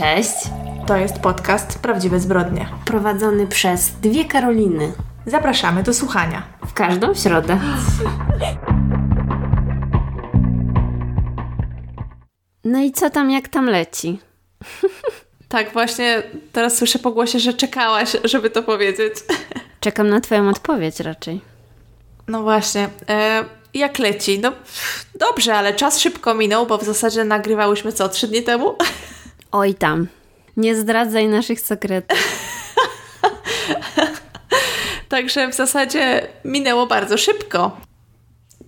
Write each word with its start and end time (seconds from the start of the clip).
Cześć. 0.00 0.32
To 0.86 0.96
jest 0.96 1.18
podcast 1.18 1.78
Prawdziwe 1.78 2.20
Zbrodnie. 2.20 2.68
Prowadzony 2.84 3.46
przez 3.46 3.90
dwie 3.90 4.24
Karoliny. 4.24 4.92
Zapraszamy 5.26 5.82
do 5.82 5.94
słuchania. 5.94 6.42
W 6.66 6.72
każdą 6.72 7.14
środę. 7.14 7.60
No 12.64 12.78
i 12.78 12.92
co 12.92 13.10
tam, 13.10 13.30
jak 13.30 13.48
tam 13.48 13.66
leci? 13.66 14.18
Tak, 15.48 15.72
właśnie 15.72 16.22
teraz 16.52 16.76
słyszę 16.76 16.98
po 16.98 17.10
głosie, 17.10 17.38
że 17.38 17.52
czekałaś, 17.52 18.16
żeby 18.24 18.50
to 18.50 18.62
powiedzieć. 18.62 19.14
Czekam 19.80 20.08
na 20.08 20.20
Twoją 20.20 20.48
odpowiedź 20.48 21.00
raczej. 21.00 21.40
No 22.28 22.42
właśnie. 22.42 22.88
E, 23.08 23.44
jak 23.74 23.98
leci? 23.98 24.38
No 24.38 24.52
dobrze, 25.14 25.54
ale 25.54 25.74
czas 25.74 26.00
szybko 26.00 26.34
minął, 26.34 26.66
bo 26.66 26.78
w 26.78 26.84
zasadzie 26.84 27.24
nagrywałyśmy 27.24 27.92
co, 27.92 28.08
trzy 28.08 28.28
dni 28.28 28.42
temu? 28.42 28.76
Oj 29.52 29.74
tam. 29.74 30.06
Nie 30.56 30.76
zdradzaj 30.76 31.28
naszych 31.28 31.60
sekretów. 31.60 32.18
Także 35.08 35.48
w 35.48 35.54
zasadzie 35.54 36.26
minęło 36.44 36.86
bardzo 36.86 37.18
szybko. 37.18 37.76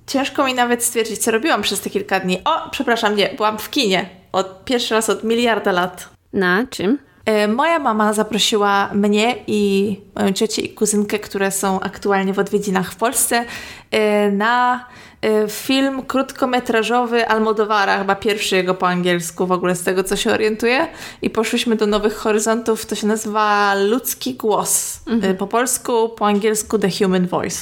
Ciężko 0.06 0.44
mi 0.44 0.54
nawet 0.54 0.84
stwierdzić, 0.84 1.18
co 1.18 1.30
robiłam 1.30 1.62
przez 1.62 1.80
te 1.80 1.90
kilka 1.90 2.20
dni. 2.20 2.40
O, 2.44 2.70
przepraszam, 2.70 3.16
nie, 3.16 3.34
byłam 3.36 3.58
w 3.58 3.70
kinie. 3.70 4.08
Od, 4.32 4.64
pierwszy 4.64 4.94
raz 4.94 5.10
od 5.10 5.24
miliarda 5.24 5.72
lat. 5.72 6.08
Na 6.32 6.66
czym? 6.70 6.98
E, 7.24 7.48
moja 7.48 7.78
mama 7.78 8.12
zaprosiła 8.12 8.90
mnie 8.94 9.36
i 9.46 9.96
moją 10.14 10.32
ciocię 10.32 10.62
i 10.62 10.74
kuzynkę, 10.74 11.18
które 11.18 11.50
są 11.50 11.80
aktualnie 11.80 12.32
w 12.32 12.38
odwiedzinach 12.38 12.92
w 12.92 12.96
Polsce, 12.96 13.44
e, 13.90 14.30
na 14.30 14.86
film 15.48 16.02
krótkometrażowy 16.02 17.28
Almodovara, 17.28 17.98
chyba 17.98 18.14
pierwszy 18.14 18.56
jego 18.56 18.74
po 18.74 18.88
angielsku 18.88 19.46
w 19.46 19.52
ogóle 19.52 19.74
z 19.74 19.82
tego, 19.82 20.04
co 20.04 20.16
się 20.16 20.30
orientuję. 20.30 20.88
I 21.22 21.30
poszłyśmy 21.30 21.76
do 21.76 21.86
Nowych 21.86 22.14
Horyzontów, 22.14 22.86
to 22.86 22.94
się 22.94 23.06
nazywa 23.06 23.74
Ludzki 23.74 24.34
Głos. 24.34 25.00
Mhm. 25.06 25.36
Po 25.36 25.46
polsku, 25.46 26.08
po 26.08 26.26
angielsku 26.26 26.78
The 26.78 26.90
Human 26.90 27.26
Voice. 27.26 27.60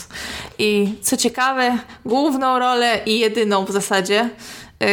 I 0.59 0.95
co 1.03 1.17
ciekawe, 1.17 1.79
główną 2.05 2.59
rolę 2.59 3.01
i 3.07 3.19
jedyną 3.19 3.65
w 3.65 3.71
zasadzie 3.71 4.31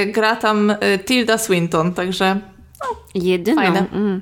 gra 0.07 0.35
tam 0.35 0.75
Tilda 1.05 1.37
Swinton, 1.37 1.93
także 1.93 2.39
no, 2.83 2.97
Jedyną? 3.15 3.61
Fajne. 3.61 3.85
Mm. 3.93 4.21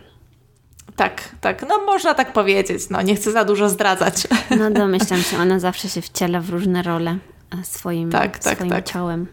Tak, 0.96 1.22
tak. 1.42 1.66
No 1.70 1.86
można 1.86 2.14
tak 2.14 2.34
powiedzieć. 2.34 2.90
No 2.90 3.02
nie 3.02 3.16
chcę 3.16 3.32
za 3.32 3.46
dużo 3.46 3.70
zdradzać. 3.70 4.28
No 4.58 4.72
domyślam 4.82 5.22
się, 5.22 5.38
ona 5.38 5.60
zawsze 5.60 5.90
się 5.90 6.02
wciela 6.02 6.42
w 6.42 6.50
różne 6.50 6.84
role 6.84 7.18
swoim, 7.64 8.12
tak, 8.12 8.40
tak, 8.40 8.56
swoim 8.56 8.72
tak. 8.72 8.86
ciałem. 8.86 9.28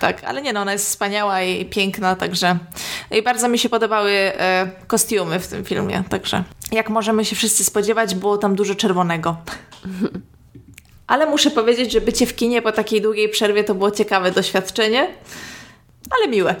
Tak, 0.00 0.24
ale 0.24 0.42
nie 0.42 0.52
no, 0.52 0.60
ona 0.60 0.72
jest 0.72 0.86
wspaniała 0.86 1.42
i 1.42 1.64
piękna, 1.64 2.16
także 2.16 2.58
i 3.10 3.22
bardzo 3.22 3.48
mi 3.48 3.58
się 3.58 3.68
podobały 3.68 4.10
e, 4.10 4.70
kostiumy 4.86 5.40
w 5.40 5.48
tym 5.48 5.64
filmie, 5.64 6.04
także 6.08 6.44
jak 6.72 6.90
możemy 6.90 7.24
się 7.24 7.36
wszyscy 7.36 7.64
spodziewać, 7.64 8.14
było 8.14 8.38
tam 8.38 8.54
dużo 8.54 8.74
czerwonego. 8.74 9.36
Ale 11.06 11.26
muszę 11.26 11.50
powiedzieć, 11.50 11.92
że 11.92 12.00
bycie 12.00 12.26
w 12.26 12.36
kinie 12.36 12.62
po 12.62 12.72
takiej 12.72 13.02
długiej 13.02 13.28
przerwie 13.28 13.64
to 13.64 13.74
było 13.74 13.90
ciekawe 13.90 14.30
doświadczenie, 14.30 15.08
ale 16.10 16.28
miłe. 16.28 16.54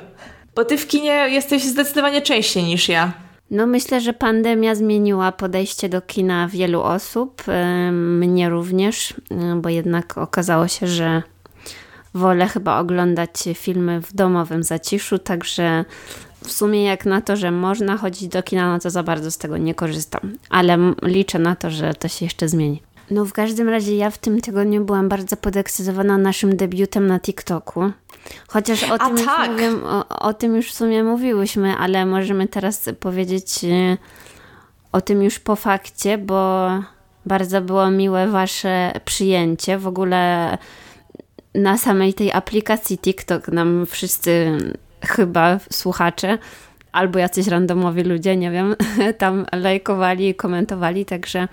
Bo 0.54 0.64
ty 0.64 0.78
w 0.78 0.86
kinie 0.86 1.12
jesteś 1.12 1.64
zdecydowanie 1.64 2.22
częściej 2.22 2.62
niż 2.64 2.88
ja. 2.88 3.12
No 3.50 3.66
myślę, 3.66 4.00
że 4.00 4.12
pandemia 4.12 4.74
zmieniła 4.74 5.32
podejście 5.32 5.88
do 5.88 6.02
kina 6.02 6.48
wielu 6.48 6.82
osób, 6.82 7.42
mnie 7.92 8.50
również, 8.50 9.14
bo 9.56 9.68
jednak 9.68 10.18
okazało 10.18 10.68
się, 10.68 10.86
że 10.86 11.22
wolę 12.14 12.46
chyba 12.46 12.78
oglądać 12.78 13.30
filmy 13.54 14.00
w 14.00 14.14
domowym 14.14 14.62
zaciszu, 14.62 15.18
także 15.18 15.84
w 16.44 16.52
sumie 16.52 16.84
jak 16.84 17.06
na 17.06 17.20
to, 17.20 17.36
że 17.36 17.50
można 17.50 17.96
chodzić 17.96 18.28
do 18.28 18.42
kina, 18.42 18.72
no 18.72 18.78
to 18.78 18.90
za 18.90 19.02
bardzo 19.02 19.30
z 19.30 19.38
tego 19.38 19.56
nie 19.56 19.74
korzystam, 19.74 20.32
ale 20.50 20.78
liczę 21.02 21.38
na 21.38 21.56
to, 21.56 21.70
że 21.70 21.94
to 21.94 22.08
się 22.08 22.26
jeszcze 22.26 22.48
zmieni. 22.48 22.82
No 23.10 23.24
w 23.24 23.32
każdym 23.32 23.68
razie 23.68 23.96
ja 23.96 24.10
w 24.10 24.18
tym 24.18 24.40
tygodniu 24.40 24.84
byłam 24.84 25.08
bardzo 25.08 25.36
podekscytowana 25.36 26.18
naszym 26.18 26.56
debiutem 26.56 27.06
na 27.06 27.20
TikToku. 27.20 27.90
Chociaż 28.48 28.82
o 28.82 28.98
tym, 28.98 29.16
tak. 29.16 29.50
już 29.50 29.50
mówię, 29.50 29.70
o, 29.84 30.08
o, 30.08 30.34
tym 30.34 30.56
już 30.56 30.70
w 30.70 30.74
sumie 30.74 31.04
mówiłyśmy, 31.04 31.76
ale 31.76 32.06
możemy 32.06 32.48
teraz 32.48 32.88
powiedzieć 33.00 33.64
y, 33.64 33.96
o 34.92 35.00
tym 35.00 35.22
już 35.22 35.38
po 35.38 35.56
fakcie, 35.56 36.18
bo 36.18 36.68
bardzo 37.26 37.60
było 37.60 37.90
miłe 37.90 38.28
wasze 38.28 38.92
przyjęcie. 39.04 39.78
W 39.78 39.86
ogóle 39.86 40.58
na 41.54 41.78
samej 41.78 42.14
tej 42.14 42.32
aplikacji 42.32 42.98
TikTok 42.98 43.48
nam 43.48 43.86
wszyscy 43.86 44.58
chyba 45.02 45.58
słuchacze 45.70 46.38
albo 46.92 47.18
jacyś 47.18 47.46
randomowi 47.46 48.02
ludzie, 48.02 48.36
nie 48.36 48.50
wiem, 48.50 48.76
tam 49.18 49.46
lajkowali 49.52 50.28
i 50.28 50.34
komentowali, 50.34 51.04
także 51.04 51.48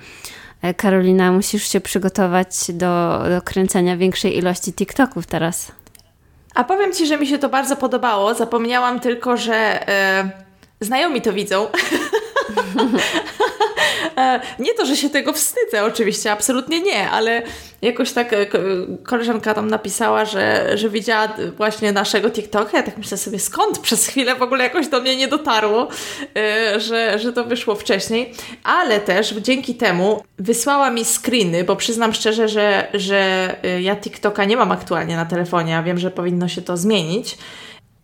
Karolina, 0.78 1.32
musisz 1.32 1.68
się 1.68 1.82
przygotować 1.82 2.48
do, 2.74 3.24
do 3.30 3.42
kręcenia 3.42 3.98
większej 3.98 4.38
ilości 4.38 4.74
TikToków 4.74 5.28
teraz. 5.28 5.72
A 6.56 6.64
powiem 6.64 6.94
Ci, 6.94 7.08
że 7.08 7.18
mi 7.18 7.28
się 7.28 7.38
to 7.38 7.50
bardzo 7.50 7.76
podobało. 7.76 8.34
Zapomniałam 8.34 9.00
tylko, 9.00 9.38
że 9.38 9.90
e, 9.90 10.47
znajomi 10.82 11.22
to 11.22 11.34
widzą. 11.34 11.68
E, 14.18 14.40
nie 14.60 14.74
to, 14.74 14.86
że 14.86 14.98
się 14.98 15.10
tego 15.10 15.34
wstydzę, 15.34 15.84
oczywiście, 15.84 16.32
absolutnie 16.32 16.82
nie, 16.82 17.10
ale 17.10 17.42
jakoś 17.82 18.12
tak 18.12 18.34
e, 18.34 18.46
koleżanka 19.04 19.54
tam 19.54 19.68
napisała, 19.68 20.26
że, 20.26 20.78
że 20.78 20.90
widziała 20.90 21.28
właśnie 21.58 21.92
naszego 21.92 22.30
TikToka. 22.30 22.78
Ja 22.78 22.84
tak 22.84 22.98
myślę 22.98 23.18
sobie, 23.18 23.40
skąd 23.40 23.80
przez 23.80 24.08
chwilę 24.08 24.36
w 24.36 24.42
ogóle 24.42 24.64
jakoś 24.64 24.88
do 24.88 25.02
mnie 25.02 25.16
nie 25.16 25.28
dotarło, 25.28 25.88
e, 26.38 26.80
że, 26.80 27.20
że 27.20 27.34
to 27.34 27.44
wyszło 27.44 27.76
wcześniej. 27.76 28.34
Ale 28.64 29.00
też 29.00 29.34
dzięki 29.34 29.76
temu 29.76 30.24
wysłała 30.40 30.92
mi 30.92 31.06
screeny, 31.06 31.64
bo 31.64 31.76
przyznam 31.76 32.14
szczerze, 32.14 32.50
że, 32.50 32.88
że 32.94 33.56
ja 33.82 33.96
TikToka 33.96 34.46
nie 34.46 34.58
mam 34.58 34.72
aktualnie 34.72 35.16
na 35.16 35.26
telefonie, 35.26 35.78
a 35.78 35.84
wiem, 35.84 35.98
że 35.98 36.12
powinno 36.12 36.48
się 36.48 36.62
to 36.62 36.78
zmienić. 36.78 37.38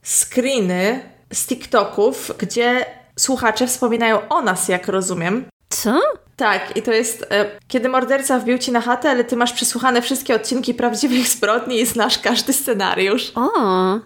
Screeny 0.03 1.12
z 1.33 1.47
TikToków, 1.47 2.31
gdzie 2.37 2.85
słuchacze 3.19 3.67
wspominają 3.67 4.27
o 4.29 4.41
nas, 4.41 4.67
jak 4.67 4.87
rozumiem. 4.87 5.45
Co? 5.69 5.99
Tak, 6.35 6.77
i 6.77 6.81
to 6.81 6.91
jest 6.91 7.25
e, 7.31 7.45
kiedy 7.67 7.89
morderca 7.89 8.39
wbił 8.39 8.57
ci 8.57 8.71
na 8.71 8.81
chatę, 8.81 9.09
ale 9.09 9.23
ty 9.23 9.35
masz 9.35 9.53
przesłuchane 9.53 10.01
wszystkie 10.01 10.35
odcinki 10.35 10.73
prawdziwych 10.73 11.27
zbrodni 11.27 11.81
i 11.81 11.85
znasz 11.85 12.19
każdy 12.19 12.53
scenariusz. 12.53 13.31
O. 13.35 13.49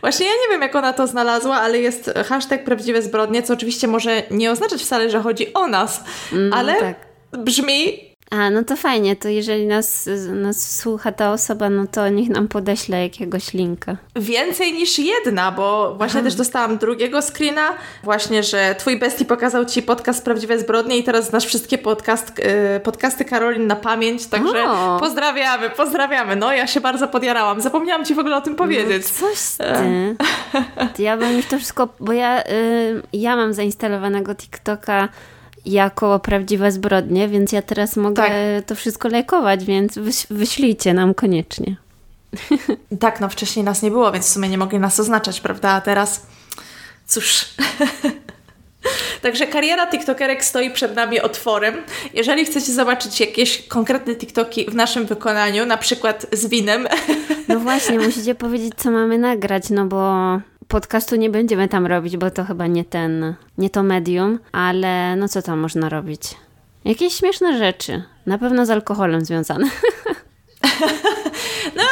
Właśnie 0.00 0.26
ja 0.26 0.32
nie 0.32 0.48
wiem, 0.50 0.62
jak 0.62 0.76
ona 0.76 0.92
to 0.92 1.06
znalazła, 1.06 1.56
ale 1.56 1.78
jest 1.78 2.10
hashtag 2.28 2.64
prawdziwe 2.64 3.02
zbrodnie, 3.02 3.42
co 3.42 3.54
oczywiście 3.54 3.88
może 3.88 4.22
nie 4.30 4.50
oznaczać 4.50 4.82
wcale, 4.82 5.10
że 5.10 5.20
chodzi 5.20 5.54
o 5.54 5.66
nas, 5.66 6.04
mm, 6.32 6.52
ale 6.52 6.74
tak. 6.74 6.96
brzmi 7.32 8.11
a, 8.32 8.50
no 8.50 8.64
to 8.64 8.76
fajnie, 8.76 9.16
to 9.16 9.28
jeżeli 9.28 9.66
nas, 9.66 10.08
nas 10.28 10.76
słucha 10.80 11.12
ta 11.12 11.32
osoba, 11.32 11.70
no 11.70 11.86
to 11.86 12.08
niech 12.08 12.28
nam 12.28 12.48
podeśle 12.48 13.02
jakiegoś 13.02 13.52
linka. 13.52 13.96
Więcej 14.16 14.72
niż 14.72 14.98
jedna, 14.98 15.52
bo 15.52 15.94
właśnie 15.96 16.20
Aha. 16.20 16.24
też 16.24 16.34
dostałam 16.34 16.78
drugiego 16.78 17.22
screena, 17.22 17.74
właśnie, 18.02 18.42
że 18.42 18.74
twój 18.78 18.98
bestii 18.98 19.24
pokazał 19.24 19.64
ci 19.64 19.82
podcast 19.82 20.24
Prawdziwe 20.24 20.58
Zbrodnie 20.58 20.98
i 20.98 21.04
teraz 21.04 21.28
znasz 21.28 21.46
wszystkie 21.46 21.78
podcast, 21.78 22.38
y, 22.76 22.80
podcasty 22.80 23.24
Karolin 23.24 23.66
na 23.66 23.76
pamięć, 23.76 24.26
także 24.26 24.64
o. 24.64 24.96
pozdrawiamy, 25.00 25.70
pozdrawiamy. 25.70 26.36
No, 26.36 26.52
ja 26.52 26.66
się 26.66 26.80
bardzo 26.80 27.08
podjarałam. 27.08 27.60
Zapomniałam 27.60 28.04
ci 28.04 28.14
w 28.14 28.18
ogóle 28.18 28.36
o 28.36 28.40
tym 28.40 28.56
powiedzieć. 28.56 29.02
No, 29.02 29.28
coś 29.28 29.38
ty. 29.56 30.16
To 30.96 31.02
ja 31.08 31.16
bym 31.16 31.36
już 31.36 31.46
to 31.46 31.56
wszystko, 31.58 31.88
bo 32.00 32.12
ja, 32.12 32.42
y, 32.42 33.02
ja 33.12 33.36
mam 33.36 33.54
zainstalowanego 33.54 34.34
TikToka 34.34 35.08
jako 35.66 36.18
prawdziwe 36.18 36.72
zbrodnie, 36.72 37.28
więc 37.28 37.52
ja 37.52 37.62
teraz 37.62 37.96
mogę 37.96 38.22
tak. 38.22 38.32
to 38.66 38.74
wszystko 38.74 39.08
lajkować, 39.08 39.64
więc 39.64 39.98
wyś 39.98 40.26
wyślijcie 40.30 40.94
nam 40.94 41.14
koniecznie. 41.14 41.76
Tak, 43.00 43.20
no 43.20 43.28
wcześniej 43.28 43.64
nas 43.64 43.82
nie 43.82 43.90
było, 43.90 44.12
więc 44.12 44.26
w 44.26 44.28
sumie 44.28 44.48
nie 44.48 44.58
mogli 44.58 44.78
nas 44.78 45.00
oznaczać, 45.00 45.40
prawda? 45.40 45.70
A 45.70 45.80
teraz 45.80 46.26
cóż. 47.06 47.44
Także 49.22 49.46
kariera 49.46 49.86
TikTokerek 49.86 50.44
stoi 50.44 50.70
przed 50.70 50.96
nami 50.96 51.20
otworem. 51.20 51.74
Jeżeli 52.14 52.44
chcecie 52.44 52.72
zobaczyć 52.72 53.20
jakieś 53.20 53.68
konkretne 53.68 54.14
TikToki 54.14 54.66
w 54.70 54.74
naszym 54.74 55.06
wykonaniu, 55.06 55.66
na 55.66 55.76
przykład 55.76 56.26
z 56.32 56.46
winem. 56.46 56.88
No 57.48 57.58
właśnie, 57.58 57.98
musicie 57.98 58.34
powiedzieć, 58.34 58.72
co 58.76 58.90
mamy 58.90 59.18
nagrać, 59.18 59.70
no 59.70 59.86
bo 59.86 60.12
podcastu 60.68 61.16
nie 61.16 61.30
będziemy 61.30 61.68
tam 61.68 61.86
robić, 61.86 62.16
bo 62.16 62.30
to 62.30 62.44
chyba 62.44 62.66
nie 62.66 62.84
ten, 62.84 63.34
nie 63.58 63.70
to 63.70 63.82
medium, 63.82 64.38
ale 64.52 65.16
no 65.16 65.28
co 65.28 65.42
tam 65.42 65.58
można 65.58 65.88
robić? 65.88 66.22
Jakieś 66.84 67.14
śmieszne 67.14 67.58
rzeczy. 67.58 68.02
Na 68.26 68.38
pewno 68.38 68.66
z 68.66 68.70
alkoholem 68.70 69.24
związane. 69.24 69.66
no, 71.76 71.82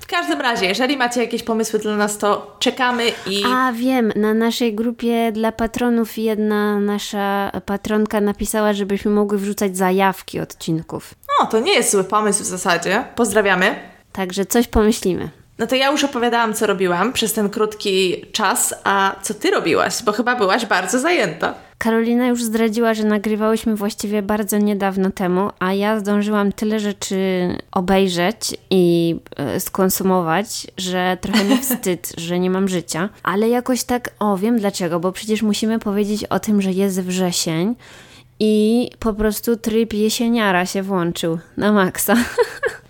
w 0.00 0.06
każdym 0.06 0.40
razie, 0.40 0.66
jeżeli 0.66 0.96
macie 0.96 1.20
jakieś 1.20 1.42
pomysły 1.42 1.78
dla 1.78 1.96
nas, 1.96 2.18
to 2.18 2.56
czekamy 2.58 3.04
i. 3.26 3.42
A 3.46 3.72
wiem, 3.72 4.12
na 4.16 4.34
naszej 4.34 4.74
grupie 4.74 5.32
dla 5.32 5.52
patronów 5.52 6.18
jedna 6.18 6.80
nasza 6.80 7.50
patronka 7.66 8.20
napisała, 8.20 8.72
żebyśmy 8.72 9.10
mogły 9.10 9.38
wrzucać 9.38 9.76
zajawki 9.76 10.40
odcinków. 10.40 11.14
No, 11.40 11.46
to 11.46 11.60
nie 11.60 11.72
jest 11.72 11.92
zły 11.92 12.04
pomysł 12.04 12.42
w 12.42 12.46
zasadzie. 12.46 13.04
Pozdrawiamy. 13.16 13.74
Także 14.12 14.46
coś 14.46 14.68
pomyślimy. 14.68 15.43
No 15.58 15.66
to 15.66 15.74
ja 15.74 15.90
już 15.90 16.04
opowiadałam, 16.04 16.54
co 16.54 16.66
robiłam 16.66 17.12
przez 17.12 17.32
ten 17.32 17.50
krótki 17.50 18.24
czas, 18.32 18.74
a 18.84 19.16
co 19.22 19.34
ty 19.34 19.50
robiłaś? 19.50 20.02
Bo 20.02 20.12
chyba 20.12 20.36
byłaś 20.36 20.66
bardzo 20.66 20.98
zajęta. 20.98 21.54
Karolina 21.78 22.26
już 22.26 22.44
zdradziła, 22.44 22.94
że 22.94 23.04
nagrywałyśmy 23.04 23.76
właściwie 23.76 24.22
bardzo 24.22 24.58
niedawno 24.58 25.10
temu, 25.10 25.50
a 25.58 25.72
ja 25.72 26.00
zdążyłam 26.00 26.52
tyle 26.52 26.80
rzeczy 26.80 27.48
obejrzeć 27.72 28.54
i 28.70 29.16
e, 29.36 29.60
skonsumować, 29.60 30.66
że 30.76 31.18
trochę 31.20 31.44
mi 31.44 31.58
wstyd, 31.62 32.12
że 32.16 32.38
nie 32.38 32.50
mam 32.50 32.68
życia. 32.68 33.08
Ale 33.22 33.48
jakoś 33.48 33.84
tak, 33.84 34.10
o 34.18 34.36
wiem 34.36 34.58
dlaczego, 34.58 35.00
bo 35.00 35.12
przecież 35.12 35.42
musimy 35.42 35.78
powiedzieć 35.78 36.24
o 36.24 36.38
tym, 36.40 36.62
że 36.62 36.72
jest 36.72 37.00
wrzesień 37.00 37.74
i 38.40 38.90
po 38.98 39.12
prostu 39.12 39.56
tryb 39.56 39.92
jesieniara 39.92 40.66
się 40.66 40.82
włączył 40.82 41.38
na 41.56 41.72
maksa. 41.72 42.16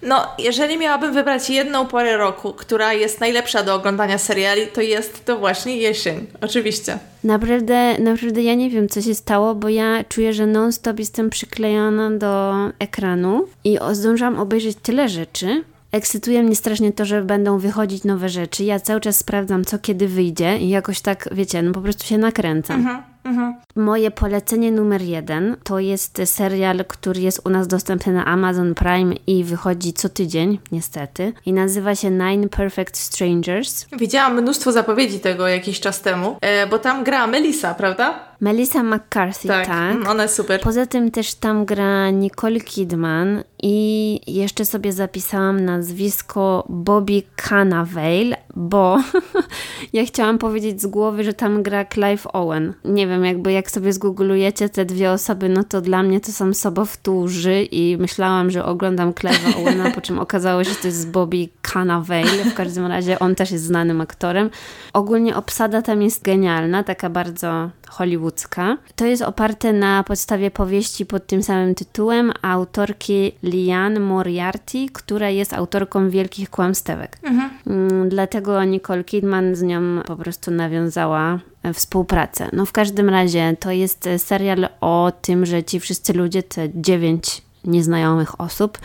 No, 0.07 0.27
jeżeli 0.39 0.79
miałabym 0.79 1.15
wybrać 1.15 1.51
jedną 1.51 1.87
porę 1.87 2.17
roku, 2.17 2.53
która 2.53 2.93
jest 2.93 3.21
najlepsza 3.21 3.63
do 3.63 3.75
oglądania 3.75 4.19
seriali, 4.19 4.67
to 4.67 4.81
jest 4.81 5.25
to 5.25 5.39
właśnie 5.39 5.77
jesień. 5.77 6.27
Oczywiście. 6.41 6.99
Naprawdę, 7.25 7.99
naprawdę 7.99 8.43
ja 8.43 8.55
nie 8.55 8.71
wiem, 8.71 8.89
co 8.89 9.03
się 9.03 9.15
stało, 9.15 9.55
bo 9.55 9.69
ja 9.69 10.05
czuję, 10.09 10.33
że 10.33 10.47
non-stop 10.47 10.99
jestem 10.99 11.31
przyklejona 11.31 12.11
do 12.11 12.55
ekranu 12.79 13.49
i 13.65 13.79
zdążyłam 13.93 14.39
obejrzeć 14.39 14.77
tyle 14.83 15.09
rzeczy, 15.09 15.65
ekscytuje 15.93 16.43
mnie 16.43 16.57
strasznie 16.57 16.93
to, 16.93 17.05
że 17.05 17.23
będą 17.23 17.59
wychodzić 17.59 18.05
nowe 18.05 18.29
rzeczy. 18.29 18.65
Ja 18.65 18.81
cały 18.81 19.01
czas 19.01 19.17
sprawdzam, 19.17 19.65
co 19.65 19.79
kiedy 19.79 20.09
wyjdzie 20.09 20.59
i 20.59 20.69
jakoś 20.69 21.01
tak, 21.01 21.29
wiecie, 21.33 21.63
no 21.63 21.73
po 21.73 21.81
prostu 21.81 22.05
się 22.05 22.19
nakręcam. 22.19 22.81
Mhm. 22.81 23.14
Mhm. 23.25 23.55
Moje 23.77 24.11
polecenie 24.11 24.73
numer 24.73 25.03
jeden 25.03 25.57
to 25.65 25.79
jest 25.79 26.21
serial, 26.25 26.85
który 26.89 27.21
jest 27.21 27.41
u 27.45 27.51
nas 27.51 27.67
dostępny 27.69 28.13
na 28.13 28.25
Amazon 28.25 28.75
Prime 28.75 29.15
i 29.27 29.45
wychodzi 29.45 29.93
co 29.93 30.09
tydzień, 30.09 30.59
niestety. 30.73 31.33
I 31.47 31.53
nazywa 31.53 31.95
się 31.95 32.11
Nine 32.11 32.49
Perfect 32.49 32.97
Strangers. 32.97 33.87
Widziałam 33.93 34.43
mnóstwo 34.43 34.73
zapowiedzi 34.73 35.21
tego 35.21 35.49
jakiś 35.49 35.81
czas 35.81 36.01
temu, 36.01 36.37
e, 36.41 36.67
bo 36.67 36.79
tam 36.79 37.05
gra 37.05 37.27
Melissa, 37.27 37.75
prawda? 37.75 38.35
Melissa 38.41 38.83
McCarthy, 38.83 39.49
tak. 39.49 39.67
tak. 39.67 39.93
Mm, 39.93 40.07
ona 40.07 40.23
jest 40.23 40.35
super. 40.35 40.61
Poza 40.61 40.87
tym 40.87 41.11
też 41.11 41.35
tam 41.35 41.65
gra 41.65 42.11
Nicole 42.11 42.61
Kidman 42.61 43.43
i 43.67 44.21
jeszcze 44.27 44.65
sobie 44.65 44.93
zapisałam 44.93 45.65
nazwisko 45.65 46.65
Bobby 46.69 47.23
Cannavale, 47.37 48.37
bo 48.57 48.99
ja 49.93 50.07
chciałam 50.07 50.39
powiedzieć 50.39 50.83
z 50.83 50.87
głowy, 50.87 51.25
że 51.25 51.33
tam 51.33 51.63
gra 51.63 51.85
Clive 51.85 52.27
Owen. 52.33 52.75
Nie 52.85 53.07
wiem, 53.07 53.25
jakby 53.25 53.53
jak 53.53 53.71
sobie 53.71 53.93
zgooglujecie 53.93 54.69
te 54.69 54.85
dwie 54.85 55.11
osoby, 55.11 55.49
no 55.49 55.65
to 55.65 55.81
dla 55.81 56.03
mnie 56.03 56.21
to 56.21 56.33
są 56.33 56.55
sobowtórzy 56.55 57.63
i 57.63 57.97
myślałam, 58.01 58.51
że 58.51 58.65
oglądam 58.65 59.13
Clive'a 59.13 59.61
Owena, 59.61 59.91
po 59.91 60.01
czym 60.01 60.19
okazało 60.19 60.65
się, 60.65 60.71
że 60.71 60.77
to 60.77 60.87
jest 60.87 61.11
Bobby 61.11 61.49
Cannavale. 61.73 62.45
W 62.45 62.55
każdym 62.55 62.87
razie 62.87 63.19
on 63.19 63.35
też 63.35 63.51
jest 63.51 63.65
znanym 63.65 64.01
aktorem. 64.01 64.51
Ogólnie 64.93 65.37
obsada 65.37 65.83
tam 65.83 66.03
jest 66.03 66.23
genialna, 66.23 66.83
taka 66.83 67.11
bardzo 67.11 67.71
hollywoodzka. 67.89 68.77
To 68.97 69.07
jest 69.07 69.23
oparte 69.23 69.73
na 69.73 70.05
podstawie 70.05 70.51
powieści 70.51 71.07
pod 71.07 71.27
tym 71.27 71.43
samym 71.43 71.75
tytułem 71.75 72.33
autorki 72.43 73.33
Liane 73.55 74.01
Moriarty, 74.01 74.87
która 74.93 75.31
jest 75.31 75.53
autorką 75.53 76.11
Wielkich 76.11 76.51
Kłamstewek. 76.51 77.19
Mhm. 77.23 77.51
Mm, 77.67 78.09
dlatego 78.09 78.65
Nicole 78.65 79.05
Kidman 79.05 79.55
z 79.55 79.63
nią 79.63 79.81
po 80.07 80.17
prostu 80.17 80.51
nawiązała 80.51 81.39
e, 81.63 81.73
współpracę. 81.73 82.49
No 82.53 82.67
w 82.67 82.73
każdym 82.73 83.09
razie 83.09 83.57
to 83.61 83.71
jest 83.71 84.09
serial 84.19 84.69
o 84.81 85.13
tym, 85.23 85.47
że 85.47 85.63
ci 85.63 85.81
wszyscy 85.81 86.13
ludzie, 86.13 86.43
te 86.43 86.69
dziewięć 86.75 87.43
nieznajomych 87.65 88.41
osób, 88.41 88.79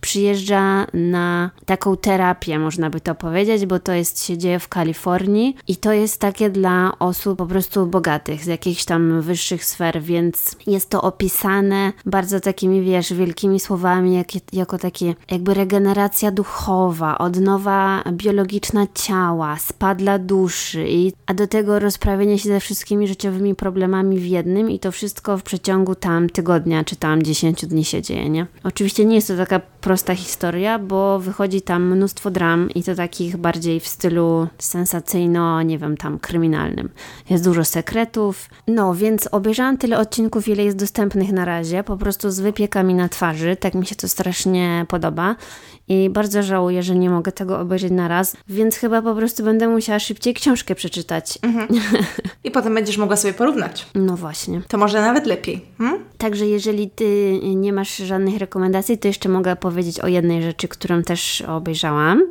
przyjeżdża 0.00 0.86
na 0.94 1.50
taką 1.66 1.96
terapię, 1.96 2.58
można 2.58 2.90
by 2.90 3.00
to 3.00 3.14
powiedzieć, 3.14 3.66
bo 3.66 3.78
to 3.78 3.92
jest, 3.92 4.24
się 4.24 4.38
dzieje 4.38 4.58
w 4.58 4.68
Kalifornii 4.68 5.56
i 5.68 5.76
to 5.76 5.92
jest 5.92 6.20
takie 6.20 6.50
dla 6.50 6.98
osób 6.98 7.38
po 7.38 7.46
prostu 7.46 7.86
bogatych, 7.86 8.44
z 8.44 8.46
jakichś 8.46 8.84
tam 8.84 9.20
wyższych 9.20 9.64
sfer, 9.64 10.02
więc 10.02 10.56
jest 10.66 10.90
to 10.90 11.02
opisane 11.02 11.92
bardzo 12.06 12.40
takimi, 12.40 12.82
wiesz, 12.82 13.12
wielkimi 13.12 13.60
słowami, 13.60 14.14
jak, 14.14 14.52
jako 14.52 14.78
takie 14.78 15.14
jakby 15.30 15.54
regeneracja 15.54 16.30
duchowa, 16.30 17.18
odnowa 17.18 18.02
biologiczna 18.12 18.86
ciała, 18.94 19.56
spadla 19.56 20.18
duszy, 20.18 20.88
i, 20.88 21.12
a 21.26 21.34
do 21.34 21.46
tego 21.46 21.78
rozprawienie 21.78 22.38
się 22.38 22.48
ze 22.48 22.60
wszystkimi 22.60 23.08
życiowymi 23.08 23.54
problemami 23.54 24.18
w 24.18 24.26
jednym 24.26 24.70
i 24.70 24.78
to 24.78 24.92
wszystko 24.92 25.38
w 25.38 25.42
przeciągu 25.42 25.94
tam 25.94 26.30
tygodnia 26.30 26.84
czy 26.84 26.96
tam 26.96 27.22
10 27.22 27.66
dni 27.66 27.84
się 27.84 28.02
dzieje, 28.02 28.30
nie? 28.30 28.46
Oczywiście 28.64 29.04
nie 29.04 29.14
jest 29.14 29.28
to 29.28 29.36
taka 29.36 29.60
prosta 29.80 30.14
historia, 30.14 30.78
bo 30.78 31.18
wychodzi 31.18 31.62
tam 31.62 31.90
mnóstwo 31.90 32.30
dram 32.30 32.70
i 32.70 32.82
to 32.82 32.94
takich 32.94 33.36
bardziej 33.36 33.80
w 33.80 33.88
stylu 33.88 34.48
sensacyjno, 34.58 35.62
nie 35.62 35.78
wiem, 35.78 35.96
tam 35.96 36.18
kryminalnym. 36.18 36.88
Jest 37.30 37.44
dużo 37.44 37.64
sekretów. 37.64 38.48
No, 38.66 38.94
więc 38.94 39.28
obejrzałam 39.32 39.78
tyle 39.78 39.98
odcinków, 39.98 40.48
ile 40.48 40.64
jest 40.64 40.76
dostępnych 40.76 41.32
na 41.32 41.44
razie, 41.44 41.84
po 41.84 41.96
prostu 41.96 42.30
z 42.30 42.40
wypiekami 42.40 42.94
na 42.94 43.08
twarzy. 43.08 43.56
Tak 43.56 43.74
mi 43.74 43.86
się 43.86 43.94
to 43.94 44.08
strasznie 44.08 44.86
podoba 44.88 45.36
i 45.88 46.10
bardzo 46.10 46.42
żałuję, 46.42 46.82
że 46.82 46.94
nie 46.94 47.10
mogę 47.10 47.32
tego 47.32 47.60
obejrzeć 47.60 47.92
na 47.92 48.08
raz, 48.08 48.36
więc 48.48 48.76
chyba 48.76 49.02
po 49.02 49.14
prostu 49.14 49.44
będę 49.44 49.68
musiała 49.68 49.98
szybciej 49.98 50.34
książkę 50.34 50.74
przeczytać. 50.74 51.38
Mhm. 51.42 51.68
I 52.44 52.50
potem 52.50 52.74
będziesz 52.74 52.98
mogła 52.98 53.16
sobie 53.16 53.34
porównać. 53.34 53.86
No 53.94 54.16
właśnie. 54.16 54.60
To 54.68 54.78
może 54.78 55.00
nawet 55.00 55.26
lepiej. 55.26 55.64
Hmm? 55.78 56.04
Także 56.18 56.46
jeżeli 56.46 56.90
ty 56.90 57.40
nie 57.42 57.72
masz 57.72 57.96
żadnych 57.96 58.38
rekomendacji, 58.38 58.98
to 58.98 59.08
jeszcze 59.08 59.28
mogę 59.28 59.56
powiedzieć 59.56 59.69
o 60.02 60.08
jednej 60.08 60.42
rzeczy, 60.42 60.68
którą 60.68 61.02
też 61.02 61.42
obejrzałam. 61.42 62.22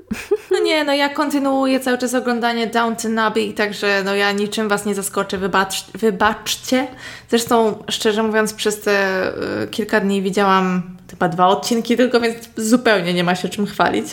No 0.52 0.60
nie, 0.60 0.84
no 0.84 0.94
ja 0.94 1.10
kontynuuję 1.10 1.80
cały 1.80 1.98
czas 1.98 2.14
oglądanie 2.14 2.68
Downton 2.68 3.20
Abbey, 3.20 3.54
także 3.54 4.02
no 4.06 4.16
ja 4.16 4.32
niczym 4.32 4.68
Was 4.68 4.86
nie 4.86 4.96
zaskoczę, 4.96 5.38
wybacz, 5.38 5.86
wybaczcie. 5.92 6.88
Zresztą, 7.30 7.84
szczerze 7.90 8.24
mówiąc, 8.24 8.54
przez 8.54 8.82
te 8.82 9.28
y, 9.64 9.68
kilka 9.68 10.00
dni 10.00 10.22
widziałam 10.22 10.98
chyba 11.10 11.30
dwa 11.30 11.48
odcinki 11.48 11.98
tylko, 11.98 12.20
więc 12.20 12.36
zupełnie 12.58 13.14
nie 13.14 13.24
ma 13.24 13.36
się 13.36 13.50
czym 13.50 13.66
chwalić. 13.66 14.08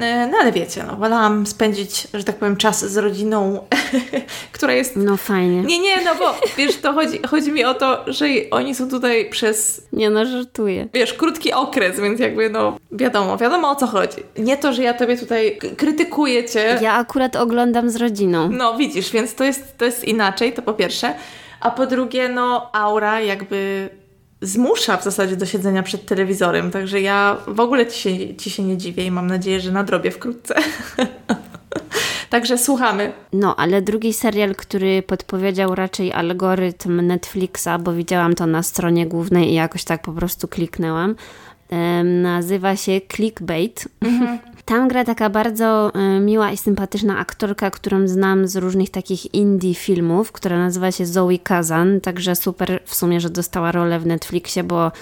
E, 0.00 0.26
no 0.26 0.38
ale 0.40 0.52
wiecie, 0.52 0.84
no, 0.86 0.96
wolałam 0.96 1.46
spędzić, 1.46 2.08
że 2.14 2.24
tak 2.24 2.36
powiem, 2.36 2.56
czas 2.56 2.84
z 2.84 2.96
rodziną, 2.96 3.66
która 4.52 4.72
jest... 4.72 4.96
No 4.96 5.16
fajnie. 5.16 5.62
Nie, 5.62 5.78
nie, 5.78 6.04
no 6.04 6.14
bo 6.14 6.34
wiesz, 6.56 6.76
to 6.76 6.92
chodzi, 6.92 7.20
chodzi 7.28 7.52
mi 7.52 7.64
o 7.64 7.74
to, 7.74 8.04
że 8.06 8.26
oni 8.50 8.74
są 8.74 8.90
tutaj 8.90 9.30
przez... 9.30 9.86
Nie 9.92 10.10
no, 10.10 10.26
żartuję. 10.26 10.88
Wiesz, 10.94 11.14
krótki 11.14 11.52
okres, 11.52 12.00
więc 12.00 12.20
jakby 12.20 12.50
no 12.50 12.76
wiadomo, 12.92 13.36
wiadomo 13.36 13.70
o 13.70 13.76
co 13.76 13.86
chodzi. 13.86 14.22
Nie 14.38 14.56
to, 14.56 14.72
że 14.72 14.82
ja 14.82 14.94
tobie 14.94 15.16
tutaj 15.16 15.58
krytykuję 15.76 16.48
cię. 16.48 16.78
Ja 16.82 16.92
akurat 16.92 17.36
oglądam 17.36 17.90
z 17.90 17.96
rodziną. 17.96 18.48
No 18.52 18.76
widzisz, 18.76 19.10
więc 19.10 19.34
to 19.34 19.44
jest, 19.44 19.78
to 19.78 19.84
jest 19.84 20.04
inaczej, 20.04 20.52
to 20.52 20.62
po 20.62 20.72
pierwsze. 20.72 21.14
A 21.60 21.70
po 21.70 21.86
drugie, 21.86 22.28
no 22.28 22.70
aura 22.72 23.20
jakby 23.20 23.90
zmusza 24.40 24.96
w 24.96 25.04
zasadzie 25.04 25.36
do 25.36 25.46
siedzenia 25.46 25.82
przed 25.82 26.06
telewizorem, 26.06 26.70
także 26.70 27.00
ja 27.00 27.36
w 27.46 27.60
ogóle 27.60 27.86
ci 27.86 28.00
się, 28.00 28.36
ci 28.36 28.50
się 28.50 28.62
nie 28.62 28.76
dziwię 28.76 29.06
i 29.06 29.10
mam 29.10 29.26
nadzieję, 29.26 29.60
że 29.60 29.72
nadrobię 29.72 30.10
wkrótce. 30.10 30.54
Także 32.30 32.58
słuchamy. 32.58 33.12
No, 33.32 33.56
ale 33.56 33.82
drugi 33.82 34.12
serial, 34.12 34.54
który 34.54 35.02
podpowiedział 35.02 35.74
raczej 35.74 36.12
algorytm 36.12 37.06
Netflixa, 37.06 37.68
bo 37.80 37.92
widziałam 37.92 38.34
to 38.34 38.46
na 38.46 38.62
stronie 38.62 39.06
głównej 39.06 39.50
i 39.50 39.54
jakoś 39.54 39.84
tak 39.84 40.02
po 40.02 40.12
prostu 40.12 40.48
kliknęłam, 40.48 41.14
nazywa 42.04 42.76
się 42.76 43.00
Clickbait. 43.00 43.88
Mhm. 44.00 44.38
Tam 44.66 44.88
gra 44.88 45.04
taka 45.04 45.30
bardzo 45.30 45.92
y, 46.16 46.20
miła 46.20 46.52
i 46.52 46.56
sympatyczna 46.56 47.18
aktorka, 47.18 47.70
którą 47.70 48.08
znam 48.08 48.48
z 48.48 48.56
różnych 48.56 48.90
takich 48.90 49.34
indie 49.34 49.74
filmów, 49.74 50.32
która 50.32 50.58
nazywa 50.58 50.92
się 50.92 51.06
Zoe 51.06 51.38
Kazan, 51.42 52.00
także 52.00 52.36
super 52.36 52.80
w 52.84 52.94
sumie, 52.94 53.20
że 53.20 53.30
dostała 53.30 53.72
rolę 53.72 54.00
w 54.00 54.06
Netflixie, 54.06 54.64
bo 54.64 54.92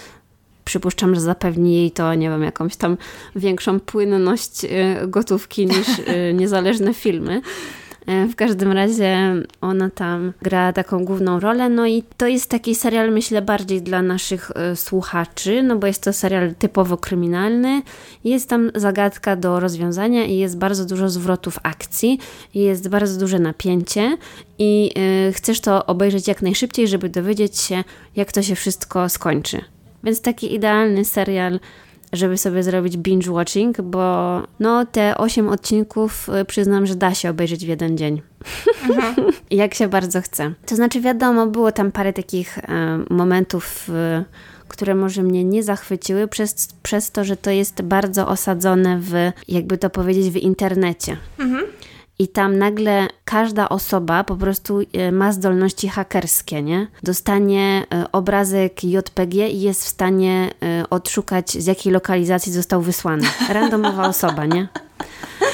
przypuszczam, 0.64 1.14
że 1.14 1.20
zapewni 1.20 1.74
jej 1.74 1.90
to, 1.90 2.14
nie 2.14 2.30
wiem, 2.30 2.42
jakąś 2.42 2.76
tam 2.76 2.96
większą 3.36 3.80
płynność 3.80 4.64
y, 4.64 4.68
gotówki 5.08 5.66
niż 5.66 5.98
y, 5.98 6.34
niezależne 6.34 6.94
filmy. 6.94 7.40
E, 8.06 8.26
w 8.26 8.36
każdym 8.36 8.72
razie 8.72 9.34
ona 9.60 9.90
tam 9.90 10.32
gra 10.42 10.72
taką 10.72 11.04
główną 11.04 11.40
rolę, 11.40 11.68
no 11.68 11.86
i 11.86 12.02
to 12.16 12.26
jest 12.26 12.50
taki 12.50 12.74
serial, 12.74 13.12
myślę, 13.12 13.42
bardziej 13.42 13.82
dla 13.82 14.02
naszych 14.02 14.50
e, 14.54 14.76
słuchaczy, 14.76 15.62
no 15.62 15.76
bo 15.76 15.86
jest 15.86 16.02
to 16.02 16.12
serial 16.12 16.54
typowo 16.54 16.96
kryminalny. 16.96 17.82
Jest 18.24 18.48
tam 18.48 18.70
zagadka 18.74 19.36
do 19.36 19.60
rozwiązania 19.60 20.24
i 20.24 20.36
jest 20.36 20.58
bardzo 20.58 20.84
dużo 20.84 21.08
zwrotów 21.08 21.58
akcji, 21.62 22.18
jest 22.54 22.88
bardzo 22.88 23.20
duże 23.20 23.38
napięcie 23.38 24.16
i 24.58 24.90
e, 25.28 25.32
chcesz 25.32 25.60
to 25.60 25.86
obejrzeć 25.86 26.28
jak 26.28 26.42
najszybciej, 26.42 26.88
żeby 26.88 27.08
dowiedzieć 27.08 27.60
się, 27.60 27.84
jak 28.16 28.32
to 28.32 28.42
się 28.42 28.54
wszystko 28.54 29.08
skończy. 29.08 29.60
Więc 30.04 30.20
taki 30.20 30.54
idealny 30.54 31.04
serial 31.04 31.60
żeby 32.16 32.38
sobie 32.38 32.62
zrobić 32.62 32.96
binge 32.96 33.32
watching, 33.32 33.80
bo 33.80 34.42
no 34.60 34.86
te 34.86 35.18
8 35.18 35.48
odcinków 35.48 36.28
y, 36.28 36.44
przyznam, 36.44 36.86
że 36.86 36.94
da 36.94 37.14
się 37.14 37.30
obejrzeć 37.30 37.64
w 37.64 37.68
jeden 37.68 37.98
dzień. 37.98 38.22
Mhm. 38.88 39.14
Jak 39.50 39.74
się 39.74 39.88
bardzo 39.88 40.20
chce. 40.20 40.54
To 40.66 40.76
znaczy 40.76 41.00
wiadomo, 41.00 41.46
było 41.46 41.72
tam 41.72 41.92
parę 41.92 42.12
takich 42.12 42.58
e, 42.58 42.98
momentów, 43.10 43.88
e, 43.88 44.24
które 44.68 44.94
może 44.94 45.22
mnie 45.22 45.44
nie 45.44 45.62
zachwyciły 45.62 46.28
przez, 46.28 46.68
przez 46.82 47.10
to, 47.10 47.24
że 47.24 47.36
to 47.36 47.50
jest 47.50 47.82
bardzo 47.82 48.28
osadzone 48.28 48.98
w, 49.00 49.12
jakby 49.48 49.78
to 49.78 49.90
powiedzieć, 49.90 50.30
w 50.30 50.36
internecie. 50.36 51.16
Mhm. 51.38 51.64
I 52.18 52.28
tam 52.28 52.58
nagle 52.58 53.08
każda 53.24 53.68
osoba 53.68 54.24
po 54.24 54.36
prostu 54.36 54.80
e, 54.92 55.12
ma 55.12 55.32
zdolności 55.32 55.88
hakerskie, 55.88 56.62
nie? 56.62 56.86
Dostanie 57.02 57.86
e, 57.94 58.12
obrazek 58.12 58.84
JPG 58.84 59.48
i 59.50 59.60
jest 59.60 59.84
w 59.84 59.88
stanie 59.88 60.50
e, 60.62 60.90
odszukać, 60.90 61.50
z 61.50 61.66
jakiej 61.66 61.92
lokalizacji 61.92 62.52
został 62.52 62.80
wysłany. 62.80 63.26
Randomowa 63.48 64.08
osoba, 64.08 64.46
nie? 64.46 64.68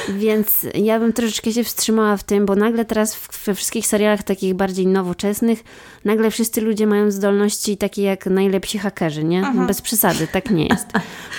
Więc 0.08 0.66
ja 0.74 1.00
bym 1.00 1.12
troszeczkę 1.12 1.52
się 1.52 1.64
wstrzymała 1.64 2.16
w 2.16 2.24
tym, 2.24 2.46
bo 2.46 2.56
nagle 2.56 2.84
teraz 2.84 3.18
we 3.44 3.54
wszystkich 3.54 3.86
serialach 3.86 4.22
takich 4.22 4.54
bardziej 4.54 4.86
nowoczesnych, 4.86 5.64
nagle 6.04 6.30
wszyscy 6.30 6.60
ludzie 6.60 6.86
mają 6.86 7.10
zdolności 7.10 7.76
takie 7.76 8.02
jak 8.02 8.26
najlepsi 8.26 8.78
hakerzy, 8.78 9.24
nie? 9.24 9.42
Aha. 9.44 9.64
Bez 9.66 9.82
przesady, 9.82 10.26
tak 10.26 10.50
nie 10.50 10.66
jest. 10.66 10.86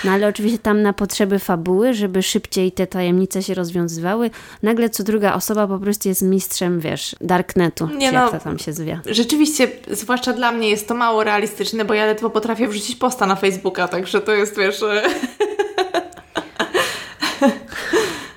No 0.04 0.12
ale 0.12 0.28
oczywiście 0.28 0.58
tam 0.58 0.82
na 0.82 0.92
potrzeby 0.92 1.38
fabuły, 1.38 1.94
żeby 1.94 2.22
szybciej 2.22 2.72
te 2.72 2.86
tajemnice 2.86 3.42
się 3.42 3.54
rozwiązywały, 3.54 4.30
nagle 4.62 4.90
co 4.90 5.02
druga 5.02 5.34
osoba 5.34 5.66
po 5.66 5.78
prostu 5.78 6.08
jest 6.08 6.22
mistrzem, 6.22 6.80
wiesz, 6.80 7.16
darknetu, 7.20 7.86
nie 7.86 8.08
czy 8.08 8.14
no, 8.14 8.22
jak 8.22 8.30
to 8.30 8.38
tam 8.38 8.58
się 8.58 8.72
zwie. 8.72 9.00
Rzeczywiście, 9.06 9.68
zwłaszcza 9.90 10.32
dla 10.32 10.52
mnie 10.52 10.68
jest 10.68 10.88
to 10.88 10.94
mało 10.94 11.24
realistyczne, 11.24 11.84
bo 11.84 11.94
ja 11.94 12.06
ledwo 12.06 12.30
potrafię 12.30 12.68
wrzucić 12.68 12.96
posta 12.96 13.26
na 13.26 13.36
Facebooka, 13.36 13.88
także 13.88 14.20
to 14.20 14.32
jest, 14.32 14.56
wiesz... 14.56 14.80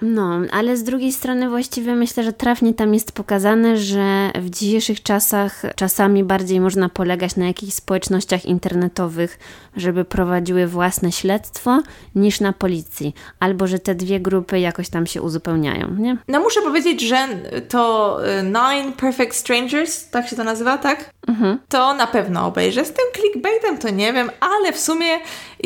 No, 0.05 0.39
ale 0.51 0.77
z 0.77 0.83
drugiej 0.83 1.11
strony 1.11 1.49
właściwie 1.49 1.95
myślę, 1.95 2.23
że 2.23 2.33
trafnie 2.33 2.73
tam 2.73 2.93
jest 2.93 3.11
pokazane, 3.11 3.77
że 3.77 4.31
w 4.35 4.49
dzisiejszych 4.49 5.03
czasach 5.03 5.61
czasami 5.75 6.23
bardziej 6.23 6.59
można 6.59 6.89
polegać 6.89 7.35
na 7.35 7.47
jakichś 7.47 7.73
społecznościach 7.73 8.45
internetowych, 8.45 9.39
żeby 9.75 10.05
prowadziły 10.05 10.67
własne 10.67 11.11
śledztwo, 11.11 11.81
niż 12.15 12.39
na 12.39 12.53
policji. 12.53 13.13
Albo, 13.39 13.67
że 13.67 13.79
te 13.79 13.95
dwie 13.95 14.19
grupy 14.19 14.59
jakoś 14.59 14.89
tam 14.89 15.05
się 15.05 15.21
uzupełniają, 15.21 15.95
nie? 15.97 16.17
No 16.27 16.39
muszę 16.39 16.61
powiedzieć, 16.61 17.01
że 17.01 17.27
to 17.69 18.19
y, 18.39 18.43
Nine 18.43 18.93
Perfect 18.93 19.35
Strangers, 19.35 20.09
tak 20.09 20.27
się 20.27 20.35
to 20.35 20.43
nazywa, 20.43 20.77
tak? 20.77 21.09
Mhm. 21.27 21.59
To 21.69 21.93
na 21.93 22.07
pewno 22.07 22.47
obejrzę. 22.47 22.85
Z 22.85 22.93
tym 22.93 23.05
clickbaitem 23.15 23.77
to 23.77 23.89
nie 23.89 24.13
wiem, 24.13 24.31
ale 24.39 24.73
w 24.73 24.79
sumie 24.79 25.19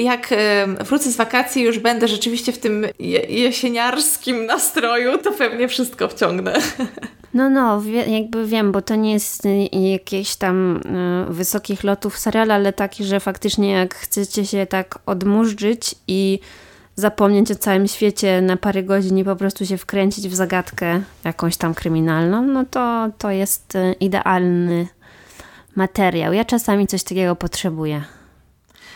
jak 0.03 0.34
wrócę 0.79 1.12
z 1.12 1.15
wakacji 1.15 1.63
już 1.63 1.79
będę 1.79 2.08
rzeczywiście 2.08 2.51
w 2.51 2.58
tym 2.58 2.86
jesieniarskim 3.29 4.46
nastroju, 4.46 5.18
to 5.18 5.32
pewnie 5.32 5.68
wszystko 5.68 6.08
wciągnę. 6.08 6.53
No, 7.34 7.50
no, 7.50 7.82
jakby 8.08 8.48
wiem, 8.48 8.72
bo 8.72 8.82
to 8.82 8.96
nie 8.96 9.13
jest 9.13 9.46
y, 9.46 9.70
jakieś 9.72 10.36
tam 10.36 10.82
y, 11.29 11.34
wysokich 11.34 11.84
lotów 11.84 12.20
serial, 12.20 12.51
ale 12.51 12.74
taki, 12.74 13.03
że 13.03 13.20
faktycznie 13.20 13.72
jak 13.72 13.96
chcecie 13.96 14.46
się 14.46 14.65
tak 14.65 15.00
odmurzyć 15.06 15.96
i 16.08 16.39
zapomnieć 16.96 17.51
o 17.51 17.56
całym 17.56 17.88
świecie 17.88 18.41
na 18.41 18.58
parę 18.58 18.84
godzin 18.84 19.18
i 19.18 19.24
po 19.24 19.36
prostu 19.36 19.65
się 19.65 19.77
wkręcić 19.77 20.27
w 20.27 20.36
zagadkę 20.36 21.01
jakąś 21.24 21.58
tam 21.58 21.74
kryminalną, 21.74 22.41
no 22.41 22.65
to 22.65 23.10
to 23.18 23.32
jest 23.32 23.75
y, 23.75 23.96
idealny 24.00 24.88
materiał. 25.75 26.34
Ja 26.34 26.46
czasami 26.46 26.88
coś 26.88 27.03
takiego 27.03 27.36
potrzebuję. 27.36 28.19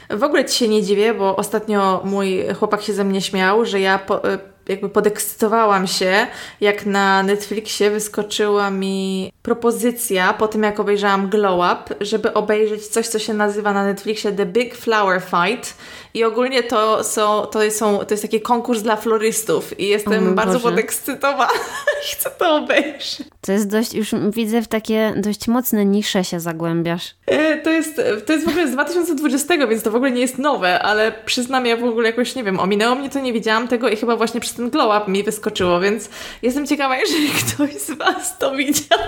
W 0.10 0.24
ogóle 0.24 0.46
ci 0.46 0.58
się 0.58 0.68
nie 0.68 0.84
dziwię, 0.84 1.14
bo 1.14 1.36
ostatnio 1.36 2.02
mój 2.06 2.44
chłopak 2.60 2.82
się 2.82 2.94
ze 2.94 3.04
mnie 3.04 3.22
śmiał, 3.22 3.66
że 3.66 3.80
ja 3.80 4.00
po, 4.00 4.22
jakby 4.70 4.90
podekscytowałam 4.90 5.88
się, 5.88 6.28
jak 6.62 6.86
na 6.86 7.24
Netflixie 7.24 7.92
wyskoczyła 7.92 8.72
mi 8.72 9.32
propozycja 9.42 10.34
po 10.34 10.48
tym, 10.48 10.64
jak 10.64 10.80
obejrzałam 10.80 11.30
Glow 11.30 11.60
Up, 11.74 11.96
żeby 12.02 12.34
obejrzeć 12.34 12.88
coś, 12.88 13.08
co 13.08 13.20
się 13.20 13.34
nazywa 13.34 13.74
na 13.74 13.86
Netflixie 13.86 14.32
The 14.32 14.46
Big 14.46 14.76
Flower 14.76 15.22
Fight. 15.22 15.78
I 16.14 16.24
ogólnie 16.24 16.64
to, 16.64 17.04
są, 17.04 17.46
to, 17.46 17.72
są, 17.72 17.98
to 17.98 18.14
jest 18.14 18.24
taki 18.24 18.42
konkurs 18.42 18.82
dla 18.82 18.96
florystów 18.96 19.80
i 19.80 19.88
jestem 19.88 20.36
bardzo 20.36 20.54
Boże. 20.54 20.64
podekscytowana 20.70 21.48
chcę 22.12 22.30
to 22.30 22.56
obejrzeć. 22.56 23.24
To 23.42 23.52
jest 23.52 23.70
dość, 23.70 23.94
już 23.94 24.12
widzę 24.30 24.62
w 24.62 24.68
takie 24.68 25.14
dość 25.18 25.48
mocne 25.48 25.86
nisze 25.86 26.24
się 26.24 26.40
zagłębiasz. 26.40 27.16
E, 27.26 27.58
to 27.58 27.70
jest, 27.70 28.02
to 28.26 28.34
jest 28.34 28.46
w 28.46 28.50
ogóle 28.50 28.68
z 28.68 28.72
2020, 28.72 29.68
więc 29.68 29.84
to 29.84 29.92
w 29.92 29.96
ogóle 29.96 30.12
nie 30.12 30.22
jest 30.22 30.38
nowe, 30.38 30.82
ale 30.82 31.12
przyznam, 31.26 31.66
ja 31.66 31.78
w 31.78 31.84
ogóle 31.84 32.10
jakoś, 32.10 32.36
nie 32.36 32.44
wiem, 32.44 32.60
ominęło 32.60 32.96
mnie 32.96 33.10
to, 33.10 33.20
nie 33.20 33.34
wiedziałam 33.34 33.68
tego 33.68 33.90
i 33.90 33.96
chyba 33.96 34.16
właśnie 34.16 34.42
przez 34.42 34.54
ten 34.54 34.70
glow 34.70 35.02
up 35.02 35.12
mi 35.12 35.24
wyskoczyło, 35.24 35.80
więc 35.80 36.10
jestem 36.42 36.68
ciekawa, 36.68 36.98
jeżeli 37.04 37.30
ktoś 37.30 37.74
z 37.74 37.92
Was 37.92 38.38
to 38.38 38.56
widział, 38.56 39.00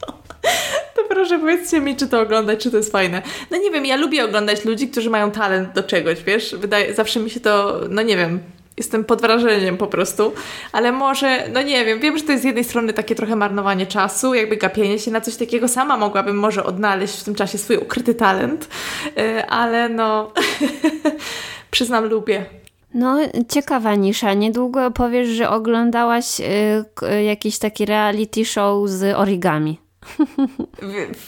to, 0.00 0.21
to 0.96 1.02
proszę 1.08 1.38
powiedzcie 1.38 1.80
mi, 1.80 1.96
czy 1.96 2.08
to 2.08 2.20
oglądać, 2.20 2.62
czy 2.62 2.70
to 2.70 2.76
jest 2.76 2.92
fajne. 2.92 3.22
No 3.50 3.56
nie 3.58 3.70
wiem, 3.70 3.86
ja 3.86 3.96
lubię 3.96 4.24
oglądać 4.24 4.64
ludzi, 4.64 4.88
którzy 4.88 5.10
mają 5.10 5.30
talent 5.30 5.72
do 5.72 5.82
czegoś, 5.82 6.22
wiesz? 6.22 6.54
Wydaje, 6.54 6.94
zawsze 6.94 7.20
mi 7.20 7.30
się 7.30 7.40
to, 7.40 7.80
no 7.88 8.02
nie 8.02 8.16
wiem, 8.16 8.40
jestem 8.76 9.04
pod 9.04 9.20
wrażeniem 9.20 9.76
po 9.76 9.86
prostu, 9.86 10.32
ale 10.72 10.92
może, 10.92 11.48
no 11.52 11.62
nie 11.62 11.84
wiem, 11.84 12.00
wiem, 12.00 12.18
że 12.18 12.24
to 12.24 12.32
jest 12.32 12.42
z 12.42 12.46
jednej 12.46 12.64
strony 12.64 12.92
takie 12.92 13.14
trochę 13.14 13.36
marnowanie 13.36 13.86
czasu, 13.86 14.34
jakby 14.34 14.56
gapienie 14.56 14.98
się 14.98 15.10
na 15.10 15.20
coś 15.20 15.36
takiego, 15.36 15.68
sama 15.68 15.96
mogłabym 15.96 16.38
może 16.38 16.64
odnaleźć 16.64 17.20
w 17.20 17.24
tym 17.24 17.34
czasie 17.34 17.58
swój 17.58 17.76
ukryty 17.76 18.14
talent, 18.14 18.68
y, 19.18 19.46
ale 19.46 19.88
no, 19.88 20.32
przyznam, 21.70 22.04
lubię. 22.04 22.44
No, 22.94 23.18
ciekawa 23.48 23.94
nisza. 23.94 24.34
Niedługo 24.34 24.90
powiesz, 24.90 25.28
że 25.28 25.50
oglądałaś 25.50 26.40
y, 26.40 27.22
jakiś 27.22 27.58
taki 27.58 27.86
reality 27.86 28.44
show 28.44 28.88
z 28.88 29.16
origami. 29.16 29.78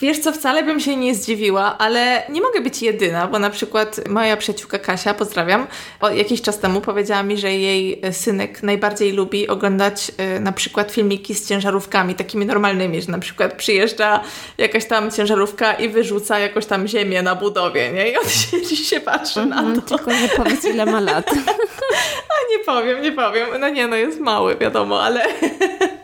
Wiesz 0.00 0.18
co, 0.18 0.32
wcale 0.32 0.62
bym 0.62 0.80
się 0.80 0.96
nie 0.96 1.14
zdziwiła, 1.14 1.78
ale 1.78 2.22
nie 2.28 2.40
mogę 2.40 2.60
być 2.60 2.82
jedyna, 2.82 3.26
bo 3.26 3.38
na 3.38 3.50
przykład 3.50 4.08
moja 4.08 4.36
przyjaciółka 4.36 4.78
Kasia, 4.78 5.14
pozdrawiam, 5.14 5.66
o, 6.00 6.10
jakiś 6.10 6.42
czas 6.42 6.58
temu 6.58 6.80
powiedziała 6.80 7.22
mi, 7.22 7.38
że 7.38 7.52
jej 7.52 8.00
synek 8.12 8.62
najbardziej 8.62 9.12
lubi 9.12 9.48
oglądać 9.48 10.12
y, 10.36 10.40
na 10.40 10.52
przykład 10.52 10.92
filmiki 10.92 11.34
z 11.34 11.48
ciężarówkami, 11.48 12.14
takimi 12.14 12.46
normalnymi, 12.46 13.02
że 13.02 13.12
na 13.12 13.18
przykład 13.18 13.54
przyjeżdża 13.54 14.20
jakaś 14.58 14.86
tam 14.86 15.10
ciężarówka 15.10 15.74
i 15.74 15.88
wyrzuca 15.88 16.38
jakąś 16.38 16.66
tam 16.66 16.88
ziemię 16.88 17.22
na 17.22 17.34
budowie, 17.34 17.92
nie? 17.92 18.10
I 18.10 18.16
on 18.16 18.28
siedzi 18.50 18.76
się 18.76 19.00
patrzy 19.00 19.40
-hmm, 19.40 19.48
na 19.48 19.58
mhm, 19.58 19.82
to. 19.82 19.98
Tylko 19.98 20.12
nie 20.12 20.28
powiedz 20.28 20.64
ile 20.64 20.86
ma 20.86 21.00
lat. 21.00 21.30
A 22.34 22.50
nie 22.50 22.64
powiem, 22.64 23.02
nie 23.02 23.12
powiem. 23.12 23.48
No 23.60 23.68
nie, 23.68 23.88
no 23.88 23.96
jest 23.96 24.20
mały, 24.20 24.56
wiadomo, 24.56 25.02
ale... 25.02 25.24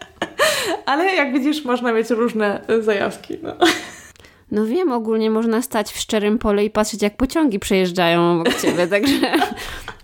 Ale 0.86 1.04
jak 1.14 1.32
widzisz, 1.32 1.64
można 1.64 1.92
mieć 1.92 2.10
różne 2.10 2.60
zajawki. 2.80 3.38
No. 3.42 3.56
No 4.50 4.66
wiem, 4.66 4.92
ogólnie 4.92 5.30
można 5.30 5.62
stać 5.62 5.92
w 5.92 5.98
szczerym 5.98 6.38
pole 6.38 6.64
i 6.64 6.70
patrzeć, 6.70 7.02
jak 7.02 7.16
pociągi 7.16 7.58
przejeżdżają 7.58 8.32
obok 8.32 8.54
ciebie, 8.54 8.86
także 8.86 9.32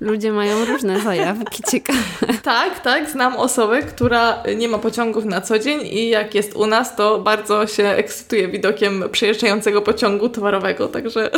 ludzie 0.00 0.32
mają 0.32 0.64
różne 0.64 1.00
zajawki 1.00 1.62
ciekawe. 1.70 1.98
Tak, 2.42 2.80
tak, 2.80 3.10
znam 3.10 3.36
osobę, 3.36 3.82
która 3.82 4.42
nie 4.56 4.68
ma 4.68 4.78
pociągów 4.78 5.25
na 5.25 5.40
co 5.40 5.58
dzień 5.58 5.80
i 5.82 6.08
jak 6.08 6.34
jest 6.34 6.56
u 6.56 6.66
nas, 6.66 6.96
to 6.96 7.18
bardzo 7.18 7.66
się 7.66 7.88
ekscytuje 7.88 8.48
widokiem 8.48 9.04
przejeżdżającego 9.12 9.82
pociągu 9.82 10.28
towarowego, 10.28 10.88
także... 10.88 11.30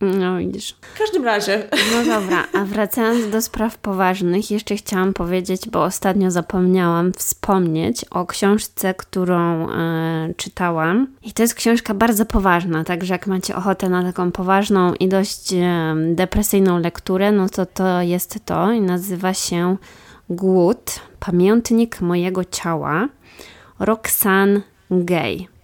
No 0.00 0.38
widzisz. 0.38 0.76
W 0.94 0.98
każdym 0.98 1.24
razie. 1.24 1.68
No 1.92 2.20
dobra, 2.20 2.44
a 2.52 2.64
wracając 2.64 3.30
do 3.30 3.42
spraw 3.42 3.78
poważnych, 3.78 4.50
jeszcze 4.50 4.76
chciałam 4.76 5.12
powiedzieć, 5.12 5.68
bo 5.68 5.82
ostatnio 5.82 6.30
zapomniałam 6.30 7.12
wspomnieć 7.12 8.04
o 8.04 8.26
książce, 8.26 8.94
którą 8.94 9.70
e, 9.70 10.34
czytałam. 10.36 11.06
I 11.22 11.32
to 11.32 11.42
jest 11.42 11.54
książka 11.54 11.94
bardzo 11.94 12.26
poważna, 12.26 12.84
także 12.84 13.14
jak 13.14 13.26
macie 13.26 13.56
ochotę 13.56 13.88
na 13.88 14.02
taką 14.02 14.32
poważną 14.32 14.94
i 14.94 15.08
dość 15.08 15.52
e, 15.52 15.94
depresyjną 16.14 16.78
lekturę, 16.78 17.32
no 17.32 17.48
to 17.48 17.66
to 17.66 18.02
jest 18.02 18.38
to 18.44 18.72
i 18.72 18.80
nazywa 18.80 19.34
się 19.34 19.76
Głód, 20.30 21.00
pamiętnik 21.20 22.00
mojego 22.00 22.44
ciała, 22.44 23.08
Roxane 23.78 24.60
Gay. 24.90 25.59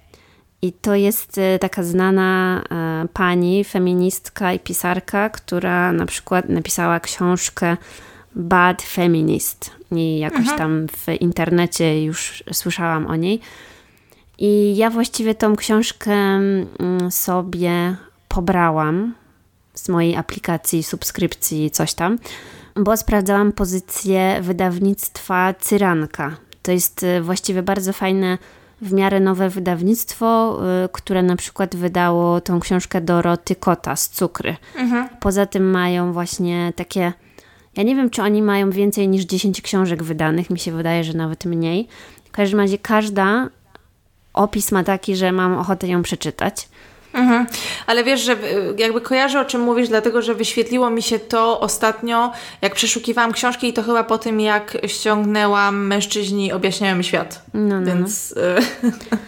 I 0.62 0.72
to 0.72 0.94
jest 0.94 1.38
e, 1.38 1.58
taka 1.58 1.82
znana 1.82 2.62
e, 2.70 3.08
pani, 3.12 3.64
feministka 3.64 4.52
i 4.52 4.58
pisarka, 4.58 5.30
która 5.30 5.92
na 5.92 6.06
przykład 6.06 6.48
napisała 6.48 7.00
książkę 7.00 7.76
Bad 8.34 8.82
Feminist. 8.82 9.70
I 9.92 10.18
jakoś 10.18 10.40
mhm. 10.40 10.58
tam 10.58 10.86
w 10.88 11.20
internecie 11.20 12.04
już 12.04 12.44
słyszałam 12.52 13.06
o 13.06 13.16
niej. 13.16 13.40
I 14.38 14.76
ja 14.76 14.90
właściwie 14.90 15.34
tą 15.34 15.56
książkę 15.56 16.12
mm, 16.12 16.70
sobie 17.10 17.96
pobrałam 18.28 19.14
z 19.74 19.88
mojej 19.88 20.16
aplikacji, 20.16 20.82
subskrypcji, 20.82 21.70
coś 21.70 21.94
tam, 21.94 22.18
bo 22.76 22.96
sprawdzałam 22.96 23.52
pozycję 23.52 24.38
wydawnictwa 24.42 25.54
Cyranka. 25.60 26.36
To 26.62 26.72
jest 26.72 27.02
e, 27.02 27.20
właściwie 27.20 27.62
bardzo 27.62 27.92
fajne 27.92 28.38
w 28.80 28.92
miarę 28.92 29.20
nowe 29.20 29.48
wydawnictwo, 29.50 30.58
y, 30.84 30.88
które 30.92 31.22
na 31.22 31.36
przykład 31.36 31.76
wydało 31.76 32.40
tą 32.40 32.60
książkę 32.60 33.00
Doroty 33.00 33.56
Kota 33.56 33.96
z 33.96 34.08
Cukry. 34.08 34.56
Mhm. 34.76 35.08
Poza 35.20 35.46
tym 35.46 35.70
mają 35.70 36.12
właśnie 36.12 36.72
takie. 36.76 37.12
Ja 37.76 37.82
nie 37.82 37.96
wiem, 37.96 38.10
czy 38.10 38.22
oni 38.22 38.42
mają 38.42 38.70
więcej 38.70 39.08
niż 39.08 39.24
10 39.24 39.62
książek 39.62 40.02
wydanych, 40.02 40.50
mi 40.50 40.58
się 40.58 40.72
wydaje, 40.72 41.04
że 41.04 41.12
nawet 41.12 41.44
mniej. 41.44 41.88
W 42.24 42.30
każdym 42.30 42.60
razie 42.60 42.78
każda 42.78 43.48
opis 44.34 44.72
ma 44.72 44.84
taki, 44.84 45.16
że 45.16 45.32
mam 45.32 45.58
ochotę 45.58 45.88
ją 45.88 46.02
przeczytać. 46.02 46.68
Mhm. 47.16 47.46
Ale 47.86 48.04
wiesz, 48.04 48.20
że 48.20 48.32
y, 48.32 48.74
jakby 48.78 49.00
kojarzę 49.00 49.40
o 49.40 49.44
czym 49.44 49.60
mówisz, 49.60 49.88
dlatego 49.88 50.22
że 50.22 50.34
wyświetliło 50.34 50.90
mi 50.90 51.02
się 51.02 51.18
to 51.18 51.60
ostatnio, 51.60 52.32
jak 52.62 52.74
przeszukiwałam 52.74 53.32
książki 53.32 53.68
i 53.68 53.72
to 53.72 53.82
chyba 53.82 54.04
po 54.04 54.18
tym, 54.18 54.40
jak 54.40 54.76
ściągnęłam 54.86 55.86
Mężczyźni 55.86 56.52
objaśniają 56.52 56.96
mi 56.96 57.04
świat. 57.04 57.42
No, 57.54 57.80
no, 57.80 57.86
Więc... 57.86 58.34
No. 58.82 58.90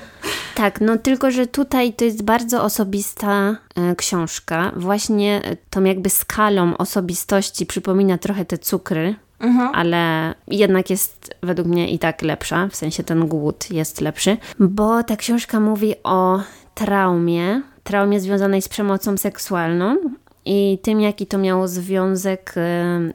Tak, 0.55 0.81
no 0.81 0.97
tylko, 0.97 1.31
że 1.31 1.47
tutaj 1.47 1.93
to 1.93 2.05
jest 2.05 2.23
bardzo 2.23 2.63
osobista 2.63 3.57
e, 3.77 3.97
książka. 3.97 4.73
Właśnie 4.77 5.41
tą 5.71 5.85
jakby 5.85 6.11
skalą 6.11 6.77
osobistości 6.77 7.67
przypomina 7.67 8.19
trochę 8.19 8.45
te 8.45 8.59
cukry, 8.59 9.15
Mhm. 9.41 9.71
ale 9.75 10.35
jednak 10.49 10.91
jest 10.91 11.35
według 11.43 11.69
mnie 11.69 11.91
i 11.91 11.99
tak 11.99 12.23
lepsza, 12.23 12.69
w 12.71 12.77
sensie 12.77 13.03
ten 13.03 13.29
głód 13.29 13.71
jest 13.71 14.01
lepszy, 14.01 14.37
bo 14.59 15.03
ta 15.03 15.17
książka 15.17 15.61
mówi 15.61 15.95
o 16.05 16.41
traumie, 16.75 17.63
traumie 17.89 18.21
związanej 18.21 18.63
z 18.63 18.69
przemocą 18.69 19.17
seksualną 19.17 19.97
i 20.45 20.79
tym, 20.83 21.01
jaki 21.01 21.27
to 21.27 21.39
miało 21.39 21.69
związek 21.69 22.55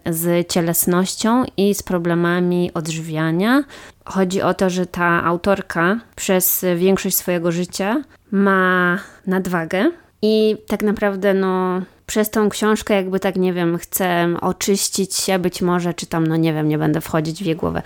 y, 0.05 0.13
z 0.13 0.47
cielesnością 0.47 1.43
i 1.57 1.75
z 1.75 1.83
problemami 1.83 2.71
odżywiania. 2.73 3.63
Chodzi 4.05 4.41
o 4.41 4.53
to, 4.53 4.69
że 4.69 4.85
ta 4.85 5.23
autorka 5.23 5.99
przez 6.15 6.65
większość 6.75 7.15
swojego 7.17 7.51
życia 7.51 8.03
ma 8.31 8.99
nadwagę 9.27 9.91
i 10.25 10.57
tak 10.67 10.83
naprawdę 10.83 11.33
no, 11.33 11.81
przez 12.05 12.29
tą 12.29 12.49
książkę 12.49 12.93
jakby 12.93 13.19
tak, 13.19 13.35
nie 13.35 13.53
wiem, 13.53 13.77
chcę 13.77 14.35
oczyścić 14.41 15.15
się 15.15 15.39
być 15.39 15.61
może, 15.61 15.93
czy 15.93 16.05
tam, 16.05 16.27
no 16.27 16.35
nie 16.35 16.53
wiem, 16.53 16.67
nie 16.67 16.77
będę 16.77 17.01
wchodzić 17.01 17.43
w 17.43 17.45
jej 17.45 17.55
głowę. 17.55 17.81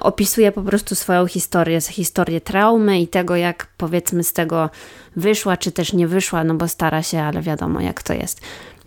Opisuje 0.00 0.52
po 0.52 0.62
prostu 0.62 0.94
swoją 0.94 1.26
historię, 1.26 1.80
historię 1.80 2.40
traumy 2.40 3.00
i 3.00 3.08
tego, 3.08 3.36
jak 3.36 3.66
powiedzmy 3.76 4.24
z 4.24 4.32
tego 4.32 4.70
wyszła, 5.16 5.56
czy 5.56 5.72
też 5.72 5.92
nie 5.92 6.08
wyszła, 6.08 6.44
no 6.44 6.54
bo 6.54 6.68
stara 6.68 7.02
się, 7.02 7.20
ale 7.20 7.42
wiadomo 7.42 7.80
jak 7.80 8.02
to 8.02 8.14
jest. 8.14 8.40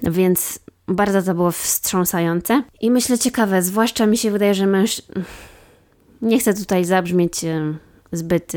Więc 0.04 0.60
bardzo 0.88 1.22
to 1.22 1.34
było 1.34 1.52
wstrząsające 1.52 2.64
i 2.82 2.92
myślę 2.92 3.20
ciekawe, 3.20 3.62
zwłaszcza 3.62 4.06
mi 4.06 4.18
się 4.18 4.32
wydaje, 4.32 4.54
że 4.54 4.68
mężczyzn... 4.68 5.12
Nie 6.22 6.40
chcę 6.40 6.54
tutaj 6.54 6.86
zabrzmieć 6.86 7.42
zbyt 8.12 8.54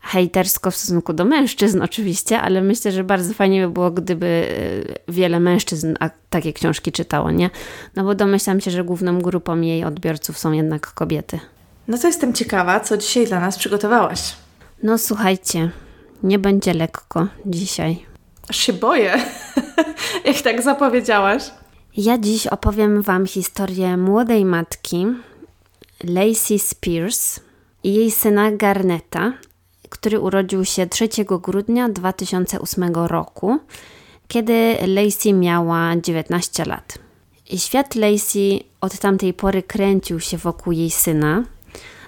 hejtersko 0.00 0.70
w 0.70 0.76
stosunku 0.76 1.12
do 1.12 1.24
mężczyzn 1.24 1.82
oczywiście, 1.88 2.40
ale 2.40 2.62
myślę, 2.62 2.92
że 2.92 3.04
bardzo 3.04 3.34
fajnie 3.34 3.66
by 3.66 3.72
było, 3.72 3.90
gdyby 3.90 4.26
e, 5.08 5.12
wiele 5.12 5.40
mężczyzn 5.40 5.94
takie 6.30 6.52
książki 6.52 6.92
czytało, 6.92 7.30
nie? 7.30 7.50
No 7.96 8.04
bo 8.04 8.14
domyślam 8.14 8.60
się, 8.60 8.70
że 8.70 8.84
główną 8.84 9.20
grupą 9.20 9.60
jej 9.60 9.84
odbiorców 9.84 10.38
są 10.38 10.52
jednak 10.52 10.94
kobiety. 10.94 11.40
No 11.88 11.98
to 11.98 12.06
jestem 12.06 12.32
ciekawa, 12.32 12.80
co 12.80 12.96
dzisiaj 12.96 13.26
dla 13.26 13.40
nas 13.40 13.58
przygotowałaś. 13.58 14.36
No 14.82 14.98
słuchajcie, 14.98 15.70
nie 16.22 16.38
będzie 16.38 16.74
lekko 16.74 17.26
dzisiaj. 17.46 18.06
Aż 18.48 18.56
się 18.56 18.72
boję, 18.72 19.12
jak 20.24 20.40
tak 20.40 20.62
zapowiedziałaś. 20.62 21.42
Ja 21.96 22.18
dziś 22.18 22.46
opowiem 22.46 23.02
Wam 23.02 23.26
historię 23.26 23.96
młodej 23.96 24.44
matki, 24.44 25.06
Lacey 26.04 26.58
Spears 26.58 27.40
i 27.84 27.94
jej 27.94 28.10
syna 28.10 28.52
Garneta, 28.52 29.32
który 29.90 30.20
urodził 30.20 30.64
się 30.64 30.86
3 30.86 31.08
grudnia 31.42 31.88
2008 31.88 32.94
roku, 32.94 33.58
kiedy 34.28 34.76
Lacey 34.86 35.34
miała 35.34 35.96
19 35.96 36.64
lat. 36.64 36.98
Świat 37.56 37.94
Lacey 37.94 38.64
od 38.80 38.98
tamtej 38.98 39.34
pory 39.34 39.62
kręcił 39.62 40.20
się 40.20 40.36
wokół 40.36 40.72
jej 40.72 40.90
syna. 40.90 41.44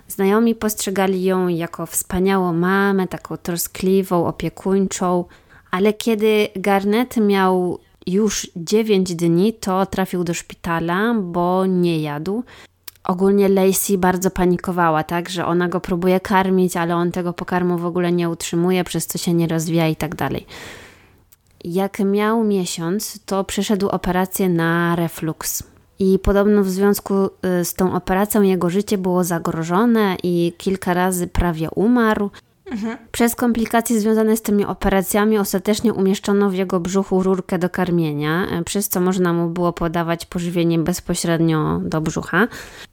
Znajomi 0.08 0.54
postrzegali 0.54 1.24
ją 1.24 1.48
jako 1.48 1.86
wspaniałą 1.86 2.52
mamę, 2.52 3.08
taką 3.08 3.36
troskliwą, 3.36 4.26
opiekuńczą, 4.26 5.24
ale 5.70 5.92
kiedy 5.92 6.48
Garnet 6.56 7.16
miał 7.16 7.78
już 8.06 8.50
9 8.56 9.14
dni, 9.14 9.52
to 9.52 9.86
trafił 9.86 10.24
do 10.24 10.34
szpitala, 10.34 11.14
bo 11.14 11.66
nie 11.66 12.00
jadł. 12.00 12.44
Ogólnie 13.04 13.48
Lacey 13.48 13.98
bardzo 13.98 14.30
panikowała, 14.30 15.04
tak, 15.04 15.28
że 15.28 15.46
ona 15.46 15.68
go 15.68 15.80
próbuje 15.80 16.20
karmić, 16.20 16.76
ale 16.76 16.96
on 16.96 17.12
tego 17.12 17.32
pokarmu 17.32 17.78
w 17.78 17.86
ogóle 17.86 18.12
nie 18.12 18.28
utrzymuje, 18.28 18.84
przez 18.84 19.06
co 19.06 19.18
się 19.18 19.34
nie 19.34 19.46
rozwija 19.46 19.88
i 19.88 19.96
tak 19.96 20.14
dalej. 20.14 20.46
Jak 21.64 21.98
miał 21.98 22.44
miesiąc, 22.44 23.18
to 23.26 23.44
przeszedł 23.44 23.88
operację 23.88 24.48
na 24.48 24.96
reflux. 24.96 25.62
I 25.98 26.18
podobno 26.18 26.64
w 26.64 26.70
związku 26.70 27.14
y, 27.24 27.64
z 27.64 27.74
tą 27.74 27.94
operacją 27.94 28.42
jego 28.42 28.70
życie 28.70 28.98
było 28.98 29.24
zagrożone 29.24 30.16
i 30.22 30.52
kilka 30.58 30.94
razy 30.94 31.26
prawie 31.26 31.70
umarł. 31.70 32.30
Mhm. 32.72 32.98
Przez 33.12 33.34
komplikacje 33.34 34.00
związane 34.00 34.36
z 34.36 34.42
tymi 34.42 34.64
operacjami 34.64 35.38
ostatecznie 35.38 35.92
umieszczono 35.92 36.50
w 36.50 36.54
jego 36.54 36.80
brzuchu 36.80 37.22
rurkę 37.22 37.58
do 37.58 37.70
karmienia, 37.70 38.46
e, 38.50 38.64
przez 38.64 38.88
co 38.88 39.00
można 39.00 39.32
mu 39.32 39.48
było 39.48 39.72
podawać 39.72 40.26
pożywienie 40.26 40.78
bezpośrednio 40.78 41.80
do 41.84 42.00
brzucha. 42.00 42.48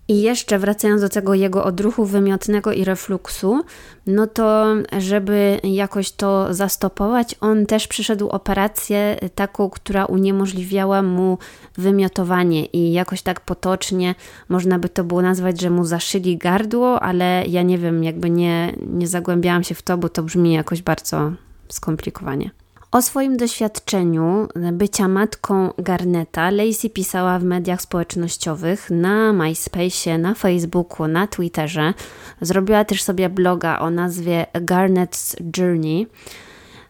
I 0.09 0.21
jeszcze 0.21 0.59
wracając 0.59 1.01
do 1.01 1.09
tego 1.09 1.33
jego 1.33 1.63
odruchu 1.63 2.05
wymiotnego 2.05 2.71
i 2.71 2.83
refluksu, 2.83 3.63
no 4.07 4.27
to 4.27 4.65
żeby 4.97 5.59
jakoś 5.63 6.11
to 6.11 6.53
zastopować, 6.53 7.35
on 7.41 7.65
też 7.65 7.87
przyszedł 7.87 8.29
operację 8.29 9.17
taką, 9.35 9.69
która 9.69 10.05
uniemożliwiała 10.05 11.01
mu 11.01 11.37
wymiotowanie 11.77 12.65
i 12.65 12.91
jakoś 12.91 13.21
tak 13.21 13.39
potocznie 13.39 14.15
można 14.49 14.79
by 14.79 14.89
to 14.89 15.03
było 15.03 15.21
nazwać, 15.21 15.61
że 15.61 15.69
mu 15.69 15.85
zaszyli 15.85 16.37
gardło, 16.37 17.03
ale 17.03 17.43
ja 17.47 17.61
nie 17.63 17.77
wiem, 17.77 18.03
jakby 18.03 18.29
nie, 18.29 18.73
nie 18.93 19.07
zagłębiałam 19.07 19.63
się 19.63 19.75
w 19.75 19.81
to, 19.81 19.97
bo 19.97 20.09
to 20.09 20.23
brzmi 20.23 20.53
jakoś 20.53 20.81
bardzo 20.81 21.31
skomplikowanie. 21.67 22.49
O 22.91 23.01
swoim 23.01 23.37
doświadczeniu 23.37 24.47
bycia 24.71 25.07
matką 25.07 25.73
Garneta 25.77 26.49
Lacey 26.49 26.89
pisała 26.89 27.39
w 27.39 27.43
mediach 27.43 27.81
społecznościowych, 27.81 28.89
na 28.89 29.33
MySpace, 29.33 30.17
na 30.17 30.33
Facebooku, 30.33 31.07
na 31.07 31.27
Twitterze. 31.27 31.93
Zrobiła 32.41 32.85
też 32.85 33.03
sobie 33.03 33.29
bloga 33.29 33.79
o 33.79 33.89
nazwie 33.89 34.45
Garnet's 34.53 35.35
Journey. 35.57 36.07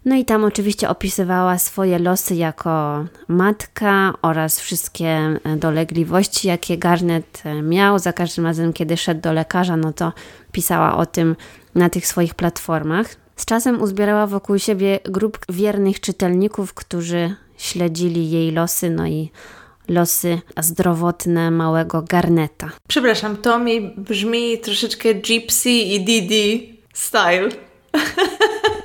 No 0.05 0.15
i 0.15 0.25
tam 0.25 0.43
oczywiście 0.43 0.89
opisywała 0.89 1.57
swoje 1.57 1.99
losy 1.99 2.35
jako 2.35 3.05
matka 3.27 4.13
oraz 4.21 4.59
wszystkie 4.59 5.39
dolegliwości, 5.57 6.47
jakie 6.47 6.77
Garnet 6.77 7.43
miał. 7.63 7.99
Za 7.99 8.13
każdym 8.13 8.45
razem, 8.45 8.73
kiedy 8.73 8.97
szedł 8.97 9.21
do 9.21 9.33
lekarza, 9.33 9.77
no 9.77 9.93
to 9.93 10.13
pisała 10.51 10.97
o 10.97 11.05
tym 11.05 11.35
na 11.75 11.89
tych 11.89 12.07
swoich 12.07 12.35
platformach. 12.35 13.15
Z 13.39 13.45
czasem 13.45 13.81
uzbierała 13.81 14.27
wokół 14.27 14.59
siebie 14.59 14.99
grup 15.05 15.39
wiernych 15.49 15.99
czytelników, 15.99 16.73
którzy 16.73 17.35
śledzili 17.57 18.31
jej 18.31 18.51
losy, 18.51 18.89
no 18.89 19.07
i 19.07 19.29
losy 19.87 20.41
zdrowotne 20.59 21.51
małego 21.51 22.01
Garneta. 22.01 22.69
Przepraszam, 22.87 23.37
to 23.37 23.59
mi 23.59 23.81
brzmi 23.97 24.57
troszeczkę 24.57 25.13
Gypsy 25.13 25.69
i 25.69 26.05
Didi 26.05 26.79
style. 26.93 27.49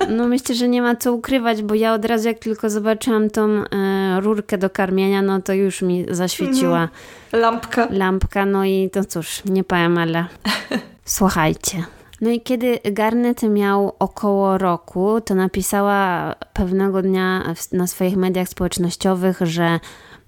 No 0.09 0.27
myślę, 0.27 0.55
że 0.55 0.67
nie 0.67 0.81
ma 0.81 0.95
co 0.95 1.13
ukrywać, 1.13 1.61
bo 1.61 1.75
ja 1.75 1.93
od 1.93 2.05
razu 2.05 2.27
jak 2.27 2.39
tylko 2.39 2.69
zobaczyłam 2.69 3.29
tą 3.29 3.49
e, 3.49 4.21
rurkę 4.21 4.57
do 4.57 4.69
karmienia, 4.69 5.21
no 5.21 5.41
to 5.41 5.53
już 5.53 5.81
mi 5.81 6.05
zaświeciła 6.11 6.77
mm, 6.77 6.89
lampka. 7.33 7.87
Lampka, 7.91 8.45
no 8.45 8.65
i 8.65 8.89
to 8.93 9.05
cóż, 9.05 9.41
nie 9.45 9.63
powiem, 9.63 9.97
ale 9.97 10.25
słuchajcie. 11.05 11.85
No 12.25 12.31
i 12.31 12.41
kiedy 12.41 12.79
Garnet 12.91 13.43
miał 13.43 13.93
około 13.99 14.57
roku, 14.57 15.21
to 15.21 15.35
napisała 15.35 16.33
pewnego 16.53 17.01
dnia 17.01 17.53
na 17.71 17.87
swoich 17.87 18.17
mediach 18.17 18.49
społecznościowych, 18.49 19.39
że 19.41 19.79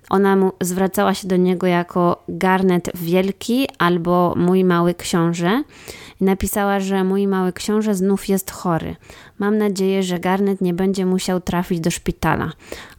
ona 0.09 0.35
mu 0.35 0.51
zwracała 0.61 1.13
się 1.13 1.27
do 1.27 1.37
niego 1.37 1.67
jako 1.67 2.23
Garnet 2.29 2.89
Wielki 2.95 3.67
albo 3.77 4.33
mój 4.35 4.63
mały 4.63 4.93
książę. 4.93 5.63
I 6.21 6.23
napisała, 6.23 6.79
że 6.79 7.03
mój 7.03 7.27
mały 7.27 7.53
książę 7.53 7.95
znów 7.95 8.29
jest 8.29 8.51
chory. 8.51 8.95
Mam 9.39 9.57
nadzieję, 9.57 10.03
że 10.03 10.19
Garnet 10.19 10.61
nie 10.61 10.73
będzie 10.73 11.05
musiał 11.05 11.41
trafić 11.41 11.79
do 11.79 11.91
szpitala. 11.91 12.51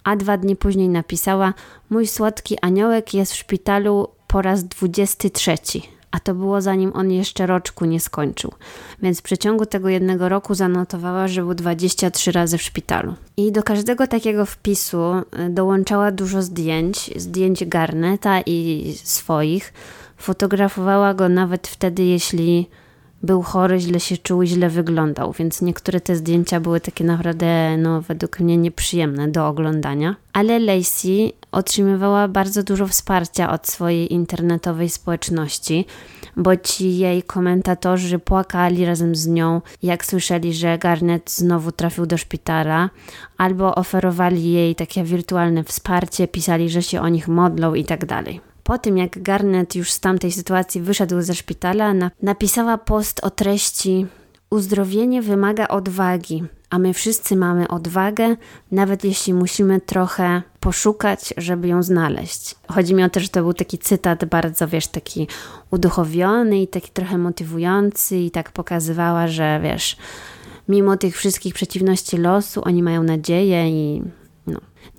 A 0.04 0.16
dwa 0.16 0.36
dni 0.36 0.56
później 0.56 0.88
napisała: 0.88 1.54
Mój 1.90 2.06
słodki 2.06 2.56
aniołek 2.60 3.14
jest 3.14 3.32
w 3.32 3.36
szpitalu 3.36 4.08
po 4.26 4.42
raz 4.42 4.64
23 4.64 5.54
a 6.10 6.20
to 6.20 6.34
było 6.34 6.60
zanim 6.60 6.92
on 6.94 7.10
jeszcze 7.10 7.46
roczku 7.46 7.84
nie 7.84 8.00
skończył. 8.00 8.52
Więc 9.02 9.18
w 9.18 9.22
przeciągu 9.22 9.66
tego 9.66 9.88
jednego 9.88 10.28
roku 10.28 10.54
zanotowała, 10.54 11.28
że 11.28 11.42
był 11.42 11.54
23 11.54 12.32
razy 12.32 12.58
w 12.58 12.62
szpitalu. 12.62 13.14
I 13.36 13.52
do 13.52 13.62
każdego 13.62 14.06
takiego 14.06 14.46
wpisu 14.46 15.02
e, 15.02 15.24
dołączała 15.50 16.10
dużo 16.10 16.42
zdjęć, 16.42 17.10
zdjęć 17.16 17.64
Garneta 17.64 18.40
i 18.46 18.94
swoich. 19.04 19.72
Fotografowała 20.16 21.14
go 21.14 21.28
nawet 21.28 21.68
wtedy, 21.68 22.02
jeśli 22.02 22.68
był 23.22 23.42
chory, 23.42 23.80
źle 23.80 24.00
się 24.00 24.16
czuł, 24.16 24.44
źle 24.44 24.68
wyglądał, 24.68 25.32
więc 25.32 25.62
niektóre 25.62 26.00
te 26.00 26.16
zdjęcia 26.16 26.60
były 26.60 26.80
takie 26.80 27.04
naprawdę, 27.04 27.76
no, 27.76 28.02
według 28.02 28.40
mnie 28.40 28.56
nieprzyjemne 28.56 29.28
do 29.28 29.48
oglądania. 29.48 30.16
Ale 30.32 30.58
Lacey 30.58 31.32
otrzymywała 31.52 32.28
bardzo 32.28 32.62
dużo 32.62 32.86
wsparcia 32.86 33.52
od 33.52 33.68
swojej 33.68 34.12
internetowej 34.12 34.88
społeczności, 34.88 35.86
bo 36.36 36.56
ci 36.56 36.98
jej 36.98 37.22
komentatorzy 37.22 38.18
płakali 38.18 38.84
razem 38.84 39.14
z 39.14 39.26
nią, 39.26 39.60
jak 39.82 40.04
słyszeli, 40.04 40.54
że 40.54 40.78
Garnet 40.78 41.30
znowu 41.30 41.72
trafił 41.72 42.06
do 42.06 42.16
szpitala, 42.18 42.90
albo 43.38 43.74
oferowali 43.74 44.52
jej 44.52 44.74
takie 44.74 45.04
wirtualne 45.04 45.64
wsparcie, 45.64 46.28
pisali, 46.28 46.70
że 46.70 46.82
się 46.82 47.00
o 47.00 47.08
nich 47.08 47.28
modlą 47.28 47.74
i 47.74 47.84
tak 47.84 48.06
dalej 48.06 48.40
po 48.68 48.78
tym, 48.78 48.98
jak 48.98 49.22
Garnet 49.22 49.74
już 49.74 49.90
z 49.90 50.00
tamtej 50.00 50.32
sytuacji 50.32 50.80
wyszedł 50.80 51.22
ze 51.22 51.34
szpitala, 51.34 51.94
napisała 52.22 52.78
post 52.78 53.24
o 53.24 53.30
treści 53.30 54.06
Uzdrowienie 54.50 55.22
wymaga 55.22 55.68
odwagi, 55.68 56.44
a 56.70 56.78
my 56.78 56.94
wszyscy 56.94 57.36
mamy 57.36 57.68
odwagę, 57.68 58.36
nawet 58.72 59.04
jeśli 59.04 59.34
musimy 59.34 59.80
trochę 59.80 60.42
poszukać, 60.60 61.34
żeby 61.36 61.68
ją 61.68 61.82
znaleźć. 61.82 62.54
Chodzi 62.68 62.94
mi 62.94 63.04
o 63.04 63.08
to, 63.08 63.20
że 63.20 63.28
to 63.28 63.42
był 63.42 63.52
taki 63.52 63.78
cytat 63.78 64.24
bardzo, 64.24 64.68
wiesz, 64.68 64.86
taki 64.86 65.28
uduchowiony 65.70 66.62
i 66.62 66.68
taki 66.68 66.90
trochę 66.90 67.18
motywujący 67.18 68.16
i 68.16 68.30
tak 68.30 68.52
pokazywała, 68.52 69.28
że 69.28 69.60
wiesz, 69.62 69.96
mimo 70.68 70.96
tych 70.96 71.16
wszystkich 71.16 71.54
przeciwności 71.54 72.16
losu, 72.16 72.62
oni 72.64 72.82
mają 72.82 73.02
nadzieję 73.02 73.70
i 73.70 74.02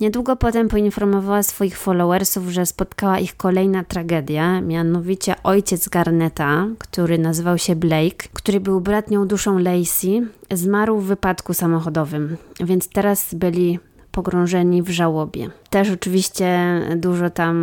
Niedługo 0.00 0.36
potem 0.36 0.68
poinformowała 0.68 1.42
swoich 1.42 1.78
followersów, 1.78 2.48
że 2.48 2.66
spotkała 2.66 3.18
ich 3.18 3.36
kolejna 3.36 3.84
tragedia, 3.84 4.60
mianowicie 4.60 5.34
ojciec 5.42 5.88
Garneta, 5.88 6.66
który 6.78 7.18
nazywał 7.18 7.58
się 7.58 7.76
Blake, 7.76 8.28
który 8.32 8.60
był 8.60 8.80
bratnią 8.80 9.26
duszą 9.26 9.58
Lacey, 9.58 10.22
zmarł 10.50 10.98
w 10.98 11.06
wypadku 11.06 11.54
samochodowym, 11.54 12.36
więc 12.60 12.88
teraz 12.88 13.34
byli 13.34 13.78
pogrążeni 14.12 14.82
w 14.82 14.90
żałobie. 14.90 15.50
Też 15.70 15.90
oczywiście 15.90 16.80
dużo 16.96 17.30
tam 17.30 17.56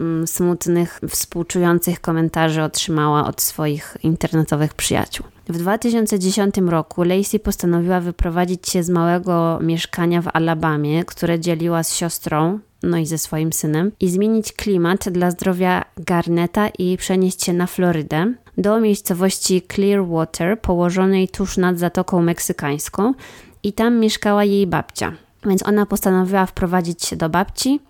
mm, 0.00 0.26
smutnych, 0.26 1.00
współczujących 1.08 2.00
komentarzy 2.00 2.62
otrzymała 2.62 3.26
od 3.26 3.42
swoich 3.42 3.96
internetowych 4.02 4.74
przyjaciół. 4.74 5.26
W 5.50 5.58
2010 5.58 6.54
roku 6.66 7.02
Lacey 7.02 7.40
postanowiła 7.40 8.00
wyprowadzić 8.00 8.68
się 8.68 8.82
z 8.82 8.90
małego 8.90 9.58
mieszkania 9.62 10.22
w 10.22 10.28
Alabamie, 10.32 11.04
które 11.04 11.40
dzieliła 11.40 11.82
z 11.82 11.94
siostrą, 11.94 12.58
no 12.82 12.96
i 12.96 13.06
ze 13.06 13.18
swoim 13.18 13.52
synem, 13.52 13.92
i 14.00 14.10
zmienić 14.10 14.52
klimat 14.52 15.08
dla 15.08 15.30
zdrowia 15.30 15.84
Garneta 15.96 16.68
i 16.68 16.96
przenieść 16.96 17.44
się 17.44 17.52
na 17.52 17.66
Florydę 17.66 18.34
do 18.58 18.80
miejscowości 18.80 19.62
Clearwater, 19.74 20.60
położonej 20.60 21.28
tuż 21.28 21.56
nad 21.56 21.78
Zatoką 21.78 22.22
Meksykańską, 22.22 23.14
i 23.62 23.72
tam 23.72 23.98
mieszkała 23.98 24.44
jej 24.44 24.66
babcia. 24.66 25.12
Więc 25.46 25.66
ona 25.66 25.86
postanowiła 25.86 26.46
wprowadzić 26.46 27.04
się 27.04 27.16
do 27.16 27.28
babci 27.28 27.80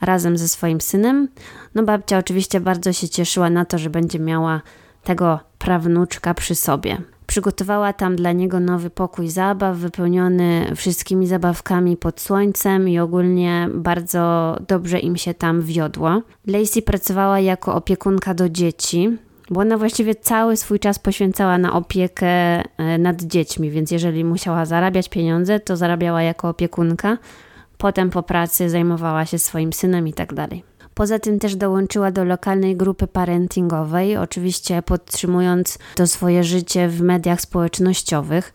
razem 0.00 0.38
ze 0.38 0.48
swoim 0.48 0.80
synem. 0.80 1.28
No 1.74 1.82
babcia 1.82 2.18
oczywiście 2.18 2.60
bardzo 2.60 2.92
się 2.92 3.08
cieszyła 3.08 3.50
na 3.50 3.64
to, 3.64 3.78
że 3.78 3.90
będzie 3.90 4.18
miała 4.18 4.60
tego 5.08 5.40
prawnuczka 5.58 6.34
przy 6.34 6.54
sobie. 6.54 6.98
Przygotowała 7.26 7.92
tam 7.92 8.16
dla 8.16 8.32
niego 8.32 8.60
nowy 8.60 8.90
pokój 8.90 9.28
zabaw, 9.28 9.76
wypełniony 9.76 10.72
wszystkimi 10.76 11.26
zabawkami 11.26 11.96
pod 11.96 12.20
słońcem 12.20 12.88
i 12.88 12.98
ogólnie 12.98 13.68
bardzo 13.74 14.56
dobrze 14.68 14.98
im 14.98 15.16
się 15.16 15.34
tam 15.34 15.62
wiodło. 15.62 16.22
Lacey 16.46 16.82
pracowała 16.82 17.40
jako 17.40 17.74
opiekunka 17.74 18.34
do 18.34 18.48
dzieci, 18.48 19.18
bo 19.50 19.60
ona 19.60 19.78
właściwie 19.78 20.14
cały 20.14 20.56
swój 20.56 20.78
czas 20.78 20.98
poświęcała 20.98 21.58
na 21.58 21.72
opiekę 21.72 22.26
e, 22.26 22.62
nad 22.98 23.22
dziećmi, 23.22 23.70
więc 23.70 23.90
jeżeli 23.90 24.24
musiała 24.24 24.66
zarabiać 24.66 25.08
pieniądze, 25.08 25.60
to 25.60 25.76
zarabiała 25.76 26.22
jako 26.22 26.48
opiekunka. 26.48 27.18
Potem 27.78 28.10
po 28.10 28.22
pracy 28.22 28.70
zajmowała 28.70 29.26
się 29.26 29.38
swoim 29.38 29.72
synem 29.72 30.08
i 30.08 30.12
tak 30.12 30.34
dalej. 30.34 30.64
Poza 30.98 31.18
tym 31.18 31.38
też 31.38 31.56
dołączyła 31.56 32.10
do 32.10 32.24
lokalnej 32.24 32.76
grupy 32.76 33.06
parentingowej, 33.06 34.16
oczywiście 34.16 34.82
podtrzymując 34.82 35.78
to 35.94 36.06
swoje 36.06 36.44
życie 36.44 36.88
w 36.88 37.02
mediach 37.02 37.40
społecznościowych. 37.40 38.54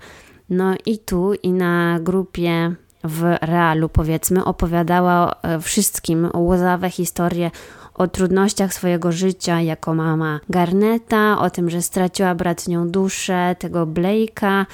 No 0.50 0.76
i 0.86 0.98
tu 0.98 1.34
i 1.34 1.54
na 1.54 2.00
grupie 2.02 2.76
w 3.04 3.36
realu, 3.42 3.90
powiedzmy, 3.90 4.46
opowiadała 4.46 5.36
e, 5.42 5.60
wszystkim 5.60 6.30
łzawe 6.38 6.90
historie 6.90 7.52
o 7.94 8.08
trudnościach 8.08 8.74
swojego 8.74 9.12
życia 9.12 9.62
jako 9.62 9.94
mama 9.94 10.40
Garneta, 10.50 11.40
o 11.40 11.50
tym, 11.50 11.70
że 11.70 11.82
straciła 11.82 12.36
bratnią 12.36 12.90
duszę 12.90 13.56
tego 13.60 13.86
Blake'a, 13.86 14.66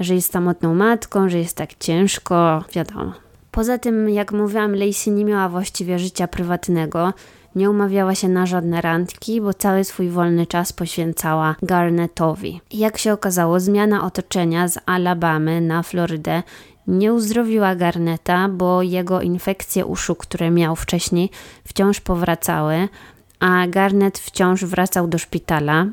że 0.00 0.14
jest 0.14 0.32
samotną 0.32 0.74
matką, 0.74 1.28
że 1.28 1.38
jest 1.38 1.56
tak 1.56 1.74
ciężko, 1.74 2.64
wiadomo. 2.74 3.25
Poza 3.56 3.78
tym, 3.78 4.08
jak 4.08 4.32
mówiłam, 4.32 4.74
Lacey 4.74 5.10
nie 5.12 5.24
miała 5.24 5.48
właściwie 5.48 5.98
życia 5.98 6.28
prywatnego. 6.28 7.12
Nie 7.54 7.70
umawiała 7.70 8.14
się 8.14 8.28
na 8.28 8.46
żadne 8.46 8.80
randki, 8.80 9.40
bo 9.40 9.54
cały 9.54 9.84
swój 9.84 10.08
wolny 10.08 10.46
czas 10.46 10.72
poświęcała 10.72 11.56
Garnetowi. 11.62 12.60
Jak 12.72 12.98
się 12.98 13.12
okazało, 13.12 13.60
zmiana 13.60 14.04
otoczenia 14.04 14.68
z 14.68 14.78
Alabamy 14.86 15.60
na 15.60 15.82
Florydę 15.82 16.42
nie 16.86 17.12
uzdrowiła 17.12 17.74
Garneta, 17.74 18.48
bo 18.48 18.82
jego 18.82 19.20
infekcje 19.20 19.86
uszu, 19.86 20.14
które 20.14 20.50
miał 20.50 20.76
wcześniej, 20.76 21.30
wciąż 21.64 22.00
powracały, 22.00 22.88
a 23.40 23.66
Garnet 23.66 24.18
wciąż 24.18 24.64
wracał 24.64 25.08
do 25.08 25.18
szpitala. 25.18 25.86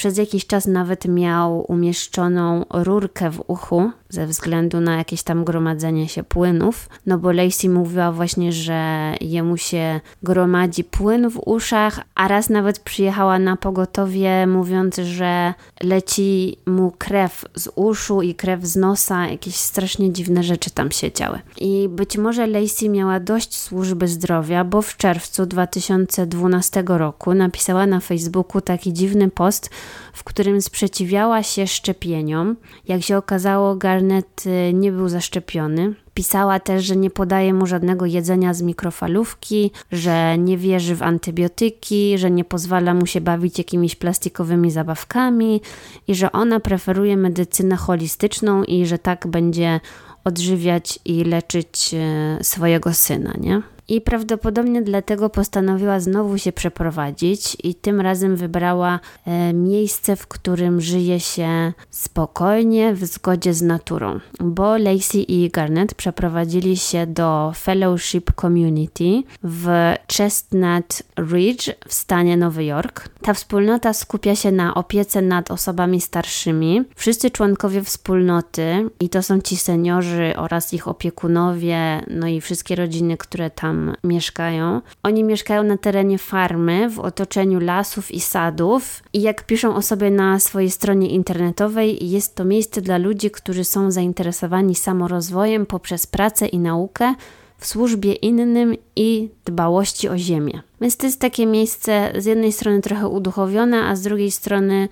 Przez 0.00 0.18
jakiś 0.18 0.46
czas 0.46 0.66
nawet 0.66 1.04
miał 1.04 1.64
umieszczoną 1.68 2.64
rurkę 2.70 3.30
w 3.30 3.42
uchu 3.46 3.90
ze 4.08 4.26
względu 4.26 4.80
na 4.80 4.96
jakieś 4.96 5.22
tam 5.22 5.44
gromadzenie 5.44 6.08
się 6.08 6.22
płynów. 6.22 6.88
No 7.06 7.18
bo 7.18 7.32
Lacey 7.32 7.68
mówiła 7.68 8.12
właśnie, 8.12 8.52
że 8.52 9.12
jemu 9.20 9.56
się 9.56 10.00
gromadzi 10.22 10.84
płyn 10.84 11.30
w 11.30 11.40
uszach, 11.46 12.00
a 12.14 12.28
raz 12.28 12.50
nawet 12.50 12.78
przyjechała 12.78 13.38
na 13.38 13.56
pogotowie 13.56 14.46
mówiąc, 14.46 14.96
że 14.96 15.54
leci 15.82 16.56
mu 16.66 16.92
krew 16.98 17.44
z 17.54 17.68
uszu 17.74 18.22
i 18.22 18.34
krew 18.34 18.64
z 18.64 18.76
nosa, 18.76 19.28
jakieś 19.28 19.54
strasznie 19.56 20.12
dziwne 20.12 20.42
rzeczy 20.42 20.70
tam 20.70 20.90
się 20.90 21.12
działy. 21.12 21.38
I 21.60 21.88
być 21.88 22.18
może 22.18 22.46
Lacey 22.46 22.88
miała 22.88 23.20
dość 23.20 23.56
służby 23.58 24.08
zdrowia, 24.08 24.64
bo 24.64 24.82
w 24.82 24.96
czerwcu 24.96 25.46
2012 25.46 26.84
roku 26.86 27.34
napisała 27.34 27.86
na 27.86 28.00
Facebooku 28.00 28.60
taki 28.60 28.92
dziwny 28.92 29.30
post, 29.30 29.70
w 30.12 30.24
którym 30.24 30.62
sprzeciwiała 30.62 31.42
się 31.42 31.66
szczepieniom. 31.66 32.56
Jak 32.88 33.02
się 33.02 33.16
okazało, 33.16 33.76
Garnet 33.76 34.44
y, 34.46 34.72
nie 34.74 34.92
był 34.92 35.08
zaszczepiony. 35.08 35.94
Pisała 36.14 36.60
też, 36.60 36.84
że 36.84 36.96
nie 36.96 37.10
podaje 37.10 37.54
mu 37.54 37.66
żadnego 37.66 38.06
jedzenia 38.06 38.54
z 38.54 38.62
mikrofalówki, 38.62 39.70
że 39.92 40.38
nie 40.38 40.58
wierzy 40.58 40.96
w 40.96 41.02
antybiotyki, 41.02 42.18
że 42.18 42.30
nie 42.30 42.44
pozwala 42.44 42.94
mu 42.94 43.06
się 43.06 43.20
bawić 43.20 43.58
jakimiś 43.58 43.96
plastikowymi 43.96 44.70
zabawkami 44.70 45.60
i 46.08 46.14
że 46.14 46.32
ona 46.32 46.60
preferuje 46.60 47.16
medycynę 47.16 47.76
holistyczną 47.76 48.64
i 48.64 48.86
że 48.86 48.98
tak 48.98 49.26
będzie 49.26 49.80
odżywiać 50.24 50.98
i 51.04 51.24
leczyć 51.24 51.94
y, 52.40 52.44
swojego 52.44 52.94
syna, 52.94 53.34
nie? 53.40 53.62
I 53.90 54.00
prawdopodobnie 54.00 54.82
dlatego 54.82 55.30
postanowiła 55.30 56.00
znowu 56.00 56.38
się 56.38 56.52
przeprowadzić 56.52 57.56
i 57.64 57.74
tym 57.74 58.00
razem 58.00 58.36
wybrała 58.36 59.00
e, 59.26 59.52
miejsce, 59.52 60.16
w 60.16 60.26
którym 60.26 60.80
żyje 60.80 61.20
się 61.20 61.72
spokojnie, 61.90 62.94
w 62.94 63.04
zgodzie 63.04 63.54
z 63.54 63.62
naturą, 63.62 64.20
bo 64.40 64.76
Lacey 64.76 65.24
i 65.28 65.50
Garnet 65.50 65.94
przeprowadzili 65.94 66.76
się 66.76 67.06
do 67.06 67.52
Fellowship 67.56 68.32
Community 68.40 69.22
w 69.42 69.94
Chestnut 70.16 71.02
Ridge 71.32 71.68
w 71.88 71.94
stanie 71.94 72.36
Nowy 72.36 72.64
Jork. 72.64 73.08
Ta 73.22 73.34
wspólnota 73.34 73.92
skupia 73.92 74.36
się 74.36 74.52
na 74.52 74.74
opiece 74.74 75.22
nad 75.22 75.50
osobami 75.50 76.00
starszymi. 76.00 76.82
Wszyscy 76.96 77.30
członkowie 77.30 77.84
wspólnoty, 77.84 78.90
i 79.00 79.08
to 79.08 79.22
są 79.22 79.40
ci 79.40 79.56
seniorzy 79.56 80.32
oraz 80.36 80.74
ich 80.74 80.88
opiekunowie, 80.88 82.04
no 82.10 82.26
i 82.26 82.40
wszystkie 82.40 82.74
rodziny, 82.76 83.16
które 83.16 83.50
tam 83.50 83.79
mieszkają. 84.04 84.80
Oni 85.02 85.24
mieszkają 85.24 85.62
na 85.62 85.76
terenie 85.78 86.18
farmy, 86.18 86.90
w 86.90 86.98
otoczeniu 86.98 87.60
lasów 87.60 88.10
i 88.10 88.20
sadów. 88.20 89.02
I 89.12 89.22
jak 89.22 89.46
piszą 89.46 89.74
o 89.74 89.82
sobie 89.82 90.10
na 90.10 90.38
swojej 90.38 90.70
stronie 90.70 91.08
internetowej, 91.10 92.10
jest 92.10 92.34
to 92.34 92.44
miejsce 92.44 92.80
dla 92.80 92.98
ludzi, 92.98 93.30
którzy 93.30 93.64
są 93.64 93.90
zainteresowani 93.90 94.74
samorozwojem 94.74 95.66
poprzez 95.66 96.06
pracę 96.06 96.46
i 96.46 96.58
naukę 96.58 97.14
w 97.58 97.66
służbie 97.66 98.12
innym 98.12 98.74
i 98.96 99.28
dbałości 99.44 100.08
o 100.08 100.18
ziemię. 100.18 100.62
Więc 100.80 100.96
to 100.96 101.06
jest 101.06 101.20
takie 101.20 101.46
miejsce 101.46 102.12
z 102.18 102.24
jednej 102.24 102.52
strony 102.52 102.80
trochę 102.80 103.08
uduchowione, 103.08 103.84
a 103.84 103.96
z 103.96 104.02
drugiej 104.02 104.30
strony 104.30 104.88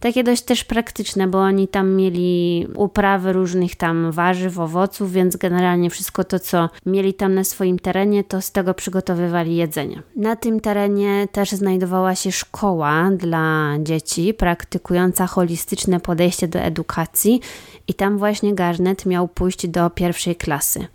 takie 0.00 0.24
dość 0.24 0.42
też 0.42 0.64
praktyczne, 0.64 1.26
bo 1.26 1.38
oni 1.38 1.68
tam 1.68 1.94
mieli 1.94 2.66
uprawy 2.74 3.32
różnych 3.32 3.76
tam 3.76 4.12
warzyw, 4.12 4.58
owoców, 4.58 5.12
więc 5.12 5.36
generalnie 5.36 5.90
wszystko 5.90 6.24
to, 6.24 6.38
co 6.38 6.68
mieli 6.86 7.14
tam 7.14 7.34
na 7.34 7.44
swoim 7.44 7.78
terenie, 7.78 8.24
to 8.24 8.42
z 8.42 8.52
tego 8.52 8.74
przygotowywali 8.74 9.56
jedzenie. 9.56 10.02
Na 10.16 10.36
tym 10.36 10.60
terenie 10.60 11.28
też 11.32 11.50
znajdowała 11.50 12.14
się 12.14 12.32
szkoła 12.32 13.10
dla 13.10 13.74
dzieci 13.82 14.34
praktykująca 14.34 15.26
holistyczne 15.26 16.00
podejście 16.00 16.48
do 16.48 16.58
edukacji 16.58 17.40
i 17.88 17.94
tam 17.94 18.18
właśnie 18.18 18.54
Garnet 18.54 19.06
miał 19.06 19.28
pójść 19.28 19.66
do 19.66 19.90
pierwszej 19.90 20.36
klasy 20.36 20.86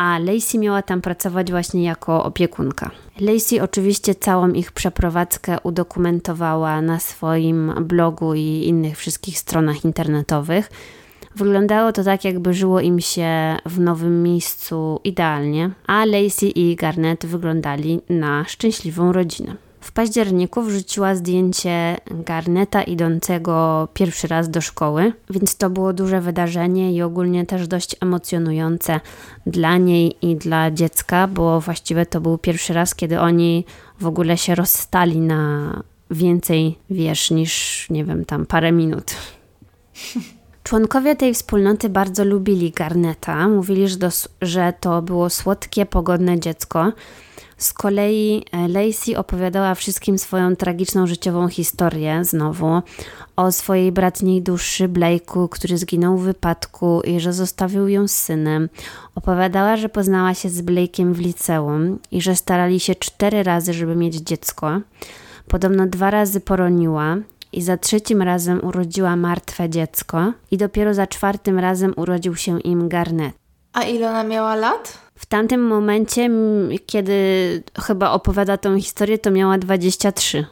a 0.00 0.18
Lacey 0.18 0.58
miała 0.58 0.82
tam 0.82 1.00
pracować 1.00 1.50
właśnie 1.50 1.84
jako 1.84 2.24
opiekunka. 2.24 2.90
Lacey 3.20 3.60
oczywiście 3.60 4.14
całą 4.14 4.48
ich 4.48 4.72
przeprowadzkę 4.72 5.56
udokumentowała 5.62 6.82
na 6.82 6.98
swoim 6.98 7.72
blogu 7.80 8.34
i 8.34 8.64
innych 8.66 8.98
wszystkich 8.98 9.38
stronach 9.38 9.84
internetowych. 9.84 10.70
Wyglądało 11.36 11.92
to 11.92 12.04
tak, 12.04 12.24
jakby 12.24 12.54
żyło 12.54 12.80
im 12.80 13.00
się 13.00 13.56
w 13.66 13.80
nowym 13.80 14.22
miejscu 14.22 15.00
idealnie, 15.04 15.70
a 15.86 16.04
Lacey 16.04 16.52
i 16.58 16.76
Garnet 16.76 17.26
wyglądali 17.26 18.00
na 18.08 18.44
szczęśliwą 18.44 19.12
rodzinę. 19.12 19.69
W 19.80 19.92
październiku 19.92 20.62
wrzuciła 20.62 21.14
zdjęcie 21.14 21.96
Garneta 22.10 22.82
idącego 22.82 23.88
pierwszy 23.94 24.28
raz 24.28 24.50
do 24.50 24.60
szkoły, 24.60 25.12
więc 25.30 25.56
to 25.56 25.70
było 25.70 25.92
duże 25.92 26.20
wydarzenie 26.20 26.92
i 26.92 27.02
ogólnie 27.02 27.46
też 27.46 27.68
dość 27.68 27.96
emocjonujące 28.00 29.00
dla 29.46 29.76
niej 29.76 30.16
i 30.22 30.36
dla 30.36 30.70
dziecka, 30.70 31.26
bo 31.26 31.60
właściwie 31.60 32.06
to 32.06 32.20
był 32.20 32.38
pierwszy 32.38 32.72
raz, 32.74 32.94
kiedy 32.94 33.20
oni 33.20 33.64
w 34.00 34.06
ogóle 34.06 34.38
się 34.38 34.54
rozstali 34.54 35.20
na 35.20 35.72
więcej, 36.10 36.78
wiesz, 36.90 37.30
niż, 37.30 37.86
nie 37.90 38.04
wiem, 38.04 38.24
tam 38.24 38.46
parę 38.46 38.72
minut. 38.72 39.14
Członkowie 40.62 41.16
tej 41.16 41.34
wspólnoty 41.34 41.88
bardzo 41.88 42.24
lubili 42.24 42.70
Garneta. 42.70 43.48
Mówili, 43.48 43.88
że, 43.88 43.96
że 44.42 44.72
to 44.80 45.02
było 45.02 45.30
słodkie, 45.30 45.86
pogodne 45.86 46.40
dziecko. 46.40 46.92
Z 47.60 47.72
kolei 47.72 48.44
e, 48.52 48.68
Lacey 48.68 49.16
opowiadała 49.16 49.74
wszystkim 49.74 50.18
swoją 50.18 50.56
tragiczną 50.56 51.06
życiową 51.06 51.48
historię 51.48 52.24
znowu 52.24 52.82
o 53.36 53.52
swojej 53.52 53.92
bratniej 53.92 54.42
duszy 54.42 54.88
Blake'u, 54.88 55.48
który 55.48 55.78
zginął 55.78 56.16
w 56.16 56.22
wypadku 56.22 57.00
i 57.00 57.20
że 57.20 57.32
zostawił 57.32 57.88
ją 57.88 58.08
z 58.08 58.12
synem. 58.12 58.68
Opowiadała, 59.14 59.76
że 59.76 59.88
poznała 59.88 60.34
się 60.34 60.48
z 60.48 60.62
Blake'iem 60.62 61.12
w 61.12 61.18
liceum 61.18 61.98
i 62.10 62.22
że 62.22 62.36
starali 62.36 62.80
się 62.80 62.94
cztery 62.94 63.42
razy, 63.42 63.72
żeby 63.72 63.96
mieć 63.96 64.14
dziecko. 64.14 64.80
Podobno 65.48 65.86
dwa 65.86 66.10
razy 66.10 66.40
poroniła 66.40 67.16
i 67.52 67.62
za 67.62 67.76
trzecim 67.76 68.22
razem 68.22 68.64
urodziła 68.64 69.16
martwe 69.16 69.70
dziecko 69.70 70.32
i 70.50 70.56
dopiero 70.56 70.94
za 70.94 71.06
czwartym 71.06 71.58
razem 71.58 71.92
urodził 71.96 72.36
się 72.36 72.60
im 72.60 72.88
Garnet. 72.88 73.34
A 73.72 73.82
ile 73.82 74.10
ona 74.10 74.24
miała 74.24 74.54
lat? 74.56 74.98
W 75.14 75.26
tamtym 75.26 75.66
momencie, 75.66 76.30
kiedy 76.86 77.12
chyba 77.82 78.10
opowiada 78.10 78.56
tą 78.56 78.80
historię, 78.80 79.18
to 79.18 79.30
miała 79.30 79.58
23 79.58 80.46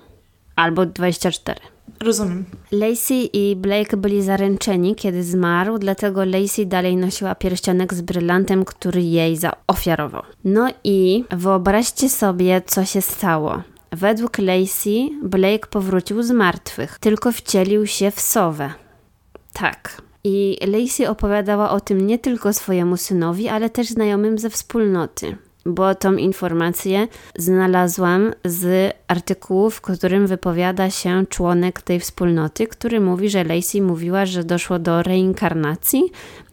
albo 0.57 0.87
24. 0.87 1.61
Rozumiem. 2.01 2.45
Lacey 2.73 3.31
i 3.33 3.57
Blake 3.57 3.97
byli 3.97 4.23
zaręczeni, 4.23 4.95
kiedy 4.95 5.23
zmarł, 5.23 5.79
dlatego 5.79 6.25
Lacey 6.25 6.67
dalej 6.67 6.97
nosiła 6.97 7.35
pierścionek 7.35 7.95
z 7.95 8.01
brylantem, 8.01 8.65
który 8.65 9.03
jej 9.03 9.37
zaofiarował. 9.37 10.23
No 10.45 10.69
i 10.85 11.25
wyobraźcie 11.31 12.09
sobie, 12.09 12.63
co 12.67 12.85
się 12.85 13.01
stało. 13.01 13.63
Według 13.93 14.39
Lacey 14.39 15.11
Blake 15.23 15.67
powrócił 15.71 16.23
z 16.23 16.31
martwych, 16.31 16.99
tylko 16.99 17.33
wcielił 17.33 17.87
się 17.87 18.11
w 18.11 18.21
sowę. 18.21 18.71
Tak, 19.53 20.03
i 20.29 20.59
Lacey 20.67 21.07
opowiadała 21.07 21.71
o 21.71 21.81
tym 21.81 22.07
nie 22.07 22.19
tylko 22.19 22.53
swojemu 22.53 22.97
synowi, 22.97 23.49
ale 23.49 23.71
też 23.71 23.89
znajomym 23.89 24.39
ze 24.39 24.51
wspólnoty 24.51 25.37
bo 25.67 25.95
tą 25.95 26.17
informację 26.17 27.09
znalazłam 27.37 28.33
z 28.45 28.93
artykułu, 29.09 29.71
w 29.71 29.81
którym 29.81 30.27
wypowiada 30.27 30.91
się 30.91 31.27
członek 31.29 31.83
tej 31.83 32.01
wspólnoty, 32.01 32.67
który 32.67 33.01
mówi, 33.01 33.31
że 33.31 33.45
Lacey 33.45 33.83
mówiła, 33.83 34.27
że 34.27 34.45
doszło 34.45 34.79
do 34.79 35.03
reinkarnacji 35.03 36.03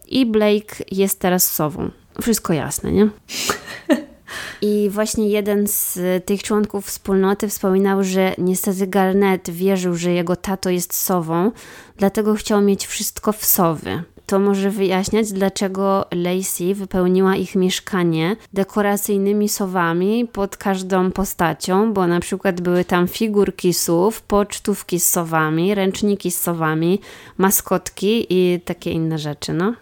i 0.08 0.26
Blake 0.26 0.76
jest 0.92 1.20
teraz 1.20 1.52
sową. 1.52 1.90
Wszystko 2.22 2.54
jasne, 2.54 2.92
nie? 2.92 3.10
I 4.62 4.90
właśnie 4.92 5.30
jeden 5.30 5.68
z 5.68 6.00
tych 6.26 6.44
członków 6.44 6.86
wspólnoty 6.86 7.48
wspominał, 7.48 8.04
że 8.04 8.36
niestety 8.38 8.88
Garnet 8.88 9.50
wierzył, 9.50 9.96
że 9.96 10.12
jego 10.12 10.36
tato 10.36 10.70
jest 10.70 10.94
sową, 10.94 11.52
dlatego 11.98 12.36
chciał 12.36 12.62
mieć 12.62 12.88
wszystko 12.88 13.32
w 13.32 13.46
sowy. 13.46 14.04
To 14.26 14.40
może 14.40 14.72
wyjaśniać, 14.72 15.32
dlaczego 15.32 16.06
Lacey 16.12 16.74
wypełniła 16.74 17.36
ich 17.36 17.56
mieszkanie 17.56 18.36
dekoracyjnymi 18.54 19.50
sowami 19.50 20.28
pod 20.34 20.58
każdą 20.58 21.12
postacią, 21.12 21.94
bo 21.94 22.08
na 22.08 22.20
przykład 22.20 22.62
były 22.62 22.86
tam 22.86 23.08
figurki 23.08 23.74
sów, 23.74 24.22
pocztówki 24.22 25.00
z 25.00 25.10
sowami, 25.10 25.76
ręczniki 25.76 26.32
z 26.32 26.42
sowami, 26.42 27.00
maskotki 27.38 28.26
i 28.30 28.60
takie 28.66 28.92
inne 28.92 29.20
rzeczy, 29.20 29.54
no. 29.54 29.74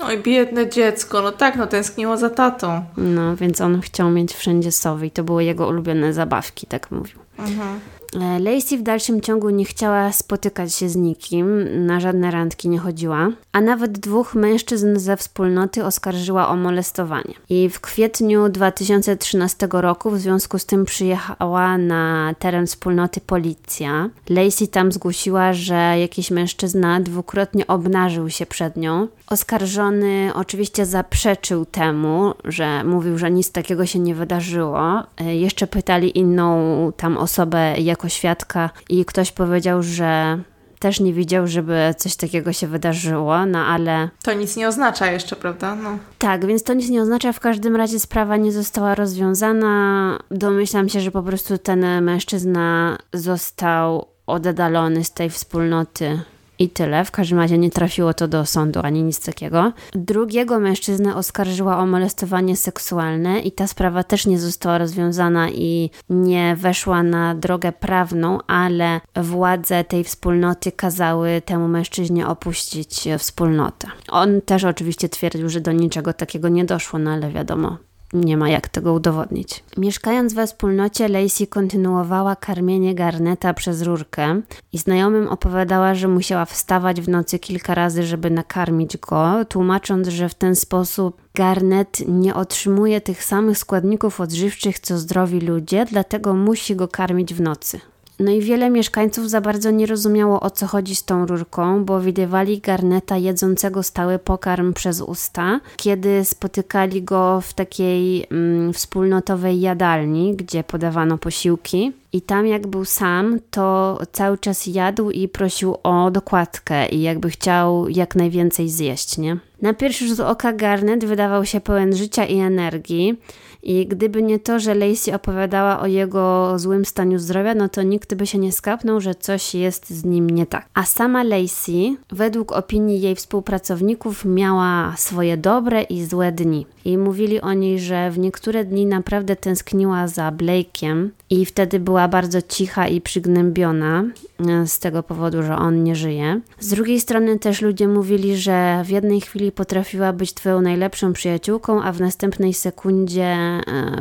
Oj, 0.00 0.18
biedne 0.18 0.68
dziecko, 0.68 1.22
no 1.22 1.32
tak, 1.32 1.56
no 1.56 1.66
tęskniło 1.66 2.16
za 2.16 2.30
tatą. 2.30 2.84
No, 2.96 3.36
więc 3.36 3.60
on 3.60 3.80
chciał 3.80 4.10
mieć 4.10 4.34
wszędzie 4.34 4.72
sowy 4.72 5.06
i 5.06 5.10
to 5.10 5.24
były 5.24 5.44
jego 5.44 5.68
ulubione 5.68 6.12
zabawki, 6.12 6.66
tak 6.66 6.90
mówił. 6.90 7.18
Mhm. 7.38 7.80
E, 8.20 8.38
Lacey 8.38 8.78
w 8.78 8.82
dalszym 8.82 9.20
ciągu 9.20 9.50
nie 9.50 9.64
chciała 9.64 10.12
spotykać 10.12 10.74
się 10.74 10.88
z 10.88 10.96
nikim, 10.96 11.64
na 11.86 12.00
żadne 12.00 12.30
randki 12.30 12.68
nie 12.68 12.78
chodziła, 12.78 13.28
a 13.52 13.60
nawet 13.60 13.98
dwóch 13.98 14.34
mężczyzn 14.34 14.98
ze 14.98 15.16
wspólnoty 15.16 15.84
oskarżyła 15.84 16.48
o 16.48 16.56
molestowanie. 16.56 17.34
I 17.48 17.68
w 17.68 17.80
kwietniu 17.80 18.48
2013 18.48 19.68
roku 19.72 20.10
w 20.10 20.18
związku 20.18 20.58
z 20.58 20.66
tym 20.66 20.84
przyjechała 20.84 21.78
na 21.78 22.34
teren 22.38 22.66
wspólnoty 22.66 23.20
policja. 23.20 24.10
Lacey 24.30 24.68
tam 24.68 24.92
zgłosiła, 24.92 25.52
że 25.52 25.74
jakiś 25.74 26.30
mężczyzna 26.30 27.00
dwukrotnie 27.00 27.66
obnażył 27.66 28.30
się 28.30 28.46
przed 28.46 28.76
nią. 28.76 29.08
Oskarżony 29.26 30.30
oczywiście 30.34 30.86
zaprzeczył 30.86 31.64
temu, 31.64 32.34
że 32.44 32.84
mówił, 32.84 33.18
że 33.18 33.30
nic 33.30 33.52
takiego 33.52 33.86
się 33.86 33.98
nie 33.98 34.14
wydarzyło. 34.14 35.02
E, 35.20 35.36
jeszcze 35.36 35.66
pytali 35.66 36.18
inną 36.18 36.92
tam 36.96 37.16
osobę, 37.16 37.74
jak 37.78 38.03
jako 38.04 38.08
świadka 38.08 38.70
i 38.88 39.04
ktoś 39.04 39.32
powiedział, 39.32 39.82
że 39.82 40.38
też 40.78 41.00
nie 41.00 41.12
widział, 41.12 41.46
żeby 41.46 41.94
coś 41.98 42.16
takiego 42.16 42.52
się 42.52 42.66
wydarzyło, 42.66 43.46
no 43.46 43.58
ale... 43.58 44.08
To 44.22 44.32
nic 44.32 44.56
nie 44.56 44.68
oznacza 44.68 45.10
jeszcze, 45.10 45.36
prawda? 45.36 45.74
No. 45.74 45.98
Tak, 46.18 46.46
więc 46.46 46.62
to 46.62 46.74
nic 46.74 46.90
nie 46.90 47.02
oznacza. 47.02 47.32
W 47.32 47.40
każdym 47.40 47.76
razie 47.76 48.00
sprawa 48.00 48.36
nie 48.36 48.52
została 48.52 48.94
rozwiązana. 48.94 50.18
Domyślam 50.30 50.88
się, 50.88 51.00
że 51.00 51.10
po 51.10 51.22
prostu 51.22 51.58
ten 51.58 52.02
mężczyzna 52.02 52.98
został 53.12 54.06
oddalony 54.26 55.04
z 55.04 55.12
tej 55.12 55.30
wspólnoty 55.30 56.20
i 56.58 56.68
tyle. 56.68 57.04
W 57.04 57.10
każdym 57.10 57.38
razie 57.38 57.58
nie 57.58 57.70
trafiło 57.70 58.14
to 58.14 58.28
do 58.28 58.46
sądu 58.46 58.80
ani 58.82 59.02
nic 59.02 59.24
takiego. 59.24 59.72
Drugiego 59.92 60.60
mężczyznę 60.60 61.16
oskarżyła 61.16 61.78
o 61.78 61.86
molestowanie 61.86 62.56
seksualne 62.56 63.40
i 63.40 63.52
ta 63.52 63.66
sprawa 63.66 64.02
też 64.02 64.26
nie 64.26 64.38
została 64.38 64.78
rozwiązana 64.78 65.50
i 65.50 65.90
nie 66.10 66.56
weszła 66.56 67.02
na 67.02 67.34
drogę 67.34 67.72
prawną, 67.72 68.38
ale 68.46 69.00
władze 69.16 69.84
tej 69.84 70.04
wspólnoty 70.04 70.72
kazały 70.72 71.42
temu 71.44 71.68
mężczyźnie 71.68 72.26
opuścić 72.26 73.08
wspólnotę. 73.18 73.88
On 74.08 74.40
też 74.40 74.64
oczywiście 74.64 75.08
twierdził, 75.08 75.48
że 75.48 75.60
do 75.60 75.72
niczego 75.72 76.12
takiego 76.12 76.48
nie 76.48 76.64
doszło, 76.64 76.98
no 76.98 77.10
ale 77.10 77.30
wiadomo, 77.30 77.76
nie 78.14 78.36
ma 78.36 78.48
jak 78.48 78.68
tego 78.68 78.92
udowodnić. 78.92 79.64
Mieszkając 79.76 80.34
we 80.34 80.46
wspólnocie, 80.46 81.08
Lacey 81.08 81.46
kontynuowała 81.46 82.36
karmienie 82.36 82.94
garneta 82.94 83.54
przez 83.54 83.82
rurkę 83.82 84.40
i 84.72 84.78
znajomym 84.78 85.28
opowiadała, 85.28 85.94
że 85.94 86.08
musiała 86.08 86.44
wstawać 86.44 87.00
w 87.00 87.08
nocy 87.08 87.38
kilka 87.38 87.74
razy, 87.74 88.02
żeby 88.02 88.30
nakarmić 88.30 88.96
go, 88.96 89.44
tłumacząc, 89.44 90.08
że 90.08 90.28
w 90.28 90.34
ten 90.34 90.56
sposób 90.56 91.22
garnet 91.34 91.98
nie 92.08 92.34
otrzymuje 92.34 93.00
tych 93.00 93.24
samych 93.24 93.58
składników 93.58 94.20
odżywczych 94.20 94.78
co 94.78 94.98
zdrowi 94.98 95.40
ludzie, 95.40 95.84
dlatego 95.84 96.34
musi 96.34 96.76
go 96.76 96.88
karmić 96.88 97.34
w 97.34 97.40
nocy. 97.40 97.80
No 98.20 98.32
i 98.32 98.40
wiele 98.40 98.70
mieszkańców 98.70 99.30
za 99.30 99.40
bardzo 99.40 99.70
nie 99.70 99.86
rozumiało 99.86 100.40
o 100.40 100.50
co 100.50 100.66
chodzi 100.66 100.94
z 100.94 101.04
tą 101.04 101.26
rurką, 101.26 101.84
bo 101.84 102.00
widywali 102.00 102.60
garneta 102.60 103.16
jedzącego 103.16 103.82
stały 103.82 104.18
pokarm 104.18 104.72
przez 104.72 105.00
usta, 105.00 105.60
kiedy 105.76 106.24
spotykali 106.24 107.02
go 107.02 107.40
w 107.40 107.54
takiej 107.54 108.26
mm, 108.30 108.72
wspólnotowej 108.72 109.60
jadalni, 109.60 110.36
gdzie 110.36 110.64
podawano 110.64 111.18
posiłki. 111.18 111.92
I 112.12 112.22
tam 112.22 112.46
jak 112.46 112.66
był 112.66 112.84
sam, 112.84 113.38
to 113.50 113.98
cały 114.12 114.38
czas 114.38 114.66
jadł 114.66 115.10
i 115.10 115.28
prosił 115.28 115.76
o 115.82 116.10
dokładkę 116.10 116.88
i 116.88 117.02
jakby 117.02 117.30
chciał 117.30 117.88
jak 117.88 118.16
najwięcej 118.16 118.68
zjeść, 118.68 119.18
nie? 119.18 119.36
Na 119.62 119.74
pierwszy 119.74 120.08
rzut 120.08 120.20
oka 120.20 120.52
Garnet 120.52 121.04
wydawał 121.04 121.44
się 121.44 121.60
pełen 121.60 121.96
życia 121.96 122.24
i 122.26 122.38
energii, 122.38 123.16
i 123.64 123.86
gdyby 123.86 124.22
nie 124.22 124.38
to, 124.38 124.58
że 124.58 124.74
Lacey 124.74 125.14
opowiadała 125.14 125.80
o 125.80 125.86
jego 125.86 126.58
złym 126.58 126.84
stanie 126.84 127.18
zdrowia, 127.18 127.54
no 127.54 127.68
to 127.68 127.82
nikt 127.82 128.14
by 128.14 128.26
się 128.26 128.38
nie 128.38 128.52
skapnął, 128.52 129.00
że 129.00 129.14
coś 129.14 129.54
jest 129.54 129.90
z 129.90 130.04
nim 130.04 130.30
nie 130.30 130.46
tak. 130.46 130.68
A 130.74 130.84
sama 130.84 131.22
Lacey, 131.22 131.96
według 132.10 132.52
opinii 132.52 133.00
jej 133.00 133.14
współpracowników, 133.14 134.24
miała 134.24 134.94
swoje 134.96 135.36
dobre 135.36 135.82
i 135.82 136.04
złe 136.04 136.32
dni. 136.32 136.66
I 136.84 136.98
mówili 136.98 137.40
o 137.40 137.52
niej, 137.52 137.80
że 137.80 138.10
w 138.10 138.18
niektóre 138.18 138.64
dni 138.64 138.86
naprawdę 138.86 139.36
tęskniła 139.36 140.08
za 140.08 140.32
Blake'iem 140.32 141.08
i 141.30 141.44
wtedy 141.44 141.80
była 141.80 142.08
bardzo 142.08 142.42
cicha 142.42 142.88
i 142.88 143.00
przygnębiona 143.00 144.04
e, 144.48 144.66
z 144.66 144.78
tego 144.78 145.02
powodu, 145.02 145.42
że 145.42 145.56
on 145.56 145.82
nie 145.82 145.96
żyje. 145.96 146.40
Z 146.60 146.68
drugiej 146.68 147.00
strony 147.00 147.38
też 147.38 147.62
ludzie 147.62 147.88
mówili, 147.88 148.36
że 148.36 148.82
w 148.84 148.88
jednej 148.88 149.20
chwili 149.20 149.52
potrafiła 149.52 150.12
być 150.12 150.34
twoją 150.34 150.60
najlepszą 150.60 151.12
przyjaciółką, 151.12 151.82
a 151.82 151.92
w 151.92 152.00
następnej 152.00 152.54
sekundzie 152.54 153.36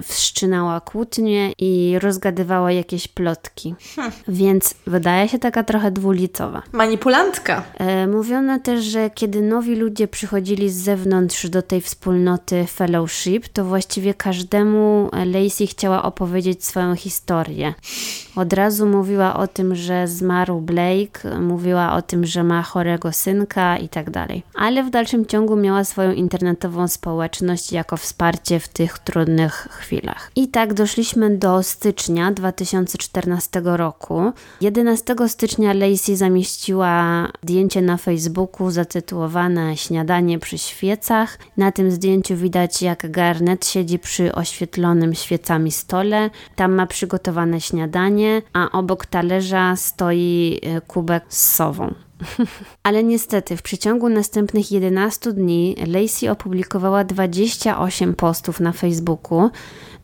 wszczynała 0.04 0.82
kłótnie 0.82 1.54
i 1.60 2.00
rozgadywała 2.00 2.72
jakieś 2.72 3.08
plotki. 3.08 3.76
Hmm. 3.96 4.14
Więc 4.28 4.76
wydaje 4.88 5.30
się 5.30 5.40
taka 5.40 5.64
trochę 5.64 5.92
dwulicowa. 5.92 6.62
Manipulantka. 6.72 7.64
E, 7.78 8.08
mówiono 8.08 8.60
też, 8.60 8.84
że 8.86 9.10
kiedy 9.10 9.42
nowi 9.42 9.76
ludzie 9.76 10.08
przychodzili 10.08 10.70
z 10.70 10.76
zewnątrz 10.76 11.50
do 11.50 11.62
tej 11.62 11.82
wspólnoty 11.82 12.66
fellowship, 12.66 13.48
to 13.48 13.66
właściwie 13.66 14.14
każdemu 14.14 15.10
Lacey 15.26 15.68
chciała 15.68 16.04
opowiedzieć 16.04 16.66
swoją 16.66 16.96
historię. 16.96 17.74
Od 18.36 18.54
razu 18.54 18.86
mówiła 18.86 19.36
o 19.36 19.48
tym, 19.48 19.76
że 19.76 20.08
zmarł 20.08 20.62
Blake, 20.62 21.40
mówiła 21.40 21.94
o 21.94 22.02
tym, 22.02 22.26
że 22.26 22.44
ma 22.44 22.62
chorego 22.64 23.12
synka 23.12 23.78
i 23.78 23.90
tak 23.90 24.10
dalej. 24.10 24.44
Ale 24.56 24.84
w 24.84 24.90
dalszym 24.90 25.26
ciągu 25.26 25.56
miała 25.56 25.84
swoją 25.84 26.12
internetową 26.12 26.88
społeczność 26.88 27.72
jako 27.72 27.98
wsparcie 27.98 28.60
w 28.60 28.68
tych 28.68 29.00
trudnych 29.00 29.68
chwilach. 29.72 30.32
I 30.36 30.48
tak 30.48 30.74
doszliśmy 30.74 31.38
do 31.38 31.64
stycznia 31.64 32.32
2014 32.32 33.62
roku. 33.64 34.32
11 34.62 35.16
stycznia 35.28 35.74
Lacey 35.74 36.16
zamieściła 36.16 37.28
zdjęcie 37.44 37.82
na 37.82 37.98
Facebooku 37.98 38.72
zatytułowane 38.72 39.78
Śniadanie 39.78 40.40
przy 40.40 40.58
świecach. 40.58 41.40
Na 41.58 41.72
tym 41.72 41.92
zdjęciu 41.92 42.36
widać, 42.36 42.82
jak 42.82 43.12
Garnet 43.12 43.66
siedzi 43.66 44.00
przy 44.00 44.36
oświetlonym 44.36 45.14
świecami 45.14 45.72
stole. 45.72 46.30
Tam 46.56 46.74
ma 46.74 46.88
przygotowane 46.88 47.62
śniadanie, 47.62 48.23
a 48.54 48.72
obok 48.72 49.06
talerza 49.06 49.76
stoi 49.76 50.60
e, 50.62 50.82
kubek 50.82 51.24
z 51.30 51.56
sową. 51.56 51.94
Ale 52.84 53.04
niestety 53.04 53.58
w 53.58 53.62
przeciągu 53.62 54.10
następnych 54.10 54.72
11 54.72 55.34
dni 55.34 55.76
Lacey 55.88 56.30
opublikowała 56.30 57.04
28 57.04 58.14
postów 58.14 58.60
na 58.60 58.72
Facebooku 58.72 59.50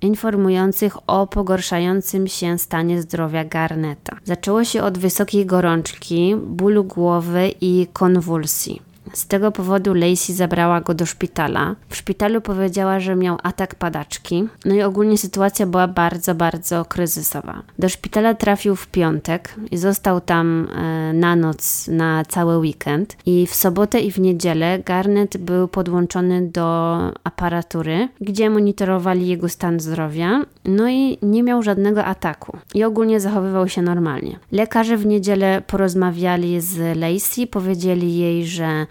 informujących 0.01 0.97
o 1.07 1.27
pogorszającym 1.27 2.27
się 2.27 2.57
stanie 2.57 3.01
zdrowia 3.01 3.45
Garneta. 3.45 4.17
Zaczęło 4.23 4.63
się 4.63 4.83
od 4.83 4.97
wysokiej 4.97 5.45
gorączki, 5.45 6.35
bólu 6.35 6.83
głowy 6.83 7.51
i 7.61 7.87
konwulsji. 7.93 8.88
Z 9.13 9.27
tego 9.27 9.51
powodu 9.51 9.93
Lacey 9.93 10.35
zabrała 10.35 10.81
go 10.81 10.93
do 10.93 11.05
szpitala. 11.05 11.75
W 11.89 11.95
szpitalu 11.95 12.41
powiedziała, 12.41 12.99
że 12.99 13.15
miał 13.15 13.37
atak 13.43 13.75
padaczki. 13.75 14.47
No 14.65 14.75
i 14.75 14.81
ogólnie 14.81 15.17
sytuacja 15.17 15.65
była 15.65 15.87
bardzo, 15.87 16.35
bardzo 16.35 16.85
kryzysowa. 16.85 17.63
Do 17.79 17.89
szpitala 17.89 18.33
trafił 18.33 18.75
w 18.75 18.87
piątek 18.87 19.55
i 19.71 19.77
został 19.77 20.21
tam 20.21 20.67
e, 20.75 21.13
na 21.13 21.35
noc, 21.35 21.87
na 21.87 22.25
cały 22.25 22.57
weekend. 22.57 23.17
I 23.25 23.47
w 23.47 23.55
sobotę 23.55 23.99
i 23.99 24.11
w 24.11 24.19
niedzielę 24.19 24.79
Garnet 24.85 25.37
był 25.37 25.67
podłączony 25.67 26.47
do 26.47 26.97
aparatury, 27.23 28.09
gdzie 28.21 28.49
monitorowali 28.49 29.27
jego 29.27 29.49
stan 29.49 29.79
zdrowia. 29.79 30.45
No 30.65 30.89
i 30.89 31.17
nie 31.21 31.43
miał 31.43 31.63
żadnego 31.63 32.05
ataku. 32.05 32.57
I 32.73 32.83
ogólnie 32.83 33.19
zachowywał 33.19 33.69
się 33.69 33.81
normalnie. 33.81 34.39
Lekarze 34.51 34.97
w 34.97 35.05
niedzielę 35.05 35.61
porozmawiali 35.67 36.61
z 36.61 36.97
Lacey, 36.97 37.47
powiedzieli 37.47 38.17
jej, 38.17 38.45
że 38.45 38.87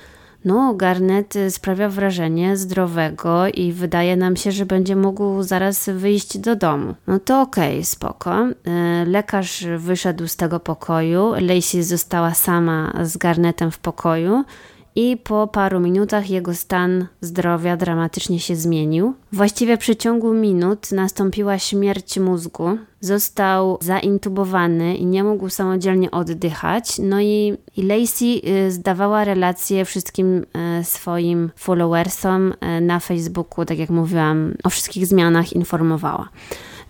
no, 0.49 0.75
Garnet 0.75 1.35
sprawia 1.51 1.89
wrażenie 1.89 2.57
zdrowego 2.57 3.49
i 3.49 3.73
wydaje 3.73 4.17
nam 4.17 4.37
się, 4.37 4.53
że 4.53 4.67
będzie 4.67 4.97
mógł 4.97 5.43
zaraz 5.43 5.89
wyjść 5.89 6.39
do 6.39 6.57
domu. 6.57 6.95
No 7.07 7.19
to 7.19 7.41
okej, 7.41 7.73
okay, 7.73 7.85
spoko. 7.85 8.35
E, 8.35 9.05
lekarz 9.07 9.65
wyszedł 9.79 10.27
z 10.29 10.37
tego 10.37 10.61
pokoju, 10.61 11.33
Lacey 11.41 11.83
została 11.83 12.35
sama 12.35 12.93
z 13.03 13.17
Garnetem 13.17 13.71
w 13.71 13.79
pokoju 13.79 14.45
i 14.94 15.16
po 15.16 15.46
paru 15.46 15.81
minutach 15.81 16.31
jego 16.31 16.55
stan 16.55 17.07
zdrowia 17.20 17.77
dramatycznie 17.77 18.40
się 18.40 18.57
zmienił. 18.57 19.14
Właściwie 19.33 19.77
w 19.77 19.81
przeciągu 19.81 20.35
minut 20.35 20.92
nastąpiła 20.92 21.59
śmierć 21.59 22.18
mózgu. 22.18 22.79
Został 23.01 23.79
zaintubowany 23.81 24.96
i 24.96 25.07
nie 25.07 25.24
mógł 25.24 25.48
samodzielnie 25.48 26.11
oddychać. 26.11 26.98
No 26.98 27.20
i, 27.20 27.57
i 27.77 27.83
Lacey 27.83 28.42
y, 28.66 28.70
zdawała 28.70 29.24
relacje 29.24 29.85
wszystkim 29.85 30.46
y, 30.81 30.85
swoim 30.85 31.51
followersom 31.57 32.53
y, 32.53 32.81
na 32.81 33.01
Facebooku, 33.01 33.64
tak 33.64 33.79
jak 33.79 33.90
mówiłam, 33.90 34.55
o 34.64 34.70
wszystkich 34.70 35.07
zmianach 35.07 35.53
informowała. 35.53 36.29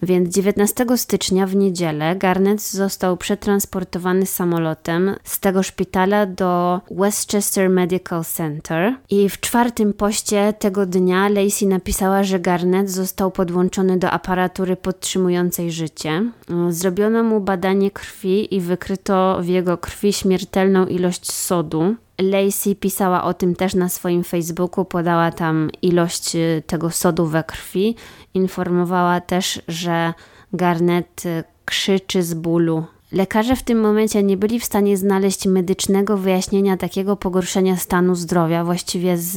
Więc 0.02 0.34
19 0.34 0.86
stycznia 0.96 1.46
w 1.46 1.56
niedzielę 1.56 2.16
Garnet 2.16 2.62
został 2.62 3.16
przetransportowany 3.16 4.26
samolotem 4.26 5.14
z 5.24 5.40
tego 5.40 5.62
szpitala 5.62 6.26
do 6.26 6.80
Westchester 6.90 7.70
Medical 7.70 8.24
Center. 8.24 8.94
I 9.10 9.28
w 9.28 9.40
czwartym 9.40 9.92
poście 9.92 10.52
tego 10.58 10.86
dnia 10.86 11.28
Lacey 11.28 11.66
napisała, 11.66 12.24
że 12.24 12.40
Garnet 12.40 12.90
został 12.90 13.30
podłączony 13.30 13.98
do 13.98 14.10
aparatury 14.10 14.76
podtrzymującej 14.76 15.72
życie. 15.72 16.30
Zrobiono 16.68 17.22
mu 17.22 17.40
badanie 17.40 17.90
krwi 17.90 18.54
i 18.54 18.60
wykryto 18.60 19.38
w 19.40 19.46
jego 19.46 19.78
krwi 19.78 20.12
śmiertelną 20.12 20.86
ilość 20.86 21.32
sodu. 21.32 21.94
Lacey 22.22 22.76
pisała 22.76 23.24
o 23.24 23.34
tym 23.34 23.56
też 23.56 23.74
na 23.74 23.88
swoim 23.88 24.24
Facebooku, 24.24 24.84
podała 24.84 25.32
tam 25.32 25.70
ilość 25.82 26.36
y, 26.36 26.62
tego 26.66 26.90
sodu 26.90 27.26
we 27.26 27.44
krwi. 27.44 27.96
Informowała 28.38 29.20
też, 29.20 29.62
że 29.68 30.14
Garnet 30.52 31.26
y, 31.26 31.44
krzyczy 31.64 32.22
z 32.22 32.34
bólu. 32.34 32.84
Lekarze 33.12 33.56
w 33.56 33.62
tym 33.62 33.80
momencie 33.80 34.22
nie 34.22 34.36
byli 34.36 34.60
w 34.60 34.64
stanie 34.64 34.96
znaleźć 34.96 35.46
medycznego 35.46 36.16
wyjaśnienia 36.16 36.76
takiego 36.76 37.16
pogorszenia 37.16 37.76
stanu 37.76 38.14
zdrowia, 38.14 38.64
właściwie 38.64 39.18
z 39.18 39.36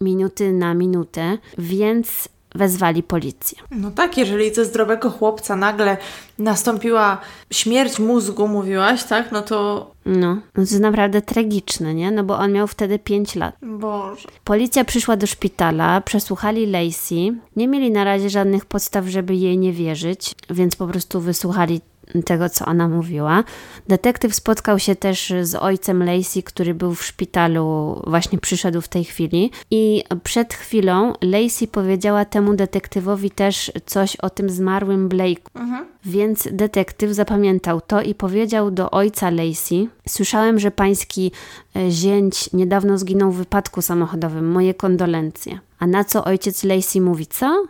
minuty 0.00 0.52
na 0.52 0.74
minutę, 0.74 1.38
więc 1.58 2.28
wezwali 2.54 3.02
policję. 3.02 3.58
No 3.70 3.90
tak, 3.90 4.18
jeżeli 4.18 4.54
ze 4.54 4.64
zdrowego 4.64 5.10
chłopca 5.10 5.56
nagle 5.56 5.96
nastąpiła 6.38 7.18
śmierć 7.52 7.98
mózgu, 7.98 8.48
mówiłaś, 8.48 9.04
tak? 9.04 9.32
No 9.32 9.42
to. 9.42 9.90
No, 10.06 10.38
to 10.52 10.60
jest 10.60 10.80
naprawdę 10.80 11.22
tragiczne, 11.22 11.94
nie? 11.94 12.10
No 12.10 12.24
bo 12.24 12.38
on 12.38 12.52
miał 12.52 12.66
wtedy 12.66 12.98
5 12.98 13.34
lat. 13.34 13.54
Boże. 13.62 14.28
Policja 14.44 14.84
przyszła 14.84 15.16
do 15.16 15.26
szpitala, 15.26 16.00
przesłuchali 16.00 16.66
Lacey. 16.66 17.32
Nie 17.56 17.68
mieli 17.68 17.90
na 17.90 18.04
razie 18.04 18.30
żadnych 18.30 18.64
podstaw, 18.64 19.06
żeby 19.06 19.34
jej 19.34 19.58
nie 19.58 19.72
wierzyć, 19.72 20.34
więc 20.50 20.76
po 20.76 20.86
prostu 20.86 21.20
wysłuchali 21.20 21.80
tego, 22.24 22.48
co 22.48 22.66
ona 22.66 22.88
mówiła. 22.88 23.44
Detektyw 23.88 24.34
spotkał 24.34 24.78
się 24.78 24.96
też 24.96 25.32
z 25.42 25.54
ojcem 25.54 26.02
Lacey, 26.02 26.42
który 26.42 26.74
był 26.74 26.94
w 26.94 27.04
szpitalu, 27.04 28.00
właśnie 28.06 28.38
przyszedł 28.38 28.80
w 28.80 28.88
tej 28.88 29.04
chwili. 29.04 29.50
I 29.70 30.04
przed 30.24 30.54
chwilą 30.54 31.12
Lacey 31.22 31.68
powiedziała 31.68 32.24
temu 32.24 32.54
detektywowi 32.54 33.30
też 33.30 33.72
coś 33.86 34.16
o 34.16 34.30
tym 34.30 34.50
zmarłym 34.50 35.08
Blake. 35.08 35.42
Mhm. 35.54 35.86
Więc 36.04 36.48
detektyw 36.52 37.10
zapamiętał 37.10 37.80
to 37.80 38.02
i 38.02 38.14
powiedział 38.14 38.70
do 38.70 38.90
ojca 38.90 39.30
Lacey: 39.30 39.88
Słyszałem, 40.08 40.58
że 40.58 40.70
pański 40.70 41.32
e, 41.76 41.90
zięć 41.90 42.52
niedawno 42.52 42.98
zginął 42.98 43.32
w 43.32 43.36
wypadku 43.36 43.82
samochodowym. 43.82 44.50
Moje 44.50 44.74
kondolencje. 44.74 45.58
A 45.78 45.86
na 45.86 46.04
co 46.04 46.24
ojciec 46.24 46.64
Lacey 46.64 47.00
mówi: 47.00 47.26
Co? 47.26 47.64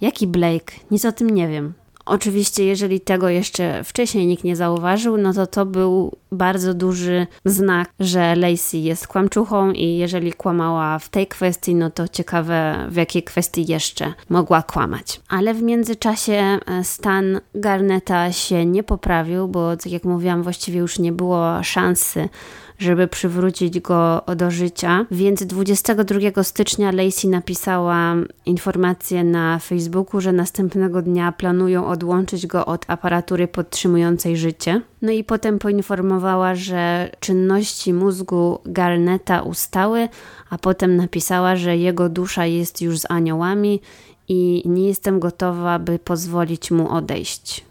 Jaki 0.00 0.26
Blake? 0.26 0.74
Nic 0.90 1.04
o 1.04 1.12
tym 1.12 1.30
nie 1.30 1.48
wiem. 1.48 1.72
Oczywiście, 2.06 2.64
jeżeli 2.64 3.00
tego 3.00 3.28
jeszcze 3.28 3.84
wcześniej 3.84 4.26
nikt 4.26 4.44
nie 4.44 4.56
zauważył, 4.56 5.16
no 5.16 5.32
to 5.32 5.46
to 5.46 5.66
był 5.66 6.16
bardzo 6.32 6.74
duży 6.74 7.26
znak, 7.44 7.88
że 8.00 8.36
Lacey 8.36 8.82
jest 8.82 9.06
kłamczuchą 9.06 9.72
i 9.72 9.96
jeżeli 9.96 10.32
kłamała 10.32 10.98
w 10.98 11.08
tej 11.08 11.26
kwestii, 11.26 11.74
no 11.74 11.90
to 11.90 12.08
ciekawe 12.08 12.86
w 12.90 12.96
jakiej 12.96 13.22
kwestii 13.22 13.66
jeszcze 13.72 14.14
mogła 14.28 14.62
kłamać. 14.62 15.20
Ale 15.28 15.54
w 15.54 15.62
międzyczasie 15.62 16.32
e, 16.32 16.84
stan 16.84 17.40
Garneta 17.54 18.32
się 18.32 18.66
nie 18.66 18.82
poprawił, 18.82 19.48
bo 19.48 19.76
tak 19.76 19.92
jak 19.92 20.04
mówiłam, 20.04 20.42
właściwie 20.42 20.78
już 20.78 20.98
nie 20.98 21.12
było 21.12 21.62
szansy, 21.62 22.28
żeby 22.78 23.08
przywrócić 23.08 23.80
go 23.80 24.22
do 24.36 24.50
życia. 24.50 25.06
Więc 25.10 25.42
22 25.42 26.42
stycznia 26.42 26.92
Lacey 26.92 27.28
napisała 27.30 28.14
informację 28.46 29.24
na 29.24 29.58
Facebooku, 29.58 30.20
że 30.20 30.32
następnego 30.32 31.02
dnia 31.02 31.32
planują 31.32 31.86
odłączyć 31.86 32.46
go 32.46 32.66
od 32.66 32.84
aparatury 32.88 33.48
podtrzymującej 33.48 34.36
życie. 34.36 34.80
No 35.02 35.12
i 35.12 35.24
potem 35.24 35.58
poinformowała, 35.58 36.54
że 36.54 37.10
czynności 37.20 37.92
mózgu 37.92 38.58
Garneta 38.66 39.42
ustały, 39.42 40.08
a 40.50 40.58
potem 40.58 40.96
napisała, 40.96 41.56
że 41.56 41.76
jego 41.76 42.08
dusza 42.08 42.46
jest 42.46 42.82
już 42.82 42.98
z 42.98 43.10
aniołami 43.10 43.80
i 44.28 44.62
nie 44.66 44.88
jestem 44.88 45.20
gotowa, 45.20 45.78
by 45.78 45.98
pozwolić 45.98 46.70
mu 46.70 46.88
odejść. 46.88 47.64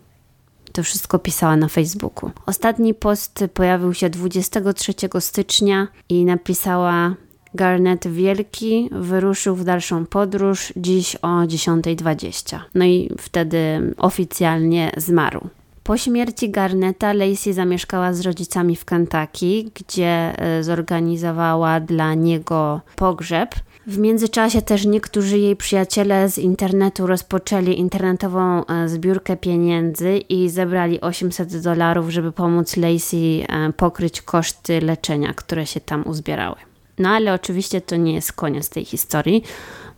To 0.74 0.84
wszystko 0.84 1.20
pisała 1.20 1.56
na 1.56 1.68
Facebooku. 1.68 2.32
Ostatni 2.46 2.94
post 2.94 3.44
pojawił 3.54 3.94
się 3.94 4.10
23 4.10 4.94
stycznia 5.20 5.88
i 6.10 6.26
napisała 6.26 7.16
Garnet 7.54 8.08
Wielki 8.08 8.90
wyruszył 8.92 9.56
w 9.56 9.64
dalszą 9.64 10.06
podróż 10.06 10.74
dziś 10.76 11.16
o 11.16 11.28
10.20. 11.28 12.60
No 12.76 12.86
i 12.86 13.10
wtedy 13.20 13.94
oficjalnie 13.98 14.92
zmarł. 14.98 15.50
Po 15.84 15.98
śmierci 15.98 16.50
Garneta 16.50 17.14
Lacey 17.14 17.54
zamieszkała 17.54 18.14
z 18.14 18.22
rodzicami 18.22 18.76
w 18.76 18.86
Kentucky, 18.86 19.72
gdzie 19.76 20.34
e, 20.38 20.64
zorganizowała 20.64 21.80
dla 21.80 22.14
niego 22.14 22.82
pogrzeb. 22.96 23.56
W 23.88 23.98
międzyczasie 23.98 24.62
też 24.62 24.86
niektórzy 24.86 25.38
jej 25.38 25.56
przyjaciele 25.56 26.30
z 26.30 26.38
internetu 26.38 27.08
rozpoczęli 27.08 27.80
internetową 27.80 28.66
e, 28.66 28.90
zbiórkę 28.90 29.38
pieniędzy 29.38 30.18
i 30.18 30.50
zebrali 30.50 31.02
800 31.02 31.62
dolarów, 31.62 32.10
żeby 32.10 32.32
pomóc 32.32 32.78
Lacey 32.78 33.46
e, 33.50 33.74
pokryć 33.74 34.22
koszty 34.22 34.82
leczenia, 34.82 35.34
które 35.34 35.66
się 35.66 35.80
tam 35.80 36.08
uzbierały. 36.08 36.56
No 37.00 37.10
ale 37.10 37.34
oczywiście 37.34 37.82
to 37.82 37.96
nie 37.96 38.14
jest 38.14 38.34
koniec 38.34 38.70
tej 38.70 38.86
historii, 38.86 39.44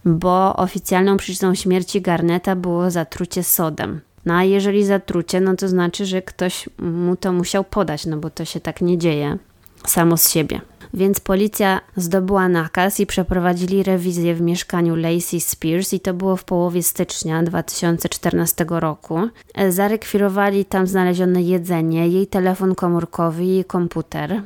bo 0.05 0.55
oficjalną 0.55 1.17
przyczyną 1.17 1.55
śmierci 1.55 2.01
Garneta 2.01 2.55
było 2.55 2.91
zatrucie 2.91 3.43
sodem. 3.43 4.01
No 4.25 4.33
a 4.33 4.43
jeżeli 4.43 4.85
zatrucie, 4.85 5.41
no 5.41 5.55
to 5.55 5.67
znaczy, 5.67 6.05
że 6.05 6.21
ktoś 6.21 6.69
mu 6.79 7.15
to 7.15 7.33
musiał 7.33 7.63
podać, 7.63 8.05
no 8.05 8.17
bo 8.17 8.29
to 8.29 8.45
się 8.45 8.59
tak 8.59 8.81
nie 8.81 8.97
dzieje 8.97 9.37
samo 9.85 10.17
z 10.17 10.31
siebie. 10.31 10.61
Więc 10.95 11.19
policja 11.19 11.81
zdobyła 11.95 12.49
nakaz 12.49 12.99
i 12.99 13.05
przeprowadzili 13.05 13.83
rewizję 13.83 14.35
w 14.35 14.41
mieszkaniu 14.41 14.95
Lacey 14.95 15.41
Spears 15.41 15.93
i 15.93 15.99
to 15.99 16.13
było 16.13 16.35
w 16.35 16.43
połowie 16.43 16.83
stycznia 16.83 17.43
2014 17.43 18.65
roku. 18.69 19.19
Zarekwirowali 19.69 20.65
tam 20.65 20.87
znalezione 20.87 21.41
jedzenie, 21.41 22.07
jej 22.07 22.27
telefon 22.27 22.75
komórkowy 22.75 23.45
i 23.45 23.65
komputer. 23.65 24.41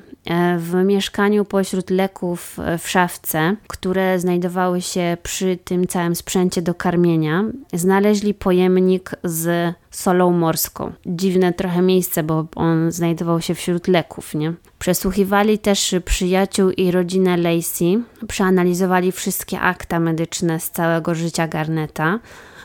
W 0.57 0.83
mieszkaniu 0.85 1.45
pośród 1.45 1.89
leków 1.89 2.57
w 2.79 2.89
szafce, 2.89 3.55
które 3.67 4.19
znajdowały 4.19 4.81
się 4.81 5.17
przy 5.23 5.57
tym 5.63 5.87
całym 5.87 6.15
sprzęcie 6.15 6.61
do 6.61 6.73
karmienia, 6.73 7.43
znaleźli 7.73 8.33
pojemnik 8.33 9.11
z 9.23 9.73
solą 9.91 10.31
morską. 10.31 10.93
Dziwne 11.05 11.53
trochę 11.53 11.81
miejsce, 11.81 12.23
bo 12.23 12.47
on 12.55 12.91
znajdował 12.91 13.41
się 13.41 13.55
wśród 13.55 13.87
leków, 13.87 14.35
nie? 14.35 14.53
Przesłuchiwali 14.79 15.59
też 15.59 15.95
przyjaciół 16.05 16.69
i 16.69 16.91
rodzinę 16.91 17.37
Lacey, 17.37 18.03
przeanalizowali 18.27 19.11
wszystkie 19.11 19.59
akta 19.59 19.99
medyczne 19.99 20.59
z 20.59 20.71
całego 20.71 21.15
życia 21.15 21.47
Garneta. 21.47 22.19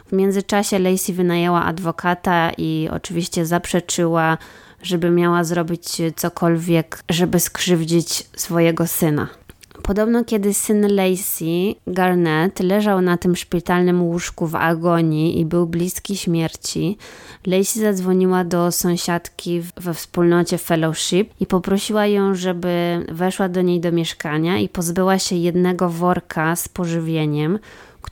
W 0.07 0.13
międzyczasie 0.13 0.79
Lacey 0.79 1.13
wynajęła 1.15 1.65
adwokata 1.65 2.51
i 2.59 2.89
oczywiście 2.93 3.47
zaprzeczyła, 3.47 4.39
żeby 4.83 5.11
miała 5.11 5.45
zrobić 5.45 6.03
cokolwiek, 6.17 7.03
żeby 7.11 7.41
skrzywdzić 7.41 8.27
swojego 8.37 8.87
syna. 8.87 9.29
Podobno 9.83 10.25
kiedy 10.25 10.55
syn 10.55 10.95
Lacey, 10.95 11.77
Garnett, 11.87 12.61
leżał 12.61 13.01
na 13.01 13.17
tym 13.17 13.37
szpitalnym 13.37 14.03
łóżku 14.03 14.47
w 14.47 14.55
agonii 14.55 15.41
i 15.41 15.45
był 15.45 15.67
bliski 15.67 16.17
śmierci, 16.17 16.99
Lacey 17.47 17.83
zadzwoniła 17.83 18.45
do 18.45 18.73
sąsiadki 18.73 19.63
we 19.77 19.95
wspólnocie 19.95 20.59
Fellowship 20.59 21.31
i 21.41 21.47
poprosiła 21.47 22.07
ją, 22.07 22.35
żeby 22.35 23.05
weszła 23.09 23.49
do 23.49 23.63
niej 23.63 23.81
do 23.81 23.93
mieszkania 23.93 24.59
i 24.59 24.69
pozbyła 24.69 25.19
się 25.19 25.37
jednego 25.37 25.91
worka 25.91 26.57
z 26.57 26.69
pożywieniem, 26.69 27.59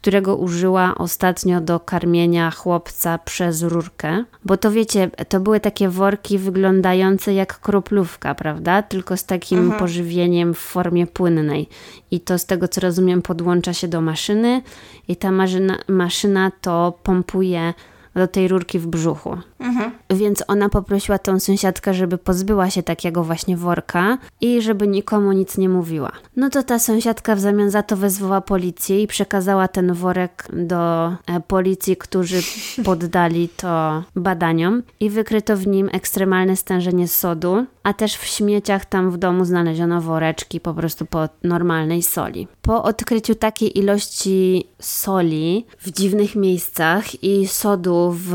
którego 0.03 0.37
użyła 0.37 0.95
ostatnio 0.95 1.61
do 1.61 1.81
karmienia 1.81 2.51
chłopca 2.51 3.19
przez 3.19 3.63
rurkę. 3.63 4.25
Bo 4.45 4.57
to 4.57 4.71
wiecie, 4.71 5.11
to 5.29 5.41
były 5.41 5.61
takie 5.61 5.89
worki 5.89 6.39
wyglądające 6.39 7.35
jak 7.35 7.61
kroplówka, 7.61 8.35
prawda? 8.35 8.83
Tylko 8.83 9.17
z 9.17 9.25
takim 9.25 9.59
mhm. 9.59 9.79
pożywieniem 9.79 10.55
w 10.55 10.59
formie 10.59 11.07
płynnej. 11.07 11.69
I 12.11 12.21
to 12.21 12.39
z 12.39 12.47
tego 12.47 12.69
co 12.69 12.81
rozumiem 12.81 13.23
podłącza 13.23 13.73
się 13.73 13.89
do 13.89 14.01
maszyny 14.01 14.63
i 15.09 15.17
ta 15.17 15.31
maszyna, 15.31 15.79
maszyna 15.89 16.53
to 16.61 16.99
pompuje 17.03 17.75
do 18.15 18.29
tej 18.29 18.49
rurki 18.49 18.79
w 18.79 18.87
brzuchu. 18.87 19.39
Mhm. 19.63 19.91
Więc 20.11 20.45
ona 20.49 20.69
poprosiła 20.69 21.19
tą 21.19 21.41
sąsiadkę, 21.41 21.95
żeby 21.95 22.19
pozbyła 22.19 22.71
się 22.71 22.83
takiego 22.83 23.25
właśnie 23.25 23.57
worka 23.57 24.19
i 24.41 24.63
żeby 24.63 24.89
nikomu 24.89 25.33
nic 25.33 25.59
nie 25.59 25.69
mówiła. 25.69 26.13
No 26.37 26.51
to 26.51 26.63
ta 26.63 26.79
sąsiadka 26.79 27.35
w 27.35 27.41
zamian 27.41 27.71
za 27.71 27.83
to 27.83 27.97
wezwała 27.97 28.41
policję 28.41 29.03
i 29.03 29.07
przekazała 29.07 29.69
ten 29.69 29.93
worek 29.93 30.49
do 30.53 31.07
e, 31.07 31.41
policji, 31.47 31.97
którzy 31.97 32.41
poddali 32.85 33.49
to 33.49 34.03
badaniom 34.17 34.83
i 35.01 35.11
wykryto 35.11 35.57
w 35.57 35.67
nim 35.67 35.89
ekstremalne 35.93 36.57
stężenie 36.57 37.09
sodu, 37.09 37.67
a 37.83 37.93
też 37.93 38.17
w 38.17 38.25
śmieciach 38.25 38.85
tam 38.85 39.11
w 39.11 39.19
domu 39.19 39.45
znaleziono 39.45 40.01
woreczki 40.01 40.61
po 40.61 40.75
prostu 40.75 41.07
po 41.07 41.29
normalnej 41.43 42.03
soli. 42.03 42.49
Po 42.63 42.83
odkryciu 42.83 43.35
takiej 43.35 43.79
ilości 43.79 44.65
soli 44.81 45.67
w 45.79 45.91
dziwnych 45.91 46.37
miejscach 46.37 47.25
i 47.25 47.47
sodu 47.47 48.15
w 48.17 48.35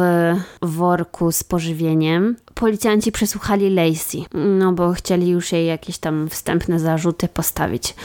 worku 0.61 1.16
z 1.31 1.43
pożywieniem, 1.43 2.35
policjanci 2.53 3.11
przesłuchali 3.11 3.69
Lacey, 3.69 4.25
no 4.33 4.73
bo 4.73 4.93
chcieli 4.93 5.29
już 5.29 5.51
jej 5.51 5.67
jakieś 5.67 5.97
tam 5.97 6.29
wstępne 6.29 6.79
zarzuty 6.79 7.27
postawić. 7.27 7.95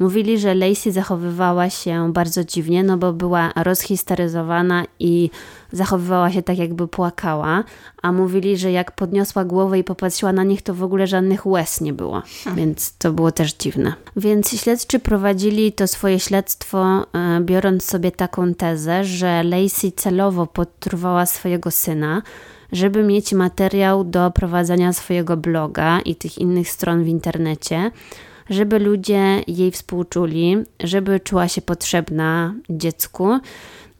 Mówili, 0.00 0.38
że 0.38 0.54
Lacey 0.54 0.92
zachowywała 0.92 1.70
się 1.70 2.12
bardzo 2.12 2.44
dziwnie, 2.44 2.84
no 2.84 2.96
bo 2.98 3.12
była 3.12 3.52
rozhisteryzowana 3.56 4.84
i 4.98 5.30
zachowywała 5.72 6.30
się 6.30 6.42
tak, 6.42 6.58
jakby 6.58 6.88
płakała, 6.88 7.64
a 8.02 8.12
mówili, 8.12 8.56
że 8.56 8.72
jak 8.72 8.92
podniosła 8.92 9.44
głowę 9.44 9.78
i 9.78 9.84
popatrzyła 9.84 10.32
na 10.32 10.44
nich, 10.44 10.62
to 10.62 10.74
w 10.74 10.82
ogóle 10.82 11.06
żadnych 11.06 11.46
łez 11.46 11.80
nie 11.80 11.92
było, 11.92 12.22
hmm. 12.44 12.56
więc 12.56 12.96
to 12.98 13.12
było 13.12 13.32
też 13.32 13.52
dziwne. 13.54 13.92
Więc 14.16 14.50
śledczy 14.50 14.98
prowadzili 14.98 15.72
to 15.72 15.86
swoje 15.86 16.20
śledztwo, 16.20 17.06
e, 17.12 17.40
biorąc 17.40 17.84
sobie 17.84 18.12
taką 18.12 18.54
tezę, 18.54 19.04
że 19.04 19.42
Lacey 19.42 19.92
celowo 19.92 20.46
podtruwała 20.46 21.26
swojego 21.26 21.70
syna, 21.70 22.22
żeby 22.72 23.02
mieć 23.02 23.32
materiał 23.32 24.04
do 24.04 24.30
prowadzenia 24.30 24.92
swojego 24.92 25.36
bloga 25.36 26.00
i 26.00 26.14
tych 26.16 26.38
innych 26.38 26.70
stron 26.70 27.04
w 27.04 27.08
internecie, 27.08 27.90
żeby 28.50 28.78
ludzie 28.78 29.42
jej 29.46 29.70
współczuli, 29.70 30.56
żeby 30.80 31.20
czuła 31.20 31.48
się 31.48 31.62
potrzebna 31.62 32.54
dziecku, 32.70 33.38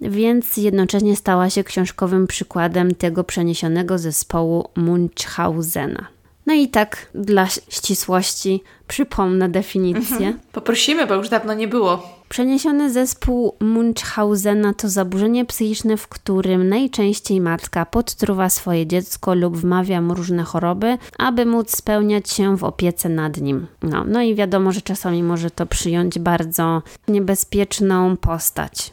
więc 0.00 0.56
jednocześnie 0.56 1.16
stała 1.16 1.50
się 1.50 1.64
książkowym 1.64 2.26
przykładem 2.26 2.94
tego 2.94 3.24
przeniesionego 3.24 3.98
zespołu 3.98 4.68
Munchhausena. 4.76 6.06
No 6.46 6.54
i 6.54 6.68
tak 6.68 7.06
dla 7.14 7.46
ścisłości 7.46 8.62
przypomnę 8.88 9.48
definicję. 9.48 10.16
Mhm. 10.16 10.38
Poprosimy, 10.52 11.06
bo 11.06 11.14
już 11.14 11.28
dawno 11.28 11.54
nie 11.54 11.68
było. 11.68 12.19
Przeniesiony 12.30 12.90
zespół 12.90 13.56
Munchhausena 13.60 14.74
to 14.74 14.88
zaburzenie 14.88 15.44
psychiczne, 15.44 15.96
w 15.96 16.08
którym 16.08 16.68
najczęściej 16.68 17.40
matka 17.40 17.86
podtruwa 17.86 18.48
swoje 18.48 18.86
dziecko 18.86 19.34
lub 19.34 19.56
wmawia 19.56 20.00
mu 20.00 20.14
różne 20.14 20.42
choroby, 20.42 20.98
aby 21.18 21.46
móc 21.46 21.76
spełniać 21.76 22.30
się 22.30 22.56
w 22.56 22.64
opiece 22.64 23.08
nad 23.08 23.36
nim. 23.36 23.66
No, 23.82 24.04
no 24.04 24.22
i 24.22 24.34
wiadomo, 24.34 24.72
że 24.72 24.82
czasami 24.82 25.22
może 25.22 25.50
to 25.50 25.66
przyjąć 25.66 26.18
bardzo 26.18 26.82
niebezpieczną 27.08 28.16
postać. 28.16 28.92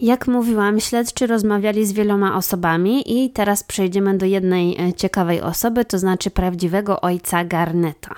Jak 0.00 0.26
mówiłam, 0.26 0.80
śledczy 0.80 1.26
rozmawiali 1.26 1.86
z 1.86 1.92
wieloma 1.92 2.36
osobami 2.36 3.24
i 3.24 3.30
teraz 3.30 3.64
przejdziemy 3.64 4.18
do 4.18 4.26
jednej 4.26 4.80
e, 4.80 4.92
ciekawej 4.92 5.40
osoby, 5.40 5.84
to 5.84 5.98
znaczy 5.98 6.30
prawdziwego 6.30 7.00
ojca 7.00 7.44
Garneta. 7.44 8.14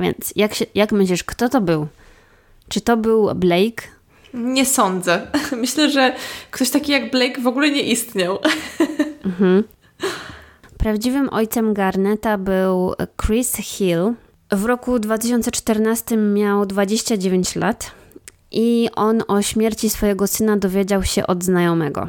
Więc 0.00 0.32
jak, 0.36 0.54
się, 0.54 0.64
jak 0.74 0.92
myślisz, 0.92 1.24
kto 1.24 1.48
to 1.48 1.60
był? 1.60 1.86
Czy 2.68 2.80
to 2.80 2.96
był 2.96 3.34
Blake? 3.34 3.82
Nie 4.34 4.66
sądzę. 4.66 5.26
Myślę, 5.62 5.90
że 5.90 6.14
ktoś 6.50 6.70
taki 6.70 6.92
jak 6.92 7.10
Blake 7.10 7.40
w 7.40 7.46
ogóle 7.46 7.70
nie 7.70 7.82
istniał. 7.82 8.38
Mhm. 9.24 9.64
Prawdziwym 10.78 11.28
ojcem 11.32 11.74
Garneta 11.74 12.38
był 12.38 12.94
Chris 13.26 13.52
Hill. 13.52 14.12
W 14.52 14.64
roku 14.64 14.98
2014 14.98 16.16
miał 16.16 16.66
29 16.66 17.56
lat 17.56 17.90
i 18.50 18.88
on 18.94 19.22
o 19.28 19.42
śmierci 19.42 19.90
swojego 19.90 20.26
syna 20.26 20.56
dowiedział 20.56 21.02
się 21.02 21.26
od 21.26 21.44
znajomego. 21.44 22.08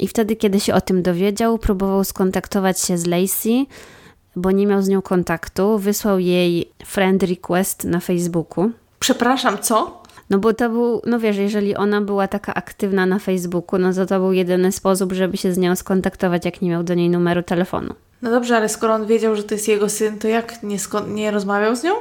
I 0.00 0.08
wtedy, 0.08 0.36
kiedy 0.36 0.60
się 0.60 0.74
o 0.74 0.80
tym 0.80 1.02
dowiedział, 1.02 1.58
próbował 1.58 2.04
skontaktować 2.04 2.80
się 2.80 2.98
z 2.98 3.06
Lacey, 3.06 3.66
bo 4.36 4.50
nie 4.50 4.66
miał 4.66 4.82
z 4.82 4.88
nią 4.88 5.02
kontaktu, 5.02 5.78
wysłał 5.78 6.18
jej 6.18 6.72
friend 6.86 7.22
request 7.22 7.84
na 7.84 8.00
Facebooku. 8.00 8.70
Przepraszam, 8.98 9.58
co? 9.58 10.02
No 10.30 10.38
bo 10.38 10.54
to 10.54 10.70
był, 10.70 11.02
no 11.06 11.18
wiesz, 11.18 11.36
jeżeli 11.36 11.76
ona 11.76 12.00
była 12.00 12.28
taka 12.28 12.54
aktywna 12.54 13.06
na 13.06 13.18
Facebooku, 13.18 13.78
no 13.78 13.92
to 13.92 14.06
to 14.06 14.20
był 14.20 14.32
jedyny 14.32 14.72
sposób, 14.72 15.12
żeby 15.12 15.36
się 15.36 15.52
z 15.52 15.58
nią 15.58 15.76
skontaktować, 15.76 16.44
jak 16.44 16.62
nie 16.62 16.70
miał 16.70 16.82
do 16.82 16.94
niej 16.94 17.10
numeru 17.10 17.42
telefonu. 17.42 17.94
No 18.22 18.30
dobrze, 18.30 18.56
ale 18.56 18.68
skoro 18.68 18.94
on 18.94 19.06
wiedział, 19.06 19.36
że 19.36 19.42
to 19.42 19.54
jest 19.54 19.68
jego 19.68 19.88
syn, 19.88 20.18
to 20.18 20.28
jak 20.28 20.62
nie, 20.62 20.76
nie 21.08 21.30
rozmawiał 21.30 21.76
z 21.76 21.82
nią? 21.82 21.92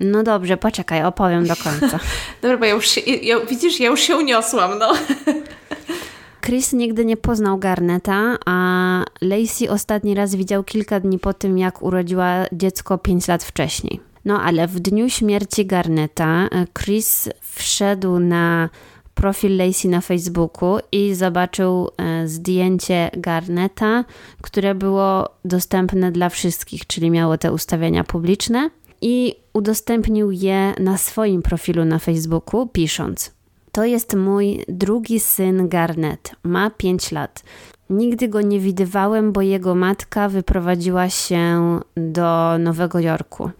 No 0.00 0.22
dobrze, 0.22 0.56
poczekaj, 0.56 1.04
opowiem 1.04 1.46
do 1.46 1.56
końca. 1.56 1.98
Dobra, 2.42 2.56
bo 2.58 2.64
ja 2.64 2.74
już 2.74 2.88
się, 2.88 3.00
ja, 3.00 3.40
widzisz, 3.40 3.80
ja 3.80 3.90
już 3.90 4.00
się 4.00 4.16
uniosłam, 4.16 4.78
no. 4.78 4.92
Chris 6.46 6.72
nigdy 6.72 7.04
nie 7.04 7.16
poznał 7.16 7.58
Garneta, 7.58 8.36
a 8.46 9.04
Lacey 9.20 9.68
ostatni 9.68 10.14
raz 10.14 10.34
widział 10.34 10.64
kilka 10.64 11.00
dni 11.00 11.18
po 11.18 11.32
tym, 11.32 11.58
jak 11.58 11.82
urodziła 11.82 12.44
dziecko 12.52 12.98
5 12.98 13.28
lat 13.28 13.44
wcześniej. 13.44 14.00
No 14.26 14.42
ale 14.42 14.66
w 14.66 14.80
dniu 14.80 15.10
śmierci 15.10 15.66
Garneta 15.66 16.48
e, 16.52 16.66
Chris 16.78 17.28
wszedł 17.40 18.18
na 18.18 18.68
profil 19.14 19.56
Lacey 19.56 19.88
na 19.90 20.00
Facebooku 20.00 20.78
i 20.92 21.14
zobaczył 21.14 21.90
e, 21.96 22.28
zdjęcie 22.28 23.10
Garneta, 23.16 24.04
które 24.42 24.74
było 24.74 25.28
dostępne 25.44 26.12
dla 26.12 26.28
wszystkich, 26.28 26.86
czyli 26.86 27.10
miało 27.10 27.38
te 27.38 27.52
ustawienia 27.52 28.04
publiczne 28.04 28.70
i 29.00 29.34
udostępnił 29.52 30.30
je 30.30 30.74
na 30.78 30.98
swoim 30.98 31.42
profilu 31.42 31.84
na 31.84 31.98
Facebooku, 31.98 32.66
pisząc: 32.66 33.32
To 33.72 33.84
jest 33.84 34.14
mój 34.14 34.64
drugi 34.68 35.20
syn 35.20 35.68
Garnet, 35.68 36.32
ma 36.42 36.70
5 36.70 37.12
lat. 37.12 37.42
Nigdy 37.90 38.28
go 38.28 38.40
nie 38.40 38.60
widywałem, 38.60 39.32
bo 39.32 39.42
jego 39.42 39.74
matka 39.74 40.28
wyprowadziła 40.28 41.10
się 41.10 41.80
do 41.96 42.58
Nowego 42.58 43.00
Jorku. 43.00 43.50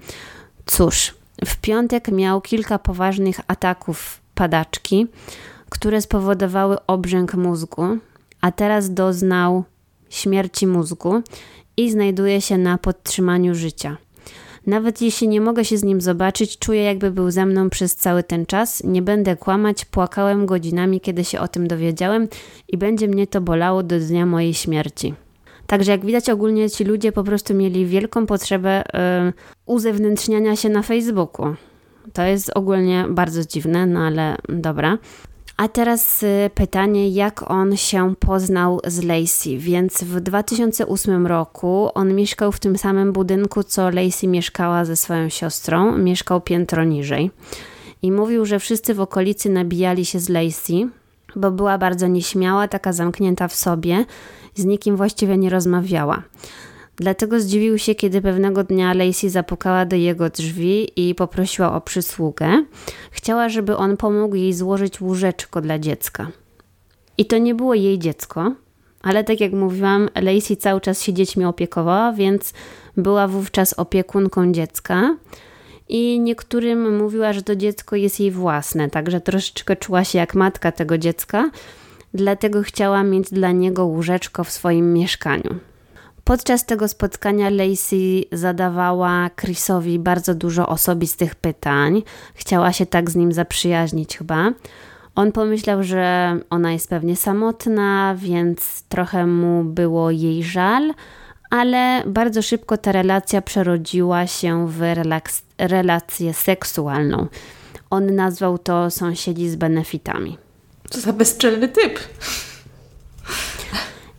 Cóż, 0.66 1.14
w 1.44 1.56
piątek 1.56 2.08
miał 2.08 2.40
kilka 2.40 2.78
poważnych 2.78 3.40
ataków 3.46 4.20
padaczki, 4.34 5.06
które 5.70 6.00
spowodowały 6.00 6.76
obrzęk 6.86 7.34
mózgu, 7.34 7.82
a 8.40 8.52
teraz 8.52 8.94
doznał 8.94 9.64
śmierci 10.10 10.66
mózgu 10.66 11.22
i 11.76 11.90
znajduje 11.90 12.40
się 12.40 12.58
na 12.58 12.78
podtrzymaniu 12.78 13.54
życia. 13.54 13.96
Nawet 14.66 15.02
jeśli 15.02 15.28
nie 15.28 15.40
mogę 15.40 15.64
się 15.64 15.78
z 15.78 15.84
nim 15.84 16.00
zobaczyć, 16.00 16.58
czuję, 16.58 16.82
jakby 16.82 17.10
był 17.10 17.30
ze 17.30 17.46
mną 17.46 17.70
przez 17.70 17.96
cały 17.96 18.22
ten 18.22 18.46
czas. 18.46 18.84
Nie 18.84 19.02
będę 19.02 19.36
kłamać, 19.36 19.84
płakałem 19.84 20.46
godzinami, 20.46 21.00
kiedy 21.00 21.24
się 21.24 21.40
o 21.40 21.48
tym 21.48 21.68
dowiedziałem 21.68 22.28
i 22.68 22.76
będzie 22.76 23.08
mnie 23.08 23.26
to 23.26 23.40
bolało 23.40 23.82
do 23.82 24.00
dnia 24.00 24.26
mojej 24.26 24.54
śmierci. 24.54 25.14
Także 25.66 25.92
jak 25.92 26.04
widać 26.04 26.30
ogólnie 26.30 26.70
ci 26.70 26.84
ludzie 26.84 27.12
po 27.12 27.24
prostu 27.24 27.54
mieli 27.54 27.86
wielką 27.86 28.26
potrzebę 28.26 28.84
y, 29.28 29.32
uzewnętrzniania 29.66 30.56
się 30.56 30.68
na 30.68 30.82
Facebooku. 30.82 31.54
To 32.12 32.22
jest 32.22 32.50
ogólnie 32.54 33.04
bardzo 33.08 33.44
dziwne, 33.44 33.86
no 33.86 34.00
ale 34.00 34.36
dobra. 34.48 34.98
A 35.56 35.68
teraz 35.68 36.22
y, 36.22 36.50
pytanie, 36.54 37.08
jak 37.08 37.50
on 37.50 37.76
się 37.76 38.14
poznał 38.20 38.80
z 38.86 39.02
Lacey. 39.02 39.58
Więc 39.58 40.04
w 40.04 40.20
2008 40.20 41.26
roku 41.26 41.90
on 41.94 42.14
mieszkał 42.14 42.52
w 42.52 42.60
tym 42.60 42.78
samym 42.78 43.12
budynku, 43.12 43.62
co 43.62 43.90
Lacey 43.90 44.28
mieszkała 44.28 44.84
ze 44.84 44.96
swoją 44.96 45.28
siostrą. 45.28 45.98
Mieszkał 45.98 46.40
piętro 46.40 46.84
niżej. 46.84 47.30
I 48.02 48.12
mówił, 48.12 48.46
że 48.46 48.58
wszyscy 48.58 48.94
w 48.94 49.00
okolicy 49.00 49.50
nabijali 49.50 50.04
się 50.04 50.18
z 50.18 50.28
Lacey, 50.28 50.88
bo 51.36 51.50
była 51.50 51.78
bardzo 51.78 52.06
nieśmiała, 52.06 52.68
taka 52.68 52.92
zamknięta 52.92 53.48
w 53.48 53.54
sobie, 53.54 54.04
z 54.56 54.64
nikim 54.64 54.96
właściwie 54.96 55.38
nie 55.38 55.50
rozmawiała. 55.50 56.22
Dlatego 56.96 57.40
zdziwił 57.40 57.78
się, 57.78 57.94
kiedy 57.94 58.22
pewnego 58.22 58.64
dnia 58.64 58.94
Lacey 58.94 59.30
zapukała 59.30 59.86
do 59.86 59.96
jego 59.96 60.30
drzwi 60.30 61.08
i 61.08 61.14
poprosiła 61.14 61.74
o 61.74 61.80
przysługę. 61.80 62.64
Chciała, 63.10 63.48
żeby 63.48 63.76
on 63.76 63.96
pomógł 63.96 64.34
jej 64.34 64.52
złożyć 64.52 65.00
łóżeczko 65.00 65.60
dla 65.60 65.78
dziecka. 65.78 66.30
I 67.18 67.26
to 67.26 67.38
nie 67.38 67.54
było 67.54 67.74
jej 67.74 67.98
dziecko, 67.98 68.52
ale 69.02 69.24
tak 69.24 69.40
jak 69.40 69.52
mówiłam, 69.52 70.08
Lacey 70.14 70.56
cały 70.56 70.80
czas 70.80 71.02
się 71.02 71.12
dziećmi 71.12 71.44
opiekowała, 71.44 72.12
więc 72.12 72.52
była 72.96 73.28
wówczas 73.28 73.72
opiekunką 73.72 74.52
dziecka. 74.52 75.16
I 75.88 76.20
niektórym 76.20 76.98
mówiła, 76.98 77.32
że 77.32 77.42
to 77.42 77.56
dziecko 77.56 77.96
jest 77.96 78.20
jej 78.20 78.30
własne, 78.30 78.90
także 78.90 79.20
troszeczkę 79.20 79.76
czuła 79.76 80.04
się 80.04 80.18
jak 80.18 80.34
matka 80.34 80.72
tego 80.72 80.98
dziecka, 80.98 81.50
dlatego 82.16 82.62
chciała 82.62 83.02
mieć 83.02 83.30
dla 83.30 83.52
niego 83.52 83.84
łóżeczko 83.86 84.44
w 84.44 84.50
swoim 84.50 84.92
mieszkaniu. 84.92 85.54
Podczas 86.24 86.64
tego 86.64 86.88
spotkania 86.88 87.50
Lacey 87.50 88.28
zadawała 88.32 89.30
Chrisowi 89.40 89.98
bardzo 89.98 90.34
dużo 90.34 90.68
osobistych 90.68 91.34
pytań. 91.34 92.02
Chciała 92.34 92.72
się 92.72 92.86
tak 92.86 93.10
z 93.10 93.16
nim 93.16 93.32
zaprzyjaźnić 93.32 94.18
chyba. 94.18 94.52
On 95.14 95.32
pomyślał, 95.32 95.82
że 95.82 96.36
ona 96.50 96.72
jest 96.72 96.88
pewnie 96.88 97.16
samotna, 97.16 98.14
więc 98.18 98.82
trochę 98.88 99.26
mu 99.26 99.64
było 99.64 100.10
jej 100.10 100.42
żal, 100.42 100.94
ale 101.50 102.02
bardzo 102.06 102.42
szybko 102.42 102.76
ta 102.76 102.92
relacja 102.92 103.42
przerodziła 103.42 104.26
się 104.26 104.68
w 104.68 104.80
relaks- 104.80 105.42
relację 105.58 106.34
seksualną. 106.34 107.26
On 107.90 108.14
nazwał 108.14 108.58
to 108.58 108.90
sąsiedzi 108.90 109.48
z 109.48 109.56
benefitami. 109.56 110.45
Co 110.90 111.00
za 111.00 111.12
bezczelny 111.12 111.68
typ. 111.68 111.98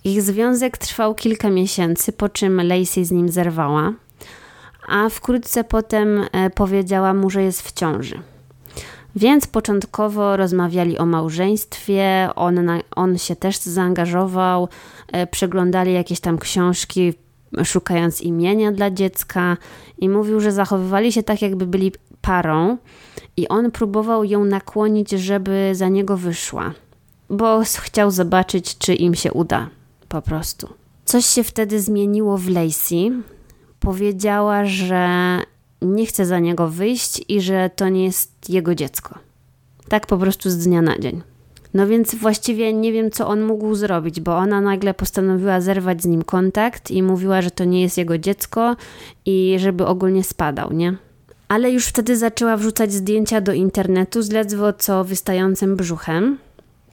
Ich 0.03 0.21
związek 0.21 0.77
trwał 0.77 1.15
kilka 1.15 1.49
miesięcy, 1.49 2.11
po 2.11 2.29
czym 2.29 2.61
Lacey 2.61 3.05
z 3.05 3.11
nim 3.11 3.29
zerwała, 3.29 3.93
a 4.87 5.09
wkrótce 5.09 5.63
potem 5.63 6.25
e, 6.31 6.49
powiedziała 6.49 7.13
mu, 7.13 7.29
że 7.29 7.43
jest 7.43 7.61
w 7.61 7.71
ciąży. 7.71 8.21
Więc 9.15 9.47
początkowo 9.47 10.37
rozmawiali 10.37 10.97
o 10.97 11.05
małżeństwie, 11.05 12.29
on, 12.35 12.69
on 12.95 13.17
się 13.17 13.35
też 13.35 13.57
zaangażował, 13.57 14.69
e, 15.11 15.27
przeglądali 15.27 15.93
jakieś 15.93 16.19
tam 16.19 16.37
książki, 16.37 17.13
szukając 17.63 18.21
imienia 18.21 18.71
dla 18.71 18.91
dziecka 18.91 19.57
i 19.97 20.09
mówił, 20.09 20.39
że 20.39 20.51
zachowywali 20.51 21.11
się 21.11 21.23
tak, 21.23 21.41
jakby 21.41 21.67
byli 21.67 21.91
parą 22.21 22.77
i 23.37 23.47
on 23.47 23.71
próbował 23.71 24.23
ją 24.23 24.45
nakłonić, 24.45 25.09
żeby 25.09 25.71
za 25.73 25.89
niego 25.89 26.17
wyszła, 26.17 26.73
bo 27.29 27.61
chciał 27.79 28.11
zobaczyć, 28.11 28.77
czy 28.77 28.95
im 28.95 29.15
się 29.15 29.33
uda 29.33 29.69
po 30.09 30.21
prostu. 30.21 30.67
Coś 31.05 31.25
się 31.25 31.43
wtedy 31.43 31.81
zmieniło 31.81 32.37
w 32.37 32.49
Lacey. 32.49 33.11
Powiedziała, 33.79 34.65
że 34.65 35.07
nie 35.81 36.05
chce 36.05 36.25
za 36.25 36.39
niego 36.39 36.67
wyjść 36.67 37.21
i 37.27 37.41
że 37.41 37.69
to 37.75 37.89
nie 37.89 38.03
jest 38.03 38.49
jego 38.49 38.75
dziecko. 38.75 39.19
Tak 39.89 40.07
po 40.07 40.17
prostu 40.17 40.49
z 40.49 40.57
dnia 40.57 40.81
na 40.81 40.99
dzień. 40.99 41.21
No 41.73 41.87
więc 41.87 42.15
właściwie 42.15 42.73
nie 42.73 42.91
wiem, 42.91 43.11
co 43.11 43.27
on 43.27 43.45
mógł 43.45 43.75
zrobić, 43.75 44.21
bo 44.21 44.37
ona 44.37 44.61
nagle 44.61 44.93
postanowiła 44.93 45.61
zerwać 45.61 46.03
z 46.03 46.05
nim 46.05 46.23
kontakt 46.23 46.91
i 46.91 47.03
mówiła, 47.03 47.41
że 47.41 47.51
to 47.51 47.63
nie 47.63 47.81
jest 47.81 47.97
jego 47.97 48.17
dziecko 48.17 48.75
i 49.25 49.55
żeby 49.59 49.85
ogólnie 49.85 50.23
spadał, 50.23 50.73
nie? 50.73 50.97
Ale 51.47 51.71
już 51.71 51.85
wtedy 51.85 52.17
zaczęła 52.17 52.57
wrzucać 52.57 52.93
zdjęcia 52.93 53.41
do 53.41 53.53
internetu 53.53 54.21
z 54.21 54.31
ledwo 54.31 54.73
co 54.73 55.03
wystającym 55.03 55.75
brzuchem. 55.75 56.37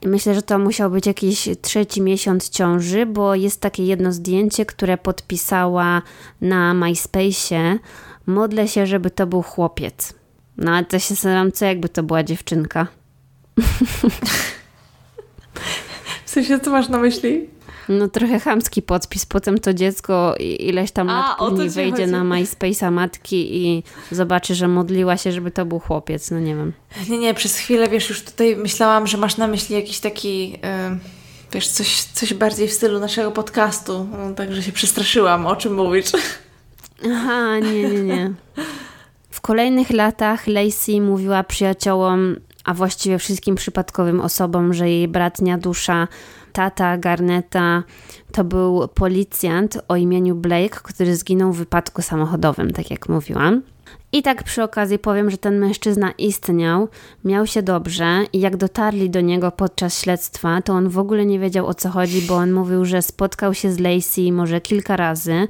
Myślę, 0.05 0.35
że 0.35 0.41
to 0.41 0.59
musiał 0.59 0.91
być 0.91 1.05
jakiś 1.05 1.49
trzeci 1.61 2.01
miesiąc 2.01 2.49
ciąży, 2.49 3.05
bo 3.05 3.35
jest 3.35 3.61
takie 3.61 3.85
jedno 3.85 4.11
zdjęcie, 4.11 4.65
które 4.65 4.97
podpisała 4.97 6.01
na 6.41 6.73
MySpace'ie. 6.73 7.77
Modlę 8.25 8.67
się, 8.67 8.87
żeby 8.87 9.11
to 9.11 9.27
był 9.27 9.41
chłopiec. 9.41 10.13
No 10.57 10.71
ale 10.71 10.85
to 10.85 10.99
się 10.99 11.07
zastanawiam, 11.07 11.51
co 11.51 11.65
jakby 11.65 11.89
to 11.89 12.03
była 12.03 12.23
dziewczynka. 12.23 12.87
W 16.25 16.29
sensie, 16.29 16.59
co 16.59 16.71
masz 16.71 16.89
na 16.89 16.97
myśli? 16.97 17.49
No 17.89 18.07
trochę 18.07 18.39
chamski 18.39 18.81
podpis, 18.81 19.25
potem 19.25 19.57
to 19.57 19.73
dziecko 19.73 20.35
ileś 20.39 20.91
tam 20.91 21.07
lat 21.07 21.37
później 21.37 21.69
wejdzie 21.69 22.01
chodzi. 22.01 22.11
na 22.11 22.23
MySpace'a 22.23 22.91
matki 22.91 23.65
i 23.65 23.83
zobaczy, 24.11 24.55
że 24.55 24.67
modliła 24.67 25.17
się, 25.17 25.31
żeby 25.31 25.51
to 25.51 25.65
był 25.65 25.79
chłopiec, 25.79 26.31
no 26.31 26.39
nie 26.39 26.55
wiem. 26.55 26.73
Nie, 27.09 27.17
nie, 27.17 27.33
przez 27.33 27.57
chwilę, 27.57 27.89
wiesz, 27.89 28.09
już 28.09 28.21
tutaj 28.21 28.55
myślałam, 28.55 29.07
że 29.07 29.17
masz 29.17 29.37
na 29.37 29.47
myśli 29.47 29.75
jakiś 29.75 29.99
taki, 29.99 30.51
yy, 30.51 30.57
wiesz, 31.51 31.67
coś, 31.67 32.01
coś 32.03 32.33
bardziej 32.33 32.67
w 32.67 32.73
stylu 32.73 32.99
naszego 32.99 33.31
podcastu, 33.31 34.07
no, 34.11 34.33
także 34.33 34.63
się 34.63 34.71
przestraszyłam, 34.71 35.47
o 35.47 35.55
czym 35.55 35.73
mówisz. 35.73 36.05
Aha, 37.11 37.59
nie, 37.59 37.83
nie, 37.83 38.03
nie. 38.03 38.33
W 39.29 39.41
kolejnych 39.41 39.89
latach 39.89 40.47
Lacey 40.47 41.01
mówiła 41.01 41.43
przyjaciołom, 41.43 42.35
a 42.63 42.73
właściwie 42.73 43.19
wszystkim 43.19 43.55
przypadkowym 43.55 44.21
osobom, 44.21 44.73
że 44.73 44.89
jej 44.89 45.07
bratnia 45.07 45.57
dusza 45.57 46.07
tata 46.55 46.97
Garneta 46.97 47.83
to 48.31 48.43
był 48.43 48.87
policjant 48.87 49.77
o 49.87 49.95
imieniu 49.95 50.35
Blake, 50.35 50.79
który 50.83 51.15
zginął 51.15 51.53
w 51.53 51.57
wypadku 51.57 52.01
samochodowym, 52.01 52.71
tak 52.71 52.91
jak 52.91 53.09
mówiłam. 53.09 53.61
I 54.11 54.23
tak 54.23 54.43
przy 54.43 54.63
okazji 54.63 54.99
powiem, 54.99 55.29
że 55.31 55.37
ten 55.37 55.59
mężczyzna 55.59 56.11
istniał, 56.17 56.87
miał 57.23 57.47
się 57.47 57.63
dobrze 57.63 58.25
i 58.33 58.39
jak 58.39 58.57
dotarli 58.57 59.09
do 59.09 59.21
niego 59.21 59.51
podczas 59.51 60.01
śledztwa, 60.01 60.61
to 60.61 60.73
on 60.73 60.89
w 60.89 60.99
ogóle 60.99 61.25
nie 61.25 61.39
wiedział 61.39 61.67
o 61.67 61.73
co 61.73 61.89
chodzi, 61.89 62.21
bo 62.21 62.35
on 62.35 62.51
mówił, 62.53 62.85
że 62.85 63.01
spotkał 63.01 63.53
się 63.53 63.71
z 63.71 63.79
Lacey 63.79 64.31
może 64.31 64.61
kilka 64.61 64.97
razy, 64.97 65.47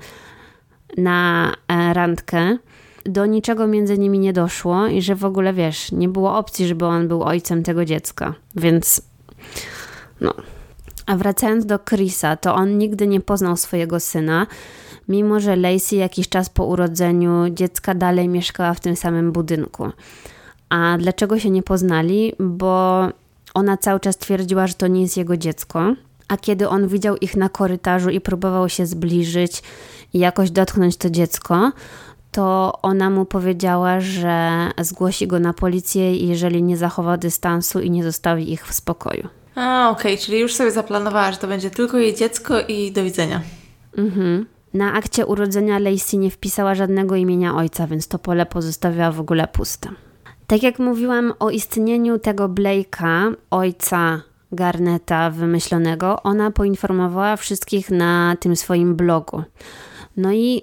na 0.98 1.52
e, 1.68 1.94
randkę. 1.94 2.58
Do 3.06 3.26
niczego 3.26 3.68
między 3.68 3.98
nimi 3.98 4.20
nie 4.20 4.34
doszło 4.34 4.88
i 4.88 5.02
że 5.02 5.16
w 5.16 5.26
ogóle 5.26 5.54
wiesz, 5.54 5.92
nie 5.92 6.10
było 6.10 6.38
opcji, 6.38 6.68
żeby 6.68 6.86
on 6.86 7.08
był 7.08 7.24
ojcem 7.24 7.64
tego 7.64 7.86
dziecka. 7.86 8.34
Więc 8.56 9.02
no. 10.22 10.34
A 11.06 11.16
wracając 11.16 11.66
do 11.66 11.80
Chrisa, 11.80 12.36
to 12.36 12.56
on 12.56 12.78
nigdy 12.78 13.08
nie 13.08 13.22
poznał 13.22 13.58
swojego 13.58 14.00
syna, 14.00 14.48
mimo 15.08 15.40
że 15.40 15.56
Lacey 15.56 16.00
jakiś 16.00 16.30
czas 16.30 16.50
po 16.50 16.66
urodzeniu 16.66 17.50
dziecka 17.50 17.96
dalej 17.96 18.30
mieszkała 18.30 18.74
w 18.74 18.80
tym 18.80 18.96
samym 18.96 19.32
budynku. 19.32 19.90
A 20.70 20.98
dlaczego 21.00 21.40
się 21.40 21.50
nie 21.50 21.64
poznali? 21.64 22.34
Bo 22.40 23.08
ona 23.54 23.78
cały 23.78 24.00
czas 24.00 24.18
twierdziła, 24.18 24.68
że 24.68 24.74
to 24.74 24.88
nie 24.88 25.02
jest 25.02 25.18
jego 25.18 25.38
dziecko. 25.38 25.94
A 26.28 26.38
kiedy 26.38 26.70
on 26.70 26.88
widział 26.88 27.18
ich 27.18 27.36
na 27.36 27.50
korytarzu 27.50 28.10
i 28.10 28.22
próbował 28.22 28.70
się 28.70 28.86
zbliżyć 28.86 29.64
i 30.14 30.20
jakoś 30.20 30.52
dotknąć 30.52 30.98
to 30.98 31.10
dziecko, 31.10 31.72
to 32.32 32.74
ona 32.82 33.10
mu 33.10 33.26
powiedziała, 33.26 34.00
że 34.00 34.68
zgłosi 34.82 35.28
go 35.28 35.40
na 35.40 35.54
policję, 35.54 36.16
jeżeli 36.16 36.64
nie 36.64 36.78
zachowa 36.78 37.18
dystansu 37.18 37.80
i 37.80 37.92
nie 37.92 38.04
zostawi 38.04 38.52
ich 38.52 38.68
w 38.68 38.74
spokoju. 38.74 39.28
A, 39.56 39.90
okej, 39.90 40.14
okay, 40.14 40.26
czyli 40.26 40.40
już 40.40 40.54
sobie 40.54 40.72
zaplanowała, 40.72 41.32
że 41.32 41.38
to 41.38 41.48
będzie 41.48 41.70
tylko 41.70 41.98
jej 41.98 42.16
dziecko 42.16 42.60
i 42.68 42.92
do 42.92 43.04
widzenia. 43.04 43.42
Mhm. 43.98 44.46
Na 44.74 44.94
akcie 44.94 45.26
urodzenia 45.26 45.80
Lacey 45.80 46.18
nie 46.18 46.32
wpisała 46.32 46.76
żadnego 46.76 47.16
imienia 47.16 47.56
ojca, 47.56 47.88
więc 47.88 48.08
to 48.08 48.20
pole 48.20 48.46
pozostawiała 48.46 49.12
w 49.12 49.20
ogóle 49.20 49.48
puste. 49.48 49.90
Tak 50.48 50.64
jak 50.64 50.80
mówiłam 50.80 51.34
o 51.40 51.50
istnieniu 51.50 52.20
tego 52.20 52.50
Blake'a, 52.50 53.36
ojca 53.52 54.22
Garneta 54.52 55.30
wymyślonego, 55.30 56.24
ona 56.24 56.52
poinformowała 56.52 57.36
wszystkich 57.36 57.90
na 57.90 58.36
tym 58.40 58.56
swoim 58.56 58.96
blogu. 58.96 59.44
No 60.18 60.34
i 60.34 60.62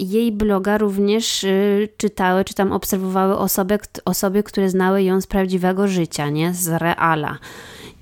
jej 0.00 0.32
bloga 0.32 0.78
również 0.78 1.44
y, 1.44 1.88
czytały, 1.96 2.44
czy 2.44 2.54
tam 2.54 2.72
obserwowały 2.72 3.38
osoby, 3.38 3.78
osoby, 4.04 4.42
które 4.42 4.70
znały 4.70 5.02
ją 5.02 5.20
z 5.20 5.26
prawdziwego 5.26 5.88
życia, 5.88 6.30
nie? 6.30 6.54
Z 6.54 6.68
reala. 6.68 7.38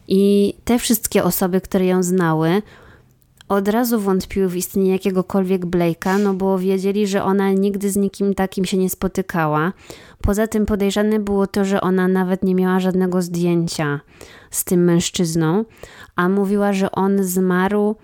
I 0.09 0.55
te 0.65 0.79
wszystkie 0.79 1.25
osoby, 1.25 1.61
które 1.61 1.87
ją 1.87 2.03
znały, 2.03 2.63
od 3.49 3.69
razu 3.69 4.01
wątpiły 4.01 4.49
w 4.49 4.57
istnienie 4.57 4.93
jakiegokolwiek 4.93 5.67
Blake'a, 5.67 6.21
no 6.21 6.35
bo 6.35 6.59
wiedzieli, 6.59 7.07
że 7.07 7.25
ona 7.25 7.53
nigdy 7.53 7.91
z 7.91 7.97
nikim 7.97 8.35
takim 8.35 8.65
się 8.65 8.77
nie 8.79 8.91
spotykała. 8.91 9.73
Poza 10.23 10.47
tym 10.47 10.67
podejrzane 10.67 11.19
było 11.19 11.47
to, 11.47 11.65
że 11.65 11.81
ona 11.81 12.09
nawet 12.09 12.43
nie 12.45 12.55
miała 12.55 12.81
żadnego 12.81 13.23
zdjęcia 13.23 14.01
z 14.51 14.65
tym 14.65 14.85
mężczyzną, 14.85 15.65
a 16.17 16.29
mówiła, 16.29 16.73
że 16.73 16.93
on 16.93 17.25
zmarł 17.25 17.97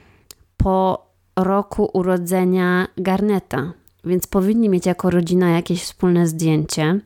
po 0.57 1.07
roku 1.37 1.91
urodzenia 1.93 2.89
Garneta, 2.97 3.73
więc 4.05 4.27
powinni 4.27 4.69
mieć 4.69 4.87
jako 4.87 5.11
rodzina 5.11 5.51
jakieś 5.51 5.83
wspólne 5.83 6.27
zdjęcie. 6.27 7.01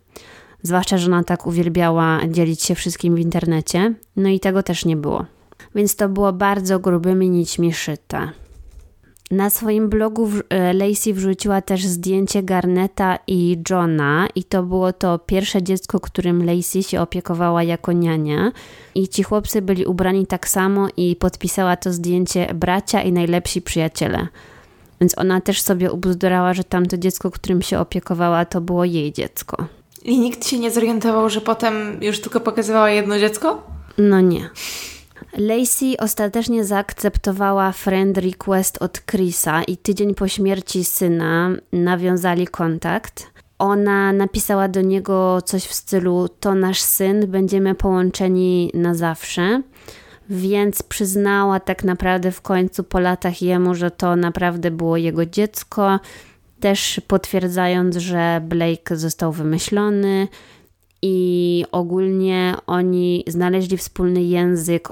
Zwłaszcza, 0.63 0.99
że 0.99 1.07
ona 1.07 1.25
tak 1.25 1.47
uwielbiała 1.47 2.21
dzielić 2.29 2.63
się 2.63 2.75
wszystkim 2.75 3.15
w 3.15 3.19
internecie, 3.19 3.95
no 4.17 4.29
i 4.29 4.41
tego 4.41 4.63
też 4.63 4.85
nie 4.85 4.97
było. 4.97 5.27
Więc 5.75 5.97
to 5.97 6.09
było 6.09 6.33
bardzo 6.33 6.79
grubymi 6.79 7.31
nićmi 7.31 7.73
szyte. 7.73 8.31
Na 9.31 9.51
swoim 9.51 9.89
blogu 9.89 10.31
e, 10.49 10.73
Lacey 10.73 11.15
wrzuciła 11.15 11.61
też 11.61 11.87
zdjęcie 11.87 12.43
Garneta 12.43 13.19
i 13.27 13.63
Johna 13.71 14.29
i 14.35 14.45
to 14.45 14.63
było 14.63 14.93
to 14.93 15.19
pierwsze 15.19 15.63
dziecko, 15.63 16.01
którym 16.01 16.45
Lacey 16.45 16.83
się 16.83 17.01
opiekowała 17.01 17.63
jako 17.63 17.93
niania 17.93 18.53
i 18.95 19.09
ci 19.09 19.23
chłopcy 19.23 19.63
byli 19.63 19.87
ubrani 19.87 20.27
tak 20.27 20.49
samo 20.49 20.89
i 20.97 21.17
podpisała 21.17 21.77
to 21.77 21.93
zdjęcie 21.93 22.55
bracia 22.55 23.03
i 23.03 23.13
najlepsi 23.13 23.63
przyjaciele. 23.63 24.29
Więc 25.01 25.19
ona 25.19 25.41
też 25.41 25.63
sobie 25.63 25.93
ubzdurała, 25.93 26.55
że 26.55 26.65
tamto 26.65 26.99
dziecko, 26.99 27.31
którym 27.31 27.63
się 27.63 27.79
opiekowała, 27.79 28.45
to 28.45 28.61
było 28.61 28.85
jej 28.85 29.13
dziecko. 29.13 29.67
I 30.05 30.19
nikt 30.19 30.47
się 30.47 30.59
nie 30.59 30.71
zorientował, 30.71 31.31
że 31.31 31.41
potem 31.41 31.99
już 32.01 32.21
tylko 32.21 32.41
pokazywała 32.41 32.91
jedno 32.91 33.19
dziecko? 33.19 33.63
No 33.99 34.21
nie. 34.21 34.51
Lacey 35.39 35.97
ostatecznie 35.99 36.65
zaakceptowała 36.65 37.73
friend 37.73 38.19
request 38.19 38.83
od 38.83 39.01
Chrisa 39.07 39.63
i 39.63 39.77
tydzień 39.77 40.15
po 40.15 40.29
śmierci 40.29 40.85
syna 40.85 41.51
nawiązali 41.73 42.47
kontakt. 42.47 43.27
Ona 43.59 44.13
napisała 44.13 44.69
do 44.69 44.81
niego 44.81 45.43
coś 45.43 45.65
w 45.65 45.75
stylu: 45.75 46.29
To 46.41 46.55
nasz 46.55 46.81
syn, 46.81 47.27
będziemy 47.31 47.75
połączeni 47.75 48.71
na 48.75 48.95
zawsze. 48.95 49.63
Więc 50.31 50.83
przyznała 50.83 51.61
tak 51.61 51.85
naprawdę 51.85 52.33
w 52.33 52.43
końcu 52.43 52.85
po 52.85 53.01
latach 53.01 53.43
jemu, 53.43 53.75
że 53.75 53.91
to 53.91 54.17
naprawdę 54.17 54.71
było 54.71 54.97
jego 54.97 55.27
dziecko, 55.27 56.01
też 56.61 57.01
potwierdzając, 57.09 57.97
że 57.97 58.41
Blake 58.45 58.97
został 58.97 59.33
wymyślony 59.33 60.29
i 61.03 61.65
ogólnie 61.73 62.55
oni 62.67 63.25
znaleźli 63.27 63.77
wspólny 63.77 64.23
język 64.23 64.89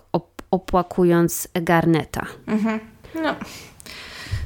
opłakując 0.51 1.49
Garneta. 1.55 2.27
Mhm. 2.47 2.81
No. 3.15 3.35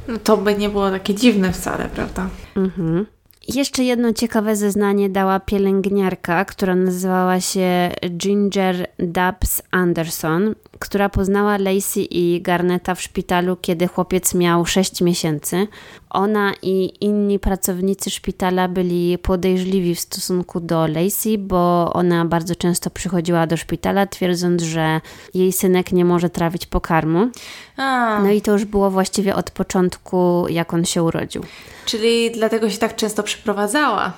no 0.09 0.19
to 0.19 0.37
by 0.37 0.55
nie 0.55 0.69
było 0.69 0.91
takie 0.91 1.15
dziwne 1.15 1.53
wcale, 1.53 1.89
prawda? 1.89 2.29
Mhm. 2.57 3.07
Jeszcze 3.55 3.85
jedno 3.85 4.13
ciekawe 4.13 4.57
zeznanie 4.57 5.11
dała 5.11 5.41
pielęgniarka, 5.41 6.45
która 6.45 6.75
nazywała 6.75 7.41
się 7.41 7.91
Ginger 8.11 8.87
Dubs 8.99 9.63
Anderson, 9.71 10.55
która 10.79 11.09
poznała 11.09 11.59
Lacey 11.59 12.09
i 12.11 12.43
Garneta 12.43 12.95
w 12.95 13.03
szpitalu, 13.03 13.57
kiedy 13.57 13.87
chłopiec 13.87 14.35
miał 14.35 14.67
6 14.67 15.01
miesięcy. 15.01 15.67
Ona 16.11 16.53
i 16.63 16.93
inni 17.01 17.39
pracownicy 17.39 18.11
szpitala 18.11 18.69
byli 18.69 19.19
podejrzliwi 19.19 19.95
w 19.95 20.01
stosunku 20.01 20.61
do 20.61 20.87
Lacey, 20.87 21.39
bo 21.39 21.93
ona 21.93 22.25
bardzo 22.25 22.55
często 22.55 22.91
przychodziła 22.91 23.47
do 23.47 23.57
szpitala, 23.57 24.07
twierdząc, 24.07 24.63
że 24.63 25.01
jej 25.35 25.53
synek 25.53 25.93
nie 25.93 26.05
może 26.05 26.31
trawić 26.31 26.67
pokarmu. 26.67 27.29
A. 27.77 28.21
No 28.23 28.31
i 28.31 28.41
to 28.41 28.53
już 28.53 28.65
było 28.65 28.91
właściwie 28.91 29.35
od 29.35 29.51
początku, 29.51 30.47
jak 30.49 30.75
on 30.75 30.85
się 30.85 31.03
urodził. 31.03 31.43
Czyli 31.85 32.31
dlatego 32.31 32.71
się 32.71 32.79
tak 32.79 32.97
często 32.97 33.23
przyprowadzała. 33.23 34.13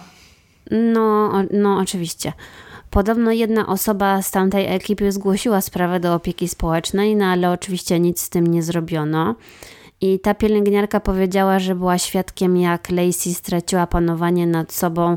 No, 0.70 1.32
no 1.50 1.76
oczywiście. 1.78 2.32
Podobno 2.90 3.32
jedna 3.32 3.66
osoba 3.66 4.22
z 4.22 4.30
tamtej 4.30 4.74
ekipy 4.74 5.12
zgłosiła 5.12 5.60
sprawę 5.60 6.00
do 6.00 6.14
opieki 6.14 6.48
społecznej, 6.48 7.16
no 7.16 7.24
ale 7.24 7.50
oczywiście 7.50 8.00
nic 8.00 8.20
z 8.20 8.28
tym 8.28 8.46
nie 8.46 8.62
zrobiono. 8.62 9.34
I 10.00 10.18
ta 10.20 10.34
pielęgniarka 10.34 11.00
powiedziała, 11.00 11.58
że 11.58 11.74
była 11.74 11.98
świadkiem, 11.98 12.56
jak 12.56 12.90
Lacey 12.90 13.34
straciła 13.34 13.86
panowanie 13.86 14.46
nad 14.46 14.72
sobą 14.72 15.16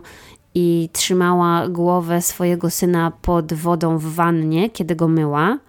i 0.56 0.90
trzymała 0.94 1.68
głowę 1.70 2.22
swojego 2.22 2.70
syna 2.70 3.12
pod 3.22 3.54
wodą 3.54 3.98
w 3.98 4.04
wannie, 4.04 4.70
kiedy 4.70 4.96
go 4.96 5.08
myła. 5.08 5.60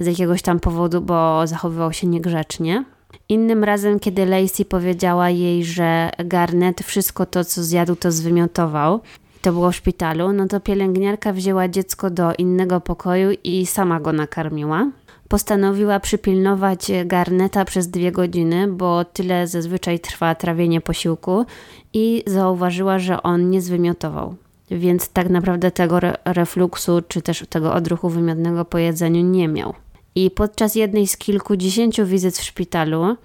Z 0.00 0.06
jakiegoś 0.06 0.42
tam 0.42 0.60
powodu, 0.60 1.00
bo 1.00 1.46
zachowywał 1.46 1.92
się 1.92 2.06
niegrzecznie. 2.06 2.84
Innym 3.28 3.64
razem, 3.64 4.00
kiedy 4.00 4.26
Lacey 4.26 4.64
powiedziała 4.64 5.30
jej, 5.30 5.64
że 5.64 6.10
Garnet 6.24 6.80
wszystko 6.80 7.26
to, 7.26 7.44
co 7.44 7.62
zjadł, 7.62 7.96
to 7.96 8.12
zwymiotował, 8.12 9.00
to 9.42 9.52
było 9.52 9.70
w 9.70 9.76
szpitalu, 9.76 10.32
no 10.32 10.48
to 10.48 10.60
pielęgniarka 10.60 11.32
wzięła 11.32 11.68
dziecko 11.68 12.10
do 12.10 12.34
innego 12.34 12.80
pokoju 12.80 13.30
i 13.44 13.66
sama 13.66 14.00
go 14.00 14.12
nakarmiła. 14.12 14.90
Postanowiła 15.30 16.00
przypilnować 16.00 16.92
garneta 17.06 17.64
przez 17.64 17.88
dwie 17.88 18.12
godziny, 18.12 18.68
bo 18.68 19.04
tyle 19.04 19.46
zazwyczaj 19.46 20.00
trwa 20.00 20.34
trawienie 20.34 20.80
posiłku 20.80 21.44
i 21.92 22.22
zauważyła, 22.26 22.98
że 22.98 23.22
on 23.22 23.50
nie 23.50 23.62
zwymiotował. 23.62 24.34
Więc 24.70 25.08
tak 25.08 25.30
naprawdę 25.30 25.70
tego 25.70 25.96
re 25.96 26.16
refluksu 26.24 27.02
czy 27.08 27.22
też 27.22 27.44
tego 27.48 27.74
odruchu 27.74 28.08
wymiotnego 28.08 28.64
po 28.64 28.78
jedzeniu 28.78 29.22
nie 29.22 29.48
miał. 29.48 29.74
I 30.14 30.30
podczas 30.30 30.74
jednej 30.74 31.06
z 31.06 31.16
kilkudziesięciu 31.16 32.06
wizyt 32.06 32.38
w 32.38 32.44
szpitalu 32.44 33.16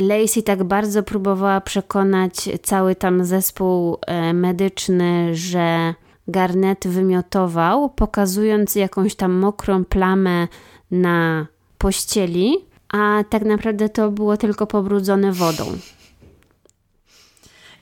Lacey 0.00 0.42
tak 0.42 0.64
bardzo 0.64 1.02
próbowała 1.02 1.60
przekonać 1.60 2.48
cały 2.62 2.94
tam 2.94 3.24
zespół 3.24 3.98
e, 4.06 4.32
medyczny, 4.32 5.34
że 5.34 5.94
Garnet 6.28 6.88
wymiotował, 6.88 7.90
pokazując 7.90 8.74
jakąś 8.74 9.14
tam 9.14 9.32
mokrą 9.32 9.84
plamę 9.84 10.48
na 10.90 11.46
pościeli, 11.82 12.58
a 12.88 13.24
tak 13.30 13.44
naprawdę 13.44 13.88
to 13.88 14.10
było 14.10 14.36
tylko 14.36 14.66
pobrudzone 14.66 15.32
wodą. 15.32 15.64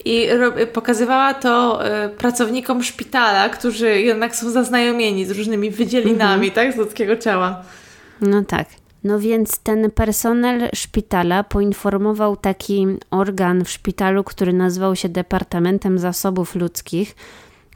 I 0.05 0.29
pokazywała 0.73 1.35
to 1.35 1.81
y, 2.07 2.09
pracownikom 2.09 2.83
szpitala, 2.83 3.49
którzy 3.49 4.01
jednak 4.01 4.37
są 4.37 4.51
zaznajomieni 4.51 5.25
z 5.25 5.31
różnymi 5.31 5.71
wydzielinami, 5.71 6.49
mhm. 6.49 6.51
tak, 6.51 6.75
z 6.75 6.77
ludzkiego 6.77 7.17
ciała. 7.17 7.63
No 8.21 8.45
tak. 8.45 8.69
No 9.05 9.19
więc 9.19 9.59
ten 9.59 9.91
personel 9.91 10.69
szpitala 10.75 11.45
poinformował 11.45 12.37
taki 12.37 12.87
organ 13.11 13.65
w 13.65 13.71
szpitalu, 13.71 14.25
który 14.25 14.53
nazywał 14.53 14.97
się 14.97 15.09
Departamentem 15.09 15.99
Zasobów 15.99 16.55
Ludzkich, 16.55 17.17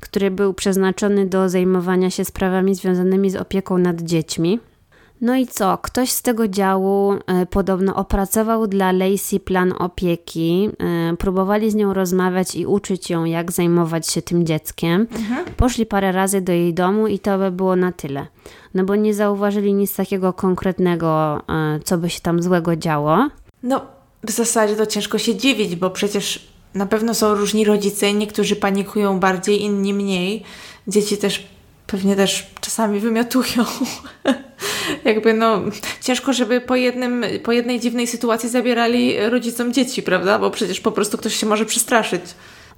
który 0.01 0.31
był 0.31 0.55
przeznaczony 0.55 1.27
do 1.27 1.49
zajmowania 1.49 2.11
się 2.11 2.25
sprawami 2.25 2.75
związanymi 2.75 3.31
z 3.31 3.37
opieką 3.37 3.79
nad 3.79 4.03
dziećmi. 4.03 4.61
No 5.25 5.37
i 5.37 5.47
co? 5.47 5.79
Ktoś 5.79 6.11
z 6.11 6.22
tego 6.22 6.49
działu 6.49 7.12
y, 7.12 7.47
podobno 7.51 7.95
opracował 7.95 8.66
dla 8.66 8.93
Lacey 8.93 9.41
plan 9.41 9.75
opieki. 9.79 10.70
Y, 11.12 11.16
próbowali 11.16 11.70
z 11.70 11.75
nią 11.75 11.95
rozmawiać 11.95 12.55
i 12.55 12.66
uczyć 12.66 13.11
ją, 13.11 13.25
jak 13.25 13.53
zajmować 13.53 14.09
się 14.09 14.22
tym 14.22 14.47
dzieckiem. 14.47 15.07
Mhm. 15.12 15.45
Poszli 15.57 15.87
parę 15.87 16.12
razy 16.12 16.41
do 16.41 16.53
jej 16.53 16.75
domu 16.75 17.07
i 17.07 17.18
to 17.18 17.39
by 17.39 17.51
było 17.51 17.77
na 17.77 17.93
tyle. 17.93 18.27
No 18.75 18.85
bo 18.85 18.97
nie 18.97 19.14
zauważyli 19.14 19.75
nic 19.75 19.97
takiego 19.97 20.33
konkretnego, 20.33 21.43
y, 21.77 21.81
co 21.85 21.99
by 21.99 22.11
się 22.11 22.20
tam 22.20 22.43
złego 22.43 22.77
działo. 22.77 23.29
No, 23.62 23.81
w 24.25 24.31
zasadzie 24.31 24.77
to 24.77 24.87
ciężko 24.87 25.18
się 25.18 25.37
dziwić, 25.37 25.77
bo 25.77 25.91
przecież 25.91 26.49
na 26.75 26.87
pewno 26.87 27.14
są 27.14 27.35
różni 27.35 27.64
rodzice, 27.64 28.12
niektórzy 28.12 28.57
panikują 28.57 29.20
bardziej, 29.20 29.62
inni 29.62 29.95
mniej. 29.95 30.43
Dzieci 30.89 31.16
też 31.16 31.53
pewnie 31.87 32.16
też 32.16 32.47
czasami 32.61 33.01
wymiotują. 33.01 33.64
Jakby 35.05 35.35
no, 35.35 35.61
ciężko, 36.01 36.32
żeby 36.32 36.61
po, 36.61 36.76
jednym, 36.76 37.24
po 37.43 37.53
jednej 37.53 37.80
dziwnej 37.80 38.07
sytuacji 38.07 38.49
zabierali 38.49 39.28
rodzicom 39.30 39.72
dzieci, 39.72 40.03
prawda? 40.03 40.39
Bo 40.39 40.51
przecież 40.51 40.80
po 40.80 40.93
prostu 40.93 41.18
ktoś 41.18 41.35
się 41.35 41.47
może 41.47 41.66
przestraszyć. 41.66 42.22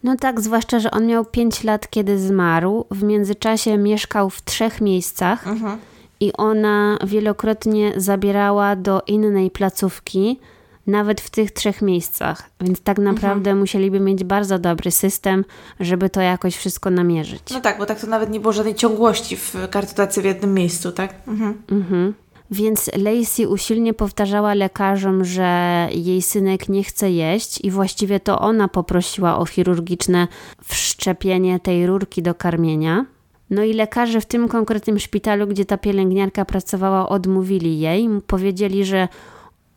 No 0.03 0.17
tak, 0.21 0.41
zwłaszcza, 0.41 0.81
że 0.81 0.91
on 0.91 1.07
miał 1.07 1.25
5 1.25 1.65
lat, 1.65 1.91
kiedy 1.91 2.19
zmarł. 2.19 2.87
W 2.91 3.03
międzyczasie 3.03 3.79
mieszkał 3.79 4.31
w 4.31 4.43
trzech 4.43 4.81
miejscach 4.81 5.47
mhm. 5.47 5.79
i 6.21 6.33
ona 6.33 6.99
wielokrotnie 7.05 7.93
zabierała 7.97 8.77
do 8.77 9.03
innej 9.07 9.51
placówki 9.51 10.41
nawet 10.87 11.21
w 11.21 11.31
tych 11.31 11.51
trzech 11.51 11.83
miejscach. 11.83 12.51
Więc 12.61 12.81
tak 12.81 12.99
mhm. 12.99 13.15
naprawdę 13.15 13.51
mhm. 13.51 13.59
musieliby 13.59 14.01
mieć 14.01 14.25
bardzo 14.25 14.59
dobry 14.59 14.91
system, 14.91 15.45
żeby 15.81 16.11
to 16.11 16.21
jakoś 16.21 16.57
wszystko 16.57 16.91
namierzyć. 16.91 17.43
No 17.51 17.61
tak, 17.61 17.79
bo 17.79 17.87
tak 17.87 18.01
to 18.01 18.07
nawet 18.07 18.31
nie 18.31 18.41
było 18.41 18.53
żadnej 18.53 18.75
ciągłości 18.75 19.37
w 19.37 19.55
kartotacji 19.71 20.23
w 20.23 20.25
jednym 20.25 20.55
miejscu, 20.55 20.93
tak? 20.93 21.15
Mhm. 21.29 21.63
mhm. 21.71 22.15
Więc 22.51 22.91
Lacey 22.97 23.47
usilnie 23.47 23.95
powtarzała 23.95 24.55
lekarzom, 24.55 25.25
że 25.25 25.89
jej 25.93 26.23
synek 26.23 26.69
nie 26.69 26.85
chce 26.85 27.11
jeść, 27.11 27.65
i 27.65 27.71
właściwie 27.71 28.21
to 28.21 28.41
ona 28.41 28.69
poprosiła 28.69 29.39
o 29.39 29.47
chirurgiczne 29.47 30.29
wszczepienie 30.65 31.61
tej 31.61 31.87
rurki 31.87 32.23
do 32.23 32.35
karmienia. 32.35 33.07
No 33.51 33.65
i 33.65 33.73
lekarze 33.73 34.21
w 34.21 34.27
tym 34.27 34.49
konkretnym 34.49 34.99
szpitalu, 34.99 35.47
gdzie 35.47 35.65
ta 35.65 35.79
pielęgniarka 35.79 36.45
pracowała, 36.45 37.09
odmówili 37.09 37.81
jej. 37.81 38.09
Powiedzieli, 38.27 38.85
że 38.85 39.09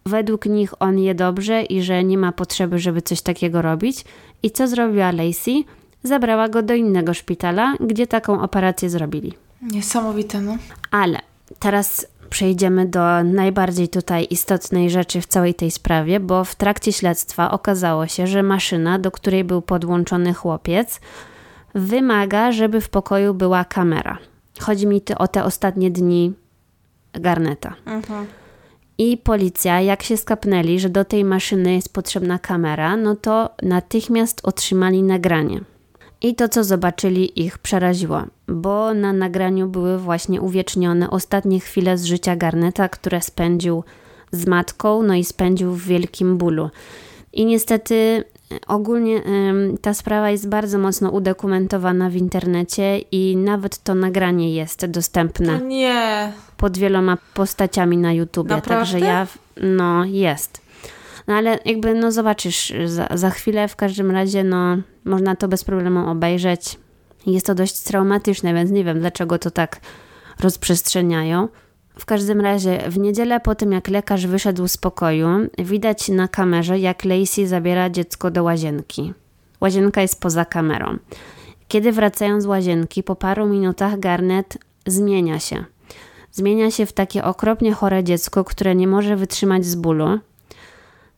według 0.09 0.45
nich 0.45 0.81
on 0.81 0.99
je 0.99 1.15
dobrze 1.15 1.63
i 1.63 1.81
że 1.81 2.03
nie 2.03 2.17
ma 2.17 2.31
potrzeby, 2.31 2.79
żeby 2.79 3.01
coś 3.01 3.21
takiego 3.21 3.61
robić. 3.61 4.05
I 4.43 4.51
co 4.51 4.67
zrobiła 4.67 5.11
Lacey? 5.11 5.65
Zabrała 6.03 6.49
go 6.49 6.61
do 6.61 6.73
innego 6.73 7.13
szpitala, 7.13 7.75
gdzie 7.79 8.07
taką 8.07 8.41
operację 8.41 8.89
zrobili. 8.89 9.33
Niesamowite, 9.61 10.41
no. 10.41 10.57
Ale 10.91 11.19
teraz 11.59 12.07
przejdziemy 12.29 12.85
do 12.85 13.23
najbardziej 13.23 13.89
tutaj 13.89 14.27
istotnej 14.29 14.89
rzeczy 14.89 15.21
w 15.21 15.25
całej 15.25 15.53
tej 15.53 15.71
sprawie, 15.71 16.19
bo 16.19 16.43
w 16.43 16.55
trakcie 16.55 16.93
śledztwa 16.93 17.51
okazało 17.51 18.07
się, 18.07 18.27
że 18.27 18.43
maszyna, 18.43 18.99
do 18.99 19.11
której 19.11 19.43
był 19.43 19.61
podłączony 19.61 20.33
chłopiec, 20.33 20.99
wymaga, 21.75 22.51
żeby 22.51 22.81
w 22.81 22.89
pokoju 22.89 23.33
była 23.33 23.65
kamera. 23.65 24.17
Chodzi 24.59 24.87
mi 24.87 25.01
o 25.17 25.27
te 25.27 25.43
ostatnie 25.43 25.91
dni 25.91 26.33
Garneta. 27.13 27.75
Mhm. 27.85 28.25
I 28.99 29.17
policja, 29.17 29.81
jak 29.81 30.03
się 30.03 30.17
skapnęli, 30.17 30.79
że 30.79 30.89
do 30.89 31.05
tej 31.05 31.25
maszyny 31.25 31.73
jest 31.73 31.93
potrzebna 31.93 32.39
kamera, 32.39 32.97
no 32.97 33.15
to 33.15 33.49
natychmiast 33.61 34.41
otrzymali 34.43 35.03
nagranie. 35.03 35.61
I 36.21 36.35
to, 36.35 36.49
co 36.49 36.63
zobaczyli, 36.63 37.45
ich 37.45 37.57
przeraziło, 37.57 38.23
bo 38.47 38.93
na 38.93 39.13
nagraniu 39.13 39.67
były 39.67 39.97
właśnie 39.97 40.41
uwiecznione 40.41 41.09
ostatnie 41.09 41.59
chwile 41.59 41.97
z 41.97 42.05
życia 42.05 42.35
Garneta, 42.35 42.89
które 42.89 43.21
spędził 43.21 43.83
z 44.31 44.47
matką, 44.47 45.03
no 45.03 45.15
i 45.15 45.23
spędził 45.23 45.73
w 45.73 45.85
wielkim 45.85 46.37
bólu. 46.37 46.69
I 47.33 47.45
niestety 47.45 48.23
ogólnie 48.67 49.21
ta 49.81 49.93
sprawa 49.93 50.29
jest 50.29 50.49
bardzo 50.49 50.77
mocno 50.77 51.09
udokumentowana 51.09 52.09
w 52.09 52.15
internecie 52.15 52.99
i 53.11 53.37
nawet 53.37 53.83
to 53.83 53.95
nagranie 53.95 54.55
jest 54.55 54.85
dostępne. 54.85 55.61
nie. 55.61 56.33
Pod 56.59 56.77
wieloma 56.77 57.17
postaciami 57.33 57.97
na 57.97 58.13
YouTubie. 58.13 58.55
Naprawdę? 58.55 58.85
Także 58.85 58.99
ja, 58.99 59.27
no 59.61 60.05
jest. 60.05 60.61
No 61.27 61.35
ale 61.35 61.59
jakby, 61.65 61.93
no 61.93 62.11
zobaczysz, 62.11 62.73
za, 62.85 63.07
za 63.13 63.29
chwilę 63.29 63.67
w 63.67 63.75
każdym 63.75 64.11
razie, 64.11 64.43
no 64.43 64.77
można 65.05 65.35
to 65.35 65.47
bez 65.47 65.63
problemu 65.63 66.09
obejrzeć. 66.09 66.77
Jest 67.25 67.45
to 67.45 67.55
dość 67.55 67.79
traumatyczne, 67.79 68.53
więc 68.53 68.71
nie 68.71 68.83
wiem, 68.83 68.99
dlaczego 68.99 69.39
to 69.39 69.51
tak 69.51 69.79
rozprzestrzeniają. 70.39 71.47
W 71.99 72.05
każdym 72.05 72.41
razie, 72.41 72.79
w 72.89 72.97
niedzielę 72.99 73.39
po 73.39 73.55
tym 73.55 73.71
jak 73.71 73.87
lekarz 73.87 74.27
wyszedł 74.27 74.67
z 74.67 74.77
pokoju, 74.77 75.27
widać 75.57 76.09
na 76.09 76.27
kamerze, 76.27 76.79
jak 76.79 77.05
Lacey 77.05 77.47
zabiera 77.47 77.89
dziecko 77.89 78.31
do 78.31 78.43
łazienki. 78.43 79.13
Łazienka 79.61 80.01
jest 80.01 80.21
poza 80.21 80.45
kamerą. 80.45 80.97
Kiedy 81.67 81.91
wracają 81.91 82.41
z 82.41 82.45
łazienki, 82.45 83.03
po 83.03 83.15
paru 83.15 83.45
minutach 83.45 83.99
Garnet 83.99 84.57
zmienia 84.87 85.39
się. 85.39 85.65
Zmienia 86.31 86.71
się 86.71 86.85
w 86.85 86.93
takie 86.93 87.23
okropnie 87.23 87.73
chore 87.73 88.03
dziecko, 88.03 88.43
które 88.43 88.75
nie 88.75 88.87
może 88.87 89.15
wytrzymać 89.15 89.65
z 89.65 89.75
bólu. 89.75 90.19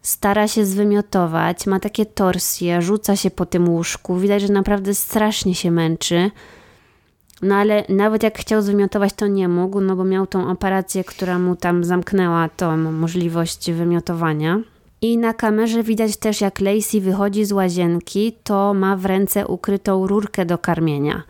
Stara 0.01 0.47
się 0.47 0.65
zwymiotować, 0.65 1.67
ma 1.67 1.79
takie 1.79 2.05
torsje, 2.05 2.81
rzuca 2.81 3.15
się 3.15 3.31
po 3.31 3.45
tym 3.45 3.69
łóżku. 3.69 4.17
Widać, 4.17 4.41
że 4.41 4.53
naprawdę 4.53 4.95
strasznie 4.95 5.55
się 5.55 5.71
męczy. 5.71 6.31
No 7.41 7.55
ale 7.55 7.83
nawet 7.89 8.23
jak 8.23 8.37
chciał 8.37 8.61
zwymiotować, 8.61 9.13
to 9.13 9.27
nie 9.27 9.47
mógł, 9.47 9.81
no 9.81 9.95
bo 9.95 10.03
miał 10.03 10.27
tą 10.27 10.51
operację, 10.51 11.03
która 11.03 11.39
mu 11.39 11.55
tam 11.55 11.83
zamknęła 11.83 12.49
tą 12.49 12.77
możliwość 12.77 13.71
wymiotowania. 13.71 14.61
I 15.01 15.17
na 15.17 15.33
kamerze 15.33 15.83
widać 15.83 16.17
też, 16.17 16.41
jak 16.41 16.59
Lacey 16.59 17.01
wychodzi 17.01 17.45
z 17.45 17.51
łazienki, 17.51 18.35
to 18.43 18.73
ma 18.73 18.95
w 18.95 19.05
ręce 19.05 19.47
ukrytą 19.47 20.07
rurkę 20.07 20.45
do 20.45 20.57
karmienia. 20.57 21.23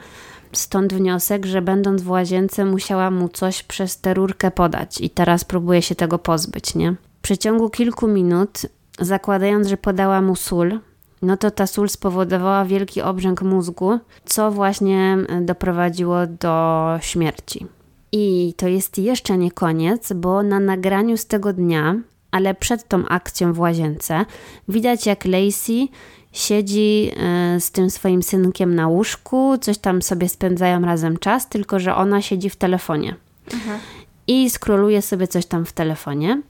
Stąd 0.53 0.93
wniosek, 0.93 1.45
że 1.45 1.61
będąc 1.61 2.01
w 2.01 2.09
łazience 2.09 2.65
musiała 2.65 3.11
mu 3.11 3.29
coś 3.29 3.63
przez 3.63 4.01
tę 4.01 4.13
rurkę 4.13 4.51
podać 4.51 5.01
i 5.01 5.09
teraz 5.09 5.43
próbuje 5.43 5.81
się 5.81 5.95
tego 5.95 6.19
pozbyć, 6.19 6.75
nie? 6.75 6.91
W 6.91 7.21
przeciągu 7.21 7.69
kilku 7.69 8.07
minut, 8.07 8.61
zakładając, 8.99 9.67
że 9.67 9.77
podała 9.77 10.21
mu 10.21 10.35
sól, 10.35 10.79
no 11.21 11.37
to 11.37 11.51
ta 11.51 11.67
sól 11.67 11.89
spowodowała 11.89 12.65
wielki 12.65 13.01
obrzęk 13.01 13.41
mózgu, 13.41 13.99
co 14.25 14.51
właśnie 14.51 15.17
doprowadziło 15.41 16.27
do 16.27 16.87
śmierci. 17.01 17.67
I 18.11 18.53
to 18.57 18.67
jest 18.67 18.97
jeszcze 18.97 19.37
nie 19.37 19.51
koniec, 19.51 20.13
bo 20.13 20.43
na 20.43 20.59
nagraniu 20.59 21.17
z 21.17 21.25
tego 21.25 21.53
dnia, 21.53 21.95
ale 22.31 22.55
przed 22.55 22.87
tą 22.87 23.05
akcją 23.05 23.53
w 23.53 23.59
łazience, 23.59 24.25
widać 24.67 25.05
jak 25.05 25.25
Lacey 25.25 25.89
siedzi 26.31 27.11
e, 27.17 27.59
z 27.59 27.71
tym 27.71 27.89
swoim 27.89 28.23
synkiem 28.23 28.75
na 28.75 28.87
łóżku, 28.87 29.57
coś 29.61 29.77
tam 29.77 30.01
sobie 30.01 30.29
spędzają 30.29 30.81
razem 30.81 31.17
czas, 31.17 31.49
tylko 31.49 31.79
że 31.79 31.95
ona 31.95 32.21
siedzi 32.21 32.49
w 32.49 32.55
telefonie. 32.55 33.15
Mhm. 33.53 33.79
I 34.27 34.49
skroluje 34.49 35.01
sobie 35.01 35.27
coś 35.27 35.45
tam 35.45 35.65
w 35.65 35.73
telefonie. 35.73 36.41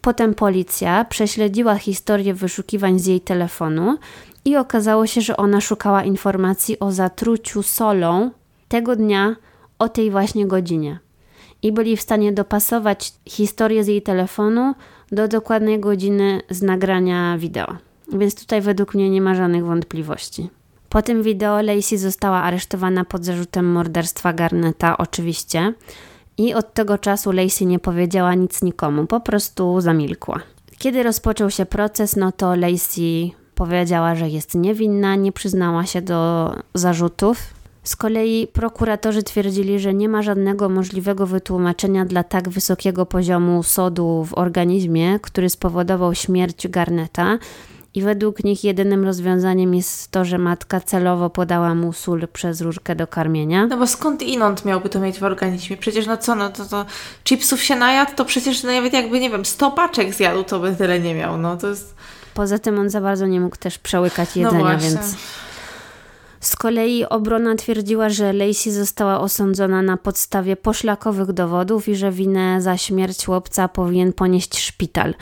Potem 0.00 0.34
policja 0.34 1.04
prześledziła 1.04 1.74
historię 1.74 2.34
wyszukiwań 2.34 2.98
z 2.98 3.06
jej 3.06 3.20
telefonu 3.20 3.98
i 4.44 4.56
okazało 4.56 5.06
się, 5.06 5.20
że 5.20 5.36
ona 5.36 5.60
szukała 5.60 6.04
informacji 6.04 6.78
o 6.78 6.92
zatruciu 6.92 7.62
solą 7.62 8.30
tego 8.68 8.96
dnia 8.96 9.36
o 9.78 9.88
tej 9.88 10.10
właśnie 10.10 10.46
godzinie. 10.46 10.98
I 11.62 11.72
byli 11.72 11.96
w 11.96 12.02
stanie 12.02 12.32
dopasować 12.32 13.12
historię 13.26 13.84
z 13.84 13.86
jej 13.86 14.02
telefonu 14.02 14.74
do 15.12 15.28
dokładnej 15.28 15.80
godziny 15.80 16.40
z 16.50 16.62
nagrania 16.62 17.38
wideo. 17.38 17.76
Więc 18.12 18.34
tutaj 18.34 18.60
według 18.62 18.94
mnie 18.94 19.10
nie 19.10 19.20
ma 19.20 19.34
żadnych 19.34 19.64
wątpliwości. 19.64 20.48
Po 20.88 21.02
tym 21.02 21.22
wideo 21.22 21.62
Lacey 21.62 21.98
została 21.98 22.42
aresztowana 22.42 23.04
pod 23.04 23.24
zarzutem 23.24 23.72
morderstwa 23.72 24.32
Garneta, 24.32 24.98
oczywiście. 24.98 25.74
I 26.38 26.54
od 26.54 26.74
tego 26.74 26.98
czasu 26.98 27.32
Lacey 27.32 27.66
nie 27.66 27.78
powiedziała 27.78 28.34
nic 28.34 28.62
nikomu, 28.62 29.06
po 29.06 29.20
prostu 29.20 29.80
zamilkła. 29.80 30.40
Kiedy 30.78 31.02
rozpoczął 31.02 31.50
się 31.50 31.66
proces, 31.66 32.16
no 32.16 32.32
to 32.32 32.54
Lacey 32.56 33.34
powiedziała, 33.54 34.14
że 34.14 34.28
jest 34.28 34.54
niewinna, 34.54 35.16
nie 35.16 35.32
przyznała 35.32 35.86
się 35.86 36.02
do 36.02 36.50
zarzutów. 36.74 37.38
Z 37.84 37.96
kolei 37.96 38.46
prokuratorzy 38.46 39.22
twierdzili, 39.22 39.78
że 39.78 39.94
nie 39.94 40.08
ma 40.08 40.22
żadnego 40.22 40.68
możliwego 40.68 41.26
wytłumaczenia 41.26 42.04
dla 42.04 42.22
tak 42.22 42.48
wysokiego 42.48 43.06
poziomu 43.06 43.62
sodu 43.62 44.24
w 44.24 44.38
organizmie, 44.38 45.18
który 45.20 45.50
spowodował 45.50 46.14
śmierć 46.14 46.68
Garneta, 46.68 47.38
i 47.94 48.02
według 48.02 48.44
nich 48.44 48.64
jedynym 48.64 49.04
rozwiązaniem 49.04 49.74
jest 49.74 50.10
to, 50.10 50.24
że 50.24 50.38
matka 50.38 50.80
celowo 50.80 51.30
podała 51.30 51.74
mu 51.74 51.92
sól 51.92 52.28
przez 52.32 52.60
różkę 52.60 52.96
do 52.96 53.06
karmienia. 53.06 53.66
No 53.66 53.76
bo 53.76 53.86
skąd 53.86 54.22
inąd 54.22 54.64
miałby 54.64 54.88
to 54.88 55.00
mieć 55.00 55.18
w 55.18 55.24
organizmie? 55.24 55.76
Przecież 55.76 56.06
no 56.06 56.16
co, 56.16 56.34
no 56.34 56.50
to, 56.50 56.64
to 56.64 56.86
chipsów 57.24 57.62
się 57.62 57.76
najadł, 57.76 58.12
to 58.16 58.24
przecież 58.24 58.62
nawet 58.62 58.92
jakby, 58.92 59.20
nie 59.20 59.30
wiem, 59.30 59.44
100 59.44 59.70
paczek 59.70 60.14
zjadł, 60.14 60.44
to 60.44 60.60
by 60.60 60.76
tyle 60.76 61.00
nie 61.00 61.14
miał, 61.14 61.38
no 61.38 61.56
to 61.56 61.68
jest... 61.68 61.94
Poza 62.34 62.58
tym 62.58 62.78
on 62.78 62.90
za 62.90 63.00
bardzo 63.00 63.26
nie 63.26 63.40
mógł 63.40 63.56
też 63.56 63.78
przełykać 63.78 64.28
no 64.36 64.42
jedzenia, 64.42 64.72
no 64.72 64.78
więc... 64.78 65.16
Z 66.44 66.56
kolei 66.56 67.04
obrona 67.04 67.54
twierdziła, 67.54 68.08
że 68.08 68.32
Lacey 68.32 68.72
została 68.72 69.20
osądzona 69.20 69.82
na 69.82 69.96
podstawie 69.96 70.56
poszlakowych 70.56 71.32
dowodów 71.32 71.88
i 71.88 71.96
że 71.96 72.12
winę 72.12 72.60
za 72.60 72.76
śmierć 72.76 73.26
chłopca 73.26 73.68
powinien 73.68 74.12
ponieść 74.12 74.58
szpital. 74.58 75.14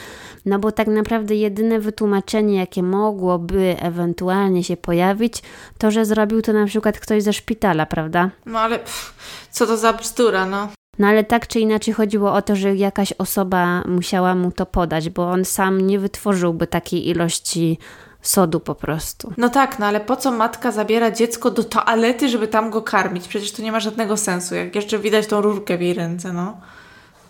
No 0.46 0.58
bo 0.58 0.72
tak 0.72 0.88
naprawdę 0.88 1.34
jedyne 1.34 1.80
wytłumaczenie, 1.80 2.58
jakie 2.58 2.82
mogłoby 2.82 3.76
ewentualnie 3.80 4.64
się 4.64 4.76
pojawić, 4.76 5.42
to 5.78 5.90
że 5.90 6.04
zrobił 6.04 6.42
to 6.42 6.52
na 6.52 6.66
przykład 6.66 6.98
ktoś 6.98 7.22
ze 7.22 7.32
szpitala, 7.32 7.86
prawda? 7.86 8.30
No 8.46 8.58
ale 8.58 8.78
pff, 8.78 9.14
co 9.50 9.66
to 9.66 9.76
za 9.76 9.92
bzdura, 9.92 10.46
no. 10.46 10.68
No 10.98 11.06
ale 11.06 11.24
tak 11.24 11.46
czy 11.46 11.60
inaczej 11.60 11.94
chodziło 11.94 12.32
o 12.32 12.42
to, 12.42 12.56
że 12.56 12.76
jakaś 12.76 13.12
osoba 13.12 13.82
musiała 13.88 14.34
mu 14.34 14.52
to 14.52 14.66
podać, 14.66 15.10
bo 15.10 15.30
on 15.30 15.44
sam 15.44 15.80
nie 15.80 15.98
wytworzyłby 15.98 16.66
takiej 16.66 17.08
ilości 17.08 17.78
sodu 18.22 18.60
po 18.60 18.74
prostu. 18.74 19.32
No 19.36 19.48
tak, 19.48 19.78
no 19.78 19.86
ale 19.86 20.00
po 20.00 20.16
co 20.16 20.30
matka 20.30 20.72
zabiera 20.72 21.10
dziecko 21.10 21.50
do 21.50 21.64
toalety, 21.64 22.28
żeby 22.28 22.48
tam 22.48 22.70
go 22.70 22.82
karmić? 22.82 23.28
Przecież 23.28 23.52
to 23.52 23.62
nie 23.62 23.72
ma 23.72 23.80
żadnego 23.80 24.16
sensu. 24.16 24.54
Jak 24.54 24.74
jeszcze 24.74 24.98
widać 24.98 25.26
tą 25.26 25.40
rurkę 25.40 25.78
w 25.78 25.80
jej 25.80 25.94
ręce, 25.94 26.32
no. 26.32 26.56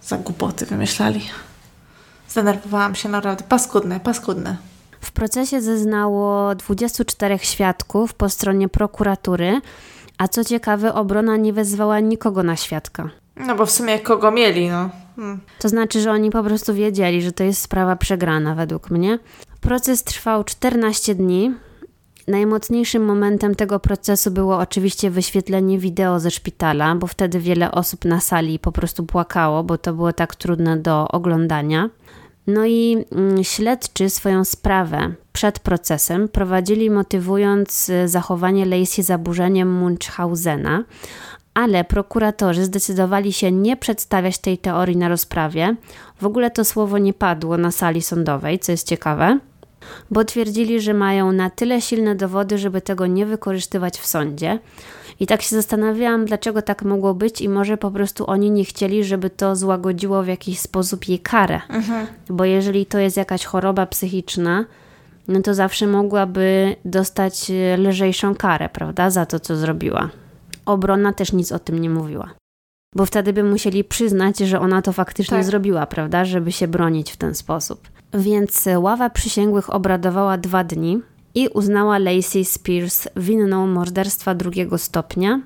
Za 0.03 0.19
głupoty 0.19 0.67
wymyślali. 0.67 1.21
Zdenerwowałam 2.29 2.95
się 2.95 3.09
naprawdę. 3.09 3.45
Paskudne, 3.49 4.01
paskudne. 4.01 4.57
W 5.01 5.13
procesie 5.13 5.61
zeznało 5.61 6.55
24 6.55 7.39
świadków 7.39 8.15
po 8.15 8.29
stronie 8.29 8.69
prokuratury, 8.69 9.61
a 10.19 10.29
co 10.29 10.45
ciekawe, 10.45 10.95
obrona 10.95 11.37
nie 11.37 11.53
wezwała 11.53 12.01
nikogo 12.01 12.43
na 12.43 12.57
świadka. 12.57 13.11
No 13.37 13.55
bo 13.55 13.67
w 13.67 13.71
sumie 13.71 13.99
kogo 13.99 14.31
mieli, 14.31 14.69
no. 14.69 14.91
Hmm. 15.17 15.41
To 15.59 15.69
znaczy, 15.69 16.01
że 16.01 16.13
oni 16.13 16.31
po 16.31 16.43
prostu 16.43 16.75
wiedzieli, 16.75 17.23
że 17.23 17.33
to 17.33 17.45
jest 17.45 17.63
sprawa 17.63 17.97
przegrana 17.97 18.55
według 18.55 18.91
mnie. 18.91 19.19
Proces 19.63 20.05
trwał 20.05 20.45
14 20.45 21.15
dni. 21.15 21.55
Najmocniejszym 22.29 23.05
momentem 23.05 23.55
tego 23.55 23.81
procesu 23.81 24.31
było 24.31 24.59
oczywiście 24.59 25.11
wyświetlenie 25.11 25.79
wideo 25.79 26.21
ze 26.21 26.31
szpitala, 26.31 26.95
bo 26.95 27.07
wtedy 27.07 27.41
wiele 27.41 27.73
osób 27.73 28.05
na 28.05 28.21
sali 28.21 28.59
po 28.59 28.73
prostu 28.73 29.07
płakało, 29.07 29.65
bo 29.65 29.79
to 29.79 29.93
było 29.93 30.13
tak 30.13 30.35
trudne 30.35 30.77
do 30.77 31.09
oglądania. 31.09 31.91
No 32.47 32.67
i 32.67 33.05
mm, 33.13 33.45
śledczy 33.45 34.11
swoją 34.11 34.45
sprawę 34.45 35.15
przed 35.33 35.59
procesem 35.59 36.29
prowadzili 36.29 36.91
motywując 36.91 37.89
y, 37.89 38.09
zachowanie 38.09 38.65
Lacey 38.67 39.03
zaburzeniem 39.03 39.73
Munchhausena, 39.73 40.85
ale 41.55 41.85
prokuratorzy 41.85 42.65
zdecydowali 42.65 43.33
się 43.33 43.53
nie 43.53 43.77
przedstawiać 43.77 44.39
tej 44.39 44.59
teorii 44.59 44.97
na 44.97 45.09
rozprawie. 45.09 45.77
W 46.21 46.27
ogóle 46.27 46.51
to 46.51 46.65
słowo 46.65 46.99
nie 46.99 47.13
padło 47.13 47.57
na 47.57 47.71
sali 47.71 48.03
sądowej, 48.03 48.59
co 48.59 48.73
jest 48.73 48.89
ciekawe, 48.89 49.39
bo 50.11 50.25
twierdzili, 50.25 50.81
że 50.81 50.95
mają 50.95 51.33
na 51.33 51.51
tyle 51.51 51.81
silne 51.81 52.15
dowody, 52.15 52.59
żeby 52.59 52.81
tego 52.81 53.07
nie 53.07 53.27
wykorzystywać 53.27 53.99
w 53.99 54.07
sądzie. 54.07 54.59
I 55.21 55.27
tak 55.27 55.43
się 55.43 55.57
zastanawiałam, 55.57 56.25
dlaczego 56.25 56.63
tak 56.63 56.83
mogło 56.83 57.15
być, 57.15 57.41
i 57.41 57.49
może 57.49 57.77
po 57.77 57.91
prostu 57.91 58.31
oni 58.31 58.51
nie 58.51 58.65
chcieli, 58.65 59.05
żeby 59.05 59.31
to 59.31 59.57
złagodziło 59.57 60.23
w 60.23 60.27
jakiś 60.27 60.59
sposób 60.59 61.09
jej 61.09 61.19
karę. 61.19 61.61
Mhm. 61.69 62.07
Bo 62.29 62.45
jeżeli 62.45 62.87
to 62.87 62.99
jest 62.99 63.17
jakaś 63.17 63.45
choroba 63.45 63.87
psychiczna, 63.87 64.65
no 65.29 65.43
to 65.43 65.55
zawsze 65.55 65.87
mogłaby 65.87 66.77
dostać 66.85 67.53
lżejszą 67.79 68.35
karę, 68.35 68.69
prawda, 68.69 69.11
za 69.11 69.27
to, 69.27 69.41
co 69.41 69.57
zrobiła. 69.57 70.09
Obrona 70.67 71.13
też 71.13 71.33
nic 71.33 71.53
o 71.53 71.59
tym 71.59 71.79
nie 71.79 71.91
mówiła. 71.91 72.31
Bo 72.95 73.07
wtedy 73.07 73.33
by 73.33 73.45
musieli 73.45 73.85
przyznać, 73.85 74.39
że 74.39 74.61
ona 74.61 74.83
to 74.83 74.93
faktycznie 74.93 75.37
tak. 75.37 75.47
zrobiła, 75.47 75.87
prawda, 75.87 76.25
żeby 76.25 76.53
się 76.53 76.69
bronić 76.69 77.13
w 77.13 77.17
ten 77.17 77.35
sposób. 77.35 77.89
Więc 78.15 78.69
ława 78.77 79.11
przysięgłych 79.11 79.75
obradowała 79.75 80.39
dwa 80.39 80.65
dni 80.65 81.03
i 81.35 81.49
uznała 81.49 81.99
Lacey 81.99 82.45
Spears 82.45 83.09
winną 83.17 83.67
morderstwa 83.67 84.35
drugiego 84.35 84.79
stopnia. 84.79 85.41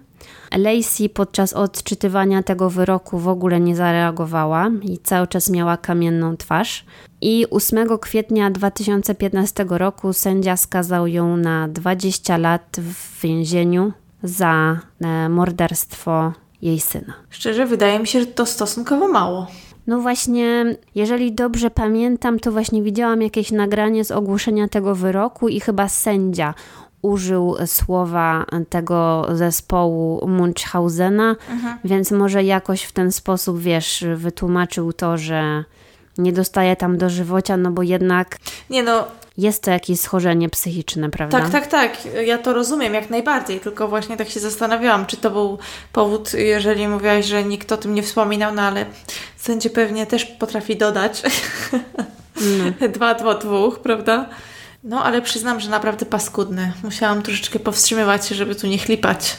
Lacey 0.57 1.09
podczas 1.09 1.53
odczytywania 1.53 2.43
tego 2.43 2.71
wyroku 2.71 3.19
w 3.19 3.29
ogóle 3.29 3.61
nie 3.61 3.77
zareagowała 3.77 4.71
i 4.83 4.99
cały 4.99 5.27
czas 5.27 5.51
miała 5.51 5.77
kamienną 5.77 6.37
twarz. 6.37 6.85
I 7.21 7.47
8 7.51 7.99
kwietnia 7.99 8.51
2015 8.51 9.67
roku 9.69 10.13
sędzia 10.13 10.57
skazał 10.57 11.07
ją 11.07 11.37
na 11.37 11.69
20 11.69 12.37
lat 12.37 12.77
w 12.79 13.21
więzieniu 13.23 13.93
za 14.23 14.81
e, 15.01 15.29
morderstwo 15.29 16.33
jej 16.63 16.81
syna. 16.81 17.15
Szczerze, 17.31 17.67
wydaje 17.67 17.99
mi 17.99 18.07
się, 18.07 18.21
że 18.21 18.27
to 18.27 18.47
stosunkowo 18.47 19.09
mało. 19.09 19.47
No 19.87 20.01
właśnie, 20.01 20.77
jeżeli 20.95 21.33
dobrze 21.33 21.71
pamiętam, 21.71 22.41
to 22.41 22.53
właśnie 22.53 22.83
widziałam 22.83 23.23
jakieś 23.23 23.51
nagranie 23.51 24.05
z 24.05 24.11
ogłoszenia 24.11 24.69
tego 24.69 24.95
wyroku 24.95 25.49
i 25.49 25.61
chyba 25.61 25.89
sędzia 25.89 26.55
użył 27.03 27.57
słowa 27.67 28.45
tego 28.69 29.27
zespołu 29.33 30.29
Munchhausena, 30.29 31.37
mhm. 31.51 31.79
więc 31.85 32.11
może 32.11 32.45
jakoś 32.45 32.83
w 32.83 32.93
ten 32.93 33.13
sposób, 33.13 33.59
wiesz, 33.59 34.05
wytłumaczył 34.17 34.93
to, 34.93 35.19
że 35.19 35.65
nie 36.19 36.33
dostaje 36.33 36.77
tam 36.77 36.99
dożywocia, 36.99 37.57
no 37.57 37.71
bo 37.71 37.83
jednak... 37.83 38.39
Nie 38.71 38.83
no, 38.83 39.05
jest 39.39 39.63
to 39.63 39.71
jakieś 39.71 40.01
schorzenie 40.01 40.49
psychiczne, 40.49 41.11
prawda? 41.11 41.41
Tak, 41.41 41.51
tak, 41.51 41.67
tak. 41.67 41.99
Ja 42.27 42.39
to 42.39 42.53
rozumiem 42.53 42.95
jak 42.95 43.11
najbardziej, 43.11 43.61
tylko 43.61 43.89
właśnie 43.89 44.17
tak 44.17 44.29
się 44.29 44.41
zastanawiałam, 44.41 45.07
czy 45.07 45.17
to 45.17 45.31
był 45.31 45.59
powód, 45.93 46.35
jeżeli 46.35 46.89
mówiłaś, 46.89 47.27
że 47.27 47.45
nikt 47.45 47.73
o 47.73 47.77
tym 47.77 47.95
nie 47.95 48.03
wspominał, 48.03 48.55
no 48.55 48.63
ale 48.63 48.87
sędzie 49.37 49.71
pewnie 49.71 50.07
też 50.07 50.25
potrafi 50.25 50.77
dodać 50.77 51.23
no. 52.81 52.89
dwa 52.95 53.15
do 53.15 53.35
dwóch, 53.35 53.79
prawda? 53.79 54.29
No, 54.85 55.05
ale 55.05 55.23
przyznam, 55.23 55.61
że 55.61 55.71
naprawdę 55.71 56.07
paskudne. 56.07 56.73
Musiałam 56.83 57.23
troszeczkę 57.23 57.59
powstrzymywać 57.59 58.27
się, 58.27 58.35
żeby 58.35 58.55
tu 58.55 58.67
nie 58.67 58.79
chlipać 58.79 59.37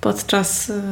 podczas 0.00 0.70
y, 0.70 0.82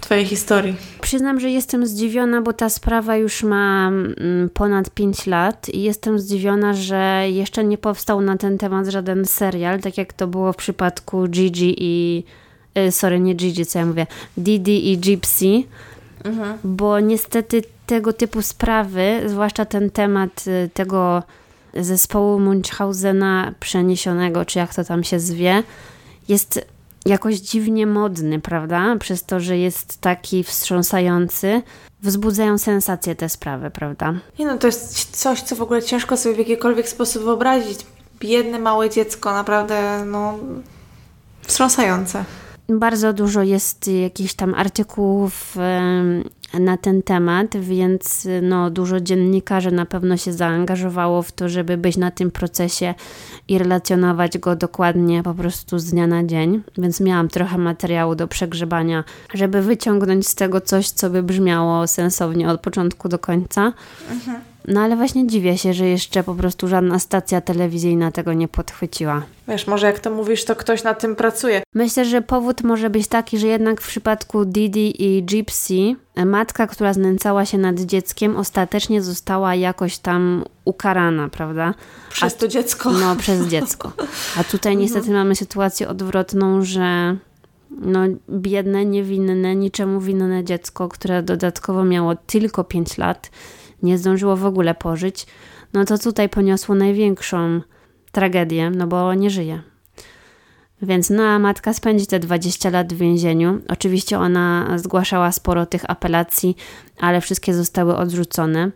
Twojej 0.00 0.26
historii. 0.26 0.76
Przyznam, 1.00 1.40
że 1.40 1.50
jestem 1.50 1.86
zdziwiona, 1.86 2.42
bo 2.42 2.52
ta 2.52 2.68
sprawa 2.68 3.16
już 3.16 3.42
ma 3.42 3.88
mm, 3.88 4.50
ponad 4.54 4.90
5 4.90 5.26
lat 5.26 5.68
i 5.68 5.82
jestem 5.82 6.18
zdziwiona, 6.18 6.74
że 6.74 7.24
jeszcze 7.28 7.64
nie 7.64 7.78
powstał 7.78 8.20
na 8.20 8.36
ten 8.36 8.58
temat 8.58 8.86
żaden 8.86 9.24
serial, 9.24 9.80
tak 9.80 9.98
jak 9.98 10.12
to 10.12 10.26
było 10.26 10.52
w 10.52 10.56
przypadku 10.56 11.28
Gigi 11.28 11.74
i. 11.78 12.24
Y, 12.78 12.92
sorry, 12.92 13.20
nie 13.20 13.34
Gigi, 13.34 13.66
co 13.66 13.78
ja 13.78 13.86
mówię. 13.86 14.06
Didi 14.36 14.92
i 14.92 14.98
Gypsy. 14.98 15.62
Mhm. 16.24 16.58
Bo 16.64 17.00
niestety 17.00 17.62
tego 17.86 18.12
typu 18.12 18.42
sprawy, 18.42 19.22
zwłaszcza 19.26 19.64
ten 19.64 19.90
temat 19.90 20.44
y, 20.46 20.70
tego 20.74 21.22
zespołu 21.74 22.40
Munchhausena 22.40 23.54
przeniesionego, 23.60 24.44
czy 24.44 24.58
jak 24.58 24.74
to 24.74 24.84
tam 24.84 25.04
się 25.04 25.20
zwie, 25.20 25.62
jest 26.28 26.66
jakoś 27.06 27.34
dziwnie 27.34 27.86
modny, 27.86 28.40
prawda? 28.40 28.96
Przez 29.00 29.24
to, 29.24 29.40
że 29.40 29.58
jest 29.58 30.00
taki 30.00 30.44
wstrząsający, 30.44 31.62
wzbudzają 32.02 32.58
sensację 32.58 33.14
te 33.14 33.28
sprawy, 33.28 33.70
prawda? 33.70 34.14
Nie 34.38 34.46
no, 34.46 34.58
to 34.58 34.66
jest 34.66 35.16
coś, 35.20 35.42
co 35.42 35.56
w 35.56 35.62
ogóle 35.62 35.82
ciężko 35.82 36.16
sobie 36.16 36.34
w 36.34 36.38
jakikolwiek 36.38 36.88
sposób 36.88 37.22
wyobrazić. 37.22 37.80
Biedne 38.20 38.58
małe 38.58 38.90
dziecko, 38.90 39.32
naprawdę, 39.32 40.04
no, 40.04 40.38
wstrząsające. 41.42 42.24
Bardzo 42.68 43.12
dużo 43.12 43.42
jest 43.42 43.88
jakichś 43.88 44.34
tam 44.34 44.54
artykułów 44.54 45.56
na 46.54 46.76
ten 46.76 47.02
temat, 47.02 47.56
więc 47.56 48.28
no, 48.42 48.70
dużo 48.70 49.00
dziennikarzy 49.00 49.70
na 49.70 49.86
pewno 49.86 50.16
się 50.16 50.32
zaangażowało 50.32 51.22
w 51.22 51.32
to, 51.32 51.48
żeby 51.48 51.76
być 51.76 51.96
na 51.96 52.10
tym 52.10 52.30
procesie 52.30 52.94
i 53.48 53.58
relacjonować 53.58 54.38
go 54.38 54.56
dokładnie 54.56 55.22
po 55.22 55.34
prostu 55.34 55.78
z 55.78 55.84
dnia 55.84 56.06
na 56.06 56.24
dzień, 56.24 56.62
więc 56.78 57.00
miałam 57.00 57.28
trochę 57.28 57.58
materiału 57.58 58.14
do 58.14 58.28
przegrzebania, 58.28 59.04
żeby 59.34 59.62
wyciągnąć 59.62 60.28
z 60.28 60.34
tego 60.34 60.60
coś, 60.60 60.88
co 60.88 61.10
by 61.10 61.22
brzmiało 61.22 61.86
sensownie 61.86 62.50
od 62.50 62.60
początku 62.60 63.08
do 63.08 63.18
końca. 63.18 63.72
Mhm. 64.10 64.40
No 64.66 64.80
ale 64.80 64.96
właśnie 64.96 65.26
dziwię 65.26 65.58
się, 65.58 65.74
że 65.74 65.88
jeszcze 65.88 66.22
po 66.22 66.34
prostu 66.34 66.68
żadna 66.68 66.98
stacja 66.98 67.40
telewizyjna 67.40 68.12
tego 68.12 68.32
nie 68.32 68.48
podchwyciła. 68.48 69.22
Wiesz, 69.48 69.66
może 69.66 69.86
jak 69.86 70.00
to 70.00 70.10
mówisz, 70.10 70.44
to 70.44 70.56
ktoś 70.56 70.84
nad 70.84 71.00
tym 71.00 71.16
pracuje. 71.16 71.62
Myślę, 71.74 72.04
że 72.04 72.22
powód 72.22 72.62
może 72.62 72.90
być 72.90 73.08
taki, 73.08 73.38
że 73.38 73.46
jednak 73.46 73.80
w 73.80 73.88
przypadku 73.88 74.44
Didi 74.44 75.02
i 75.04 75.22
Gypsy 75.22 75.96
matka, 76.26 76.66
która 76.66 76.92
znęcała 76.92 77.44
się 77.44 77.58
nad 77.58 77.80
dzieckiem, 77.80 78.36
ostatecznie 78.36 79.02
została 79.02 79.54
jakoś 79.54 79.98
tam 79.98 80.44
ukarana, 80.64 81.28
prawda? 81.28 81.74
Przez 82.10 82.34
A, 82.34 82.38
to 82.38 82.48
dziecko. 82.48 82.90
No, 82.90 83.16
przez 83.16 83.46
dziecko. 83.46 83.92
A 84.36 84.44
tutaj 84.44 84.72
mhm. 84.72 84.78
niestety 84.78 85.10
mamy 85.10 85.36
sytuację 85.36 85.88
odwrotną, 85.88 86.64
że 86.64 87.16
no, 87.70 88.00
biedne, 88.30 88.84
niewinne, 88.84 89.56
niczemu 89.56 90.00
winne 90.00 90.44
dziecko, 90.44 90.88
które 90.88 91.22
dodatkowo 91.22 91.84
miało 91.84 92.16
tylko 92.16 92.64
5 92.64 92.98
lat, 92.98 93.30
nie 93.82 93.98
zdążyło 93.98 94.36
w 94.36 94.46
ogóle 94.46 94.74
pożyć, 94.74 95.26
no 95.72 95.84
to 95.84 95.98
tutaj 95.98 96.28
poniosło 96.28 96.74
największą 96.74 97.60
tragedię, 98.12 98.70
no 98.70 98.86
bo 98.86 99.14
nie 99.14 99.30
żyje. 99.30 99.62
Więc 100.82 101.10
no 101.10 101.22
a 101.22 101.38
matka 101.38 101.74
spędzi 101.74 102.06
te 102.06 102.18
20 102.18 102.70
lat 102.70 102.92
w 102.92 102.96
więzieniu. 102.96 103.60
Oczywiście 103.68 104.18
ona 104.18 104.78
zgłaszała 104.78 105.32
sporo 105.32 105.66
tych 105.66 105.90
apelacji, 105.90 106.56
ale 107.00 107.20
wszystkie 107.20 107.54
zostały 107.54 107.96
odrzucone. 107.96 108.70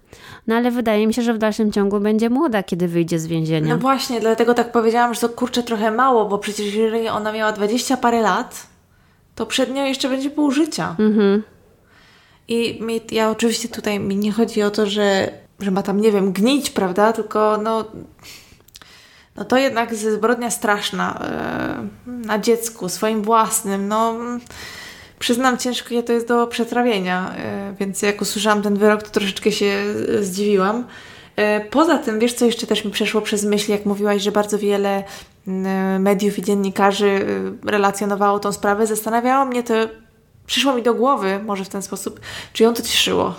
No 0.47 0.55
ale 0.55 0.71
wydaje 0.71 1.07
mi 1.07 1.15
się, 1.15 1.23
że 1.23 1.35
w 1.35 1.39
dalszym 1.39 1.73
ciągu 1.73 2.01
będzie 2.01 2.31
młoda, 2.31 2.63
kiedy 2.63 2.89
wyjdzie 2.89 3.19
z 3.19 3.27
więzienia. 3.27 3.75
No 3.75 3.81
właśnie, 3.81 4.21
dlatego 4.21 4.55
tak 4.55 4.73
powiedziałam, 4.73 5.15
że 5.15 5.21
to 5.21 5.29
kurczę 5.29 5.63
trochę 5.63 5.91
mało, 5.91 6.29
bo 6.29 6.39
przecież 6.39 6.75
jeżeli 6.75 7.09
ona 7.09 7.33
miała 7.33 7.53
20 7.53 7.97
parę 7.97 8.21
lat, 8.21 8.67
to 9.35 9.47
przed 9.47 9.75
nią 9.75 9.85
jeszcze 9.85 10.09
będzie 10.09 10.31
pół 10.31 10.51
życia. 10.51 10.97
Mhm. 10.99 11.43
I 12.51 12.79
mi, 12.83 13.01
ja 13.11 13.31
oczywiście 13.31 13.69
tutaj 13.69 14.01
mi 14.01 14.17
nie 14.17 14.33
chodzi 14.33 14.63
o 14.63 14.71
to, 14.71 14.87
że, 14.87 15.31
że 15.61 15.71
ma 15.71 15.83
tam, 15.83 16.01
nie 16.01 16.13
wiem, 16.13 16.33
gnić, 16.33 16.71
prawda? 16.71 17.13
Tylko 17.13 17.59
no, 17.63 17.85
no 19.37 19.45
to 19.45 19.59
jednak 19.59 19.95
zbrodnia 19.95 20.51
straszna 20.51 21.21
e, 21.21 21.89
na 22.07 22.39
dziecku, 22.39 22.89
swoim 22.89 23.23
własnym. 23.23 23.89
No, 23.89 24.15
przyznam, 25.19 25.59
ciężkie 25.59 26.03
to 26.03 26.13
jest 26.13 26.29
do 26.29 26.47
przetrawienia, 26.47 27.35
e, 27.37 27.75
więc 27.81 28.03
jak 28.03 28.21
usłyszałam 28.21 28.63
ten 28.63 28.77
wyrok, 28.77 29.03
to 29.03 29.11
troszeczkę 29.11 29.53
się 29.53 29.85
zdziwiłam. 30.21 30.85
E, 31.37 31.61
poza 31.61 31.99
tym, 31.99 32.19
wiesz, 32.19 32.35
co 32.35 32.47
jeszcze 32.47 32.67
też 32.67 32.85
mi 32.85 32.91
przeszło 32.91 33.21
przez 33.21 33.45
myśl, 33.45 33.71
jak 33.71 33.87
mówiłaś, 33.87 34.23
że 34.23 34.33
bardzo 34.33 34.59
wiele 34.59 35.05
mediów 35.99 36.39
i 36.39 36.43
dziennikarzy 36.43 37.27
relacjonowało 37.65 38.39
tą 38.39 38.53
sprawę, 38.53 38.87
zastanawiało 38.87 39.45
mnie 39.45 39.63
to, 39.63 39.75
przyszło 40.51 40.75
mi 40.75 40.83
do 40.83 40.95
głowy, 40.95 41.41
może 41.47 41.65
w 41.65 41.69
ten 41.69 41.83
sposób, 41.83 42.21
czy 42.53 42.63
ją 42.63 42.75
to 42.75 42.83
cieszyło. 42.83 43.35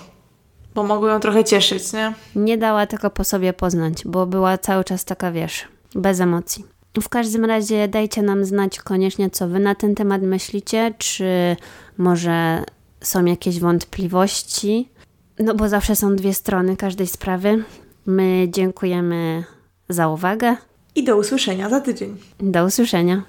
Bo 0.76 0.84
mogło 0.84 1.08
ją 1.08 1.20
trochę 1.20 1.44
cieszyć, 1.44 1.94
nie? 1.94 2.14
Nie 2.36 2.58
dała 2.58 2.88
tego 2.88 3.10
po 3.10 3.24
sobie 3.24 3.54
poznać, 3.54 4.04
bo 4.06 4.26
była 4.26 4.58
cały 4.58 4.84
czas 4.84 5.06
taka, 5.06 5.32
wiesz, 5.32 5.68
bez 5.96 6.20
emocji. 6.20 6.66
W 7.02 7.10
każdym 7.10 7.46
razie 7.46 7.88
dajcie 7.88 8.22
nam 8.22 8.46
znać 8.46 8.80
koniecznie, 8.80 9.30
co 9.30 9.48
wy 9.48 9.60
na 9.60 9.76
ten 9.76 9.96
temat 9.96 10.22
myślicie, 10.22 10.94
czy 10.98 11.56
może 11.98 12.64
są 13.02 13.26
jakieś 13.26 13.60
wątpliwości, 13.60 14.90
no 15.40 15.56
bo 15.56 15.70
zawsze 15.70 15.96
są 15.96 16.16
dwie 16.16 16.34
strony 16.34 16.78
każdej 16.78 17.08
sprawy. 17.08 17.64
My 18.06 18.48
dziękujemy 18.50 19.44
za 19.90 20.08
uwagę. 20.08 20.56
I 20.96 21.04
do 21.04 21.18
usłyszenia 21.18 21.70
za 21.70 21.82
tydzień. 21.82 22.18
Do 22.40 22.66
usłyszenia. 22.66 23.24